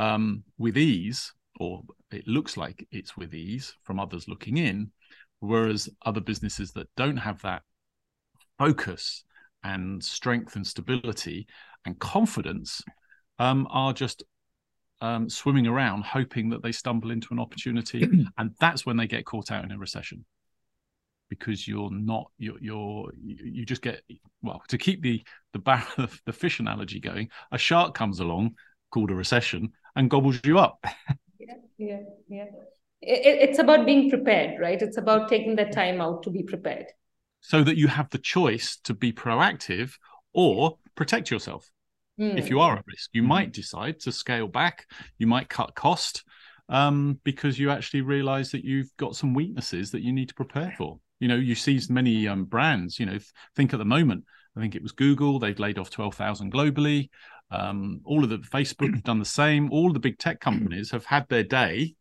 um, 0.00 0.42
with 0.56 0.78
ease 0.78 1.32
or 1.58 1.82
it 2.10 2.26
looks 2.26 2.56
like 2.56 2.86
it's 2.90 3.18
with 3.18 3.34
ease 3.34 3.74
from 3.82 4.00
others 4.00 4.26
looking 4.28 4.56
in 4.56 4.90
whereas 5.40 5.90
other 6.06 6.20
businesses 6.20 6.72
that 6.72 6.88
don't 6.96 7.18
have 7.18 7.40
that 7.42 7.62
focus 8.58 9.24
and 9.62 10.02
strength 10.02 10.56
and 10.56 10.66
stability 10.66 11.46
and 11.84 11.98
confidence 11.98 12.82
um, 13.38 13.68
are 13.70 13.92
just 13.92 14.24
um, 15.02 15.28
swimming 15.28 15.66
around 15.66 16.04
hoping 16.04 16.48
that 16.48 16.62
they 16.62 16.72
stumble 16.72 17.10
into 17.10 17.28
an 17.32 17.38
opportunity 17.38 18.08
and 18.38 18.54
that's 18.58 18.86
when 18.86 18.96
they 18.96 19.06
get 19.06 19.26
caught 19.26 19.50
out 19.50 19.64
in 19.64 19.72
a 19.72 19.78
recession. 19.78 20.24
Because 21.28 21.68
you're 21.68 21.92
not 21.92 22.28
you're, 22.38 22.58
you're 22.60 23.12
you 23.22 23.64
just 23.64 23.82
get 23.82 24.02
well 24.42 24.62
to 24.66 24.76
keep 24.76 25.00
the 25.00 25.22
the 25.52 25.60
bar, 25.60 25.86
the 26.26 26.32
fish 26.32 26.58
analogy 26.58 26.98
going 26.98 27.28
a 27.52 27.58
shark 27.58 27.94
comes 27.94 28.18
along 28.18 28.56
called 28.90 29.10
a 29.10 29.14
recession 29.14 29.72
and 29.96 30.10
gobbles 30.10 30.40
you 30.44 30.58
up 30.58 30.84
yeah 31.38 31.54
yeah 31.78 32.00
yeah 32.28 32.44
it, 33.02 33.48
it's 33.48 33.58
about 33.58 33.86
being 33.86 34.10
prepared 34.10 34.60
right 34.60 34.82
it's 34.82 34.96
about 34.96 35.28
taking 35.28 35.56
that 35.56 35.72
time 35.72 36.00
out 36.00 36.22
to 36.22 36.30
be 36.30 36.42
prepared 36.42 36.86
so 37.40 37.62
that 37.62 37.76
you 37.76 37.88
have 37.88 38.10
the 38.10 38.18
choice 38.18 38.78
to 38.84 38.92
be 38.92 39.12
proactive 39.12 39.94
or 40.34 40.76
protect 40.94 41.30
yourself 41.30 41.70
mm. 42.18 42.36
if 42.38 42.50
you 42.50 42.60
are 42.60 42.76
at 42.76 42.84
risk 42.86 43.10
you 43.12 43.22
mm. 43.22 43.28
might 43.28 43.52
decide 43.52 43.98
to 43.98 44.12
scale 44.12 44.48
back 44.48 44.86
you 45.18 45.26
might 45.26 45.48
cut 45.48 45.74
cost 45.74 46.24
um, 46.68 47.18
because 47.24 47.58
you 47.58 47.68
actually 47.70 48.02
realize 48.02 48.52
that 48.52 48.64
you've 48.64 48.96
got 48.96 49.16
some 49.16 49.34
weaknesses 49.34 49.90
that 49.90 50.02
you 50.02 50.12
need 50.12 50.28
to 50.28 50.34
prepare 50.34 50.72
for 50.78 51.00
you 51.20 51.28
know, 51.28 51.36
you 51.36 51.54
see 51.54 51.78
many 51.90 52.26
um, 52.26 52.44
brands. 52.44 52.98
You 52.98 53.06
know, 53.06 53.18
think 53.54 53.72
at 53.72 53.78
the 53.78 53.84
moment. 53.84 54.24
I 54.56 54.60
think 54.60 54.74
it 54.74 54.82
was 54.82 54.92
Google. 54.92 55.38
They've 55.38 55.58
laid 55.58 55.78
off 55.78 55.90
twelve 55.90 56.14
thousand 56.14 56.52
globally. 56.52 57.10
Um, 57.50 58.00
all 58.04 58.22
of 58.22 58.30
the 58.30 58.38
Facebook 58.38 58.94
have 58.94 59.02
done 59.02 59.18
the 59.18 59.24
same. 59.24 59.70
All 59.72 59.92
the 59.92 59.98
big 59.98 60.18
tech 60.18 60.40
companies 60.40 60.90
have 60.92 61.04
had 61.04 61.28
their 61.28 61.42
day. 61.42 61.94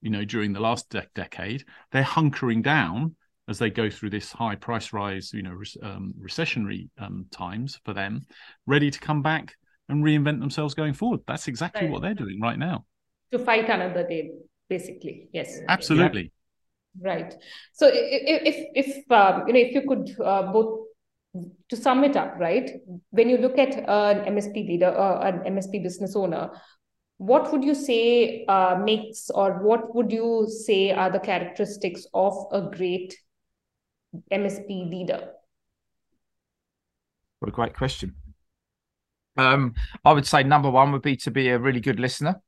You 0.00 0.10
know, 0.10 0.24
during 0.24 0.52
the 0.52 0.60
last 0.60 0.88
de- 0.90 1.06
decade, 1.14 1.64
they're 1.90 2.04
hunkering 2.04 2.62
down 2.62 3.16
as 3.48 3.58
they 3.58 3.70
go 3.70 3.90
through 3.90 4.10
this 4.10 4.30
high 4.30 4.54
price 4.54 4.92
rise. 4.92 5.32
You 5.32 5.42
know, 5.42 5.52
re- 5.52 5.80
um, 5.82 6.14
recessionary 6.20 6.88
um, 6.98 7.26
times 7.30 7.80
for 7.84 7.94
them, 7.94 8.26
ready 8.66 8.90
to 8.90 9.00
come 9.00 9.22
back 9.22 9.54
and 9.88 10.04
reinvent 10.04 10.38
themselves 10.38 10.74
going 10.74 10.94
forward. 10.94 11.20
That's 11.26 11.48
exactly 11.48 11.82
right. 11.82 11.90
what 11.90 12.02
they're 12.02 12.14
doing 12.14 12.40
right 12.40 12.58
now. 12.58 12.84
To 13.32 13.38
fight 13.38 13.68
another 13.68 14.06
day, 14.06 14.30
basically. 14.68 15.28
Yes. 15.32 15.58
Absolutely. 15.68 16.32
Right. 17.00 17.34
So 17.72 17.88
if 17.92 18.42
if, 18.74 18.86
if 18.86 19.10
um, 19.10 19.46
you 19.46 19.52
know 19.52 19.60
if 19.60 19.74
you 19.74 19.82
could 19.86 20.16
uh, 20.24 20.52
both 20.52 20.87
to 21.68 21.76
sum 21.76 22.04
it 22.04 22.16
up, 22.16 22.34
right? 22.38 22.70
When 23.10 23.28
you 23.28 23.38
look 23.38 23.58
at 23.58 23.74
an 23.76 24.34
MSP 24.34 24.66
leader, 24.66 24.88
uh, 24.88 25.20
an 25.20 25.54
MSP 25.54 25.82
business 25.82 26.16
owner, 26.16 26.50
what 27.18 27.52
would 27.52 27.64
you 27.64 27.74
say 27.74 28.44
uh, 28.46 28.78
makes 28.82 29.28
or 29.30 29.62
what 29.62 29.94
would 29.94 30.12
you 30.12 30.46
say 30.48 30.92
are 30.92 31.10
the 31.10 31.18
characteristics 31.18 32.06
of 32.14 32.34
a 32.52 32.62
great 32.62 33.16
MSP 34.32 34.88
leader? 34.88 35.30
What 37.40 37.48
a 37.48 37.52
great 37.52 37.74
question. 37.74 38.14
Um, 39.36 39.74
I 40.04 40.12
would 40.12 40.26
say 40.26 40.42
number 40.42 40.70
one 40.70 40.92
would 40.92 41.02
be 41.02 41.16
to 41.18 41.30
be 41.30 41.48
a 41.48 41.58
really 41.58 41.80
good 41.80 42.00
listener. 42.00 42.40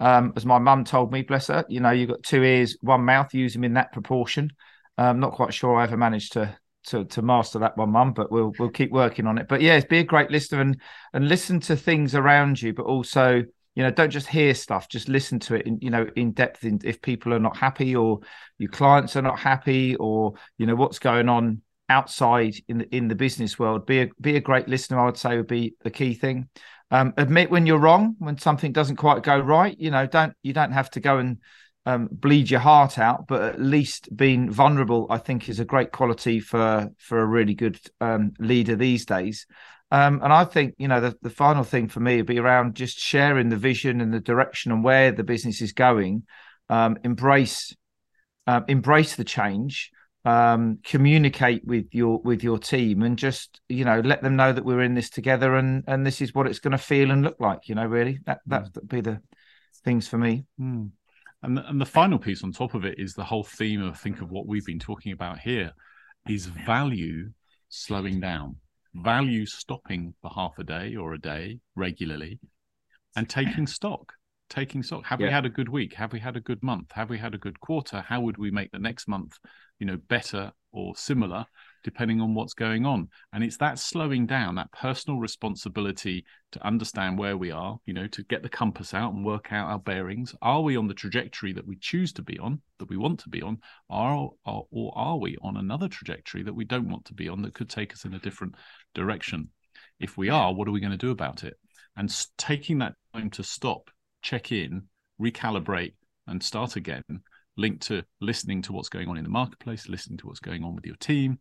Um, 0.00 0.32
as 0.36 0.44
my 0.44 0.58
mum 0.58 0.84
told 0.84 1.12
me, 1.12 1.22
bless 1.22 1.46
her, 1.46 1.64
you 1.68 1.78
know, 1.78 1.90
you've 1.90 2.10
got 2.10 2.24
two 2.24 2.42
ears, 2.42 2.76
one 2.80 3.04
mouth, 3.04 3.32
use 3.32 3.52
them 3.52 3.62
in 3.62 3.74
that 3.74 3.92
proportion. 3.92 4.50
I'm 4.98 5.06
um, 5.06 5.20
not 5.20 5.32
quite 5.32 5.54
sure 5.54 5.76
I 5.76 5.84
ever 5.84 5.96
managed 5.96 6.32
to 6.32 6.56
to 6.84 7.04
to 7.06 7.22
master 7.22 7.58
that 7.58 7.76
one, 7.76 7.90
mum, 7.90 8.12
but 8.12 8.30
we'll 8.30 8.52
we'll 8.58 8.70
keep 8.70 8.90
working 8.90 9.26
on 9.26 9.38
it. 9.38 9.48
But 9.48 9.60
yeah, 9.60 9.80
be 9.88 9.98
a 9.98 10.04
great 10.04 10.30
listener 10.30 10.60
and 10.60 10.80
and 11.12 11.28
listen 11.28 11.60
to 11.60 11.76
things 11.76 12.14
around 12.14 12.60
you, 12.60 12.72
but 12.72 12.86
also 12.86 13.42
you 13.74 13.82
know 13.82 13.90
don't 13.90 14.10
just 14.10 14.28
hear 14.28 14.54
stuff 14.54 14.88
just 14.88 15.08
listen 15.08 15.40
to 15.40 15.56
it 15.56 15.66
in 15.66 15.78
you 15.80 15.90
know 15.90 16.06
in 16.14 16.30
depth 16.30 16.62
in, 16.62 16.78
if 16.84 17.02
people 17.02 17.34
are 17.34 17.40
not 17.40 17.56
happy 17.56 17.96
or 17.96 18.20
your 18.56 18.70
clients 18.70 19.16
are 19.16 19.22
not 19.22 19.36
happy 19.36 19.96
or 19.96 20.34
you 20.58 20.66
know 20.66 20.76
what's 20.76 21.00
going 21.00 21.28
on 21.28 21.60
outside 21.88 22.54
in 22.68 22.78
the 22.78 22.94
in 22.94 23.08
the 23.08 23.16
business 23.16 23.58
world 23.58 23.84
be 23.84 24.02
a 24.02 24.08
be 24.20 24.36
a 24.36 24.40
great 24.40 24.68
listener 24.68 25.00
i 25.00 25.04
would 25.04 25.16
say 25.16 25.36
would 25.36 25.48
be 25.48 25.74
the 25.82 25.90
key 25.90 26.14
thing 26.14 26.48
um, 26.90 27.12
admit 27.16 27.50
when 27.50 27.66
you're 27.66 27.78
wrong, 27.78 28.14
when 28.18 28.38
something 28.38 28.72
doesn't 28.72 28.96
quite 28.96 29.24
go 29.24 29.38
right. 29.38 29.76
You 29.78 29.90
know, 29.90 30.06
don't 30.06 30.34
you 30.42 30.52
don't 30.52 30.70
have 30.70 30.90
to 30.90 31.00
go 31.00 31.18
and 31.18 31.38
um, 31.86 32.08
bleed 32.10 32.50
your 32.50 32.60
heart 32.60 32.98
out, 32.98 33.26
but 33.26 33.42
at 33.42 33.60
least 33.60 34.14
being 34.16 34.50
vulnerable, 34.50 35.06
I 35.10 35.18
think, 35.18 35.48
is 35.48 35.60
a 35.60 35.64
great 35.64 35.92
quality 35.92 36.40
for 36.40 36.90
for 36.98 37.18
a 37.18 37.26
really 37.26 37.54
good 37.54 37.78
um, 38.00 38.32
leader 38.38 38.76
these 38.76 39.04
days. 39.04 39.46
Um, 39.90 40.20
and 40.22 40.32
I 40.32 40.44
think 40.44 40.74
you 40.78 40.88
know 40.88 41.00
the, 41.00 41.16
the 41.22 41.30
final 41.30 41.64
thing 41.64 41.88
for 41.88 42.00
me 42.00 42.16
would 42.16 42.26
be 42.26 42.38
around 42.38 42.74
just 42.74 42.98
sharing 42.98 43.48
the 43.48 43.56
vision 43.56 44.00
and 44.00 44.12
the 44.12 44.20
direction 44.20 44.72
and 44.72 44.82
where 44.82 45.12
the 45.12 45.24
business 45.24 45.60
is 45.60 45.72
going. 45.72 46.24
Um, 46.70 46.96
embrace 47.04 47.76
uh, 48.46 48.62
embrace 48.68 49.16
the 49.16 49.24
change 49.24 49.90
um, 50.24 50.78
communicate 50.82 51.64
with 51.66 51.86
your 51.92 52.18
with 52.20 52.42
your 52.42 52.58
team 52.58 53.02
and 53.02 53.18
just 53.18 53.60
you 53.68 53.84
know 53.84 54.00
let 54.00 54.22
them 54.22 54.36
know 54.36 54.52
that 54.52 54.64
we're 54.64 54.82
in 54.82 54.94
this 54.94 55.10
together 55.10 55.56
and 55.56 55.84
and 55.86 56.06
this 56.06 56.22
is 56.22 56.34
what 56.34 56.46
it's 56.46 56.60
going 56.60 56.72
to 56.72 56.78
feel 56.78 57.10
and 57.10 57.22
look 57.22 57.36
like 57.38 57.68
you 57.68 57.74
know 57.74 57.84
really 57.84 58.18
that 58.24 58.40
that 58.46 58.62
would 58.74 58.88
be 58.88 59.02
the 59.02 59.20
things 59.84 60.08
for 60.08 60.16
me 60.16 60.44
mm. 60.58 60.90
And 61.44 61.56
the, 61.56 61.68
and 61.68 61.80
the 61.80 61.86
final 61.86 62.18
piece 62.18 62.42
on 62.42 62.52
top 62.52 62.74
of 62.74 62.84
it 62.84 62.98
is 62.98 63.14
the 63.14 63.24
whole 63.24 63.44
theme 63.44 63.82
of 63.82 63.98
think 63.98 64.20
of 64.20 64.30
what 64.30 64.46
we've 64.46 64.66
been 64.66 64.78
talking 64.78 65.12
about 65.12 65.38
here 65.38 65.72
is 66.28 66.46
value 66.46 67.30
slowing 67.68 68.20
down. 68.20 68.56
Value 68.94 69.44
stopping 69.44 70.14
for 70.22 70.30
half 70.34 70.52
a 70.58 70.64
day 70.64 70.94
or 70.94 71.14
a 71.14 71.20
day 71.20 71.58
regularly 71.74 72.38
and 73.16 73.28
taking 73.28 73.66
stock 73.66 74.12
taking 74.48 74.82
stock. 74.82 75.04
Have 75.06 75.20
yeah. 75.20 75.28
we 75.28 75.32
had 75.32 75.46
a 75.46 75.50
good 75.50 75.68
week? 75.68 75.94
Have 75.94 76.12
we 76.12 76.20
had 76.20 76.36
a 76.36 76.40
good 76.40 76.62
month? 76.62 76.92
Have 76.92 77.10
we 77.10 77.18
had 77.18 77.34
a 77.34 77.38
good 77.38 77.60
quarter? 77.60 78.00
How 78.00 78.20
would 78.20 78.38
we 78.38 78.50
make 78.50 78.70
the 78.70 78.78
next 78.78 79.08
month 79.08 79.38
you 79.78 79.86
know 79.86 79.98
better 80.08 80.52
or 80.72 80.94
similar 80.96 81.44
depending 81.84 82.20
on 82.20 82.34
what's 82.34 82.54
going 82.54 82.84
on. 82.84 83.08
And 83.32 83.44
it's 83.44 83.58
that 83.58 83.78
slowing 83.78 84.26
down 84.26 84.56
that 84.56 84.72
personal 84.72 85.20
responsibility 85.20 86.24
to 86.52 86.66
understand 86.66 87.18
where 87.18 87.36
we 87.36 87.50
are 87.50 87.78
you 87.86 87.92
know 87.92 88.06
to 88.08 88.24
get 88.24 88.42
the 88.42 88.48
compass 88.48 88.94
out 88.94 89.12
and 89.12 89.24
work 89.24 89.52
out 89.52 89.68
our 89.68 89.78
bearings. 89.78 90.34
Are 90.42 90.62
we 90.62 90.76
on 90.76 90.88
the 90.88 90.94
trajectory 90.94 91.52
that 91.52 91.66
we 91.66 91.76
choose 91.76 92.12
to 92.14 92.22
be 92.22 92.38
on 92.38 92.60
that 92.78 92.88
we 92.88 92.96
want 92.96 93.20
to 93.20 93.28
be 93.28 93.42
on? 93.42 93.58
Are, 93.88 94.30
are 94.44 94.62
or 94.70 94.92
are 94.96 95.18
we 95.18 95.36
on 95.42 95.56
another 95.56 95.88
trajectory 95.88 96.42
that 96.42 96.54
we 96.54 96.64
don't 96.64 96.90
want 96.90 97.04
to 97.06 97.14
be 97.14 97.28
on 97.28 97.42
that 97.42 97.54
could 97.54 97.70
take 97.70 97.92
us 97.92 98.04
in 98.04 98.14
a 98.14 98.18
different 98.18 98.56
direction? 98.94 99.50
If 100.00 100.16
we 100.16 100.30
are 100.30 100.52
what 100.52 100.66
are 100.66 100.72
we 100.72 100.80
going 100.80 100.90
to 100.90 100.98
do 100.98 101.10
about 101.10 101.44
it? 101.44 101.54
And 101.96 102.12
taking 102.38 102.78
that 102.78 102.94
time 103.14 103.30
to 103.30 103.44
stop 103.44 103.90
check 104.22 104.50
in 104.50 104.84
recalibrate 105.20 105.94
and 106.26 106.42
start 106.42 106.76
again 106.76 107.04
linked 107.56 107.82
to 107.86 108.02
listening 108.20 108.62
to 108.62 108.72
what's 108.72 108.88
going 108.88 109.08
on 109.08 109.16
in 109.16 109.24
the 109.24 109.30
marketplace, 109.30 109.88
listening 109.88 110.18
to 110.18 110.26
what's 110.26 110.40
going 110.40 110.64
on 110.64 110.74
with 110.74 110.86
your 110.86 110.96
team. 110.96 111.38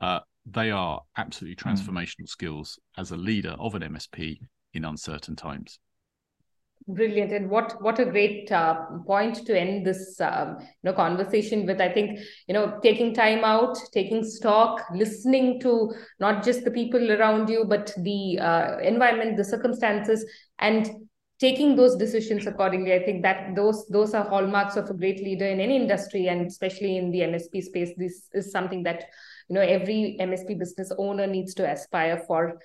Uh, 0.00 0.20
they 0.44 0.70
are 0.70 1.00
absolutely 1.16 1.56
hmm. 1.60 1.68
transformational 1.68 2.22
mm. 2.22 2.28
skills 2.28 2.78
as 2.96 3.10
a 3.10 3.16
leader 3.16 3.56
of 3.58 3.74
an 3.74 3.82
MSP 3.82 4.38
in 4.74 4.84
uncertain 4.84 5.34
times. 5.34 5.78
Brilliant, 6.88 7.32
and 7.32 7.50
what 7.50 7.82
what 7.82 7.98
a 7.98 8.04
great 8.04 8.52
uh, 8.52 8.84
point 9.06 9.44
to 9.46 9.58
end 9.58 9.84
this 9.84 10.20
um, 10.20 10.58
you 10.60 10.66
know 10.84 10.92
conversation 10.92 11.66
with. 11.66 11.80
I 11.80 11.92
think 11.92 12.20
you 12.46 12.54
know 12.54 12.78
taking 12.80 13.12
time 13.12 13.42
out, 13.42 13.76
taking 13.92 14.22
stock, 14.22 14.84
listening 14.94 15.58
to 15.62 15.92
not 16.20 16.44
just 16.44 16.64
the 16.64 16.70
people 16.70 17.10
around 17.10 17.48
you, 17.48 17.64
but 17.64 17.92
the 17.96 18.38
uh, 18.38 18.78
environment, 18.78 19.36
the 19.36 19.42
circumstances, 19.42 20.24
and 20.60 21.05
taking 21.38 21.76
those 21.76 21.96
decisions 21.96 22.46
accordingly 22.46 22.94
i 22.94 23.02
think 23.02 23.22
that 23.22 23.54
those 23.54 23.86
those 23.88 24.14
are 24.14 24.24
hallmarks 24.28 24.76
of 24.76 24.88
a 24.88 24.94
great 24.94 25.22
leader 25.22 25.46
in 25.46 25.60
any 25.60 25.76
industry 25.76 26.28
and 26.28 26.46
especially 26.46 26.96
in 26.96 27.10
the 27.10 27.20
msp 27.20 27.62
space 27.62 27.90
this 27.96 28.28
is 28.32 28.50
something 28.50 28.82
that 28.82 29.04
you 29.48 29.54
know 29.54 29.60
every 29.60 30.16
msp 30.20 30.58
business 30.58 30.92
owner 30.98 31.26
needs 31.26 31.54
to 31.54 31.68
aspire 31.68 32.22
for. 32.26 32.58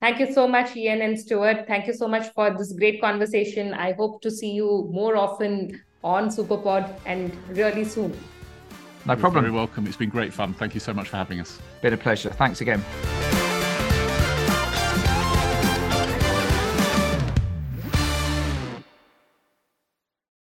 Thank 0.00 0.20
you 0.20 0.30
so 0.32 0.46
much 0.46 0.76
ian 0.76 1.00
and 1.00 1.18
stuart. 1.18 1.66
Thank 1.66 1.86
you 1.86 1.94
so 1.94 2.06
much 2.06 2.30
for 2.34 2.50
this 2.50 2.72
great 2.74 3.00
conversation. 3.00 3.72
I 3.72 3.92
hope 3.92 4.20
to 4.22 4.30
see 4.30 4.50
you 4.50 4.90
more 4.92 5.16
often 5.16 5.82
on 6.04 6.28
superpod 6.28 6.92
and 7.06 7.34
really 7.48 7.84
soon. 7.84 8.12
No 9.06 9.16
problem. 9.16 9.44
You're 9.44 9.52
very 9.52 9.52
welcome. 9.52 9.86
It's 9.86 9.96
been 9.96 10.10
great 10.10 10.34
fun. 10.34 10.52
Thank 10.52 10.74
you 10.74 10.80
so 10.80 10.92
much 10.92 11.08
for 11.08 11.16
having 11.16 11.40
us. 11.40 11.58
Been 11.80 11.94
a 11.94 11.96
pleasure. 11.96 12.30
Thanks 12.30 12.60
again 12.60 12.84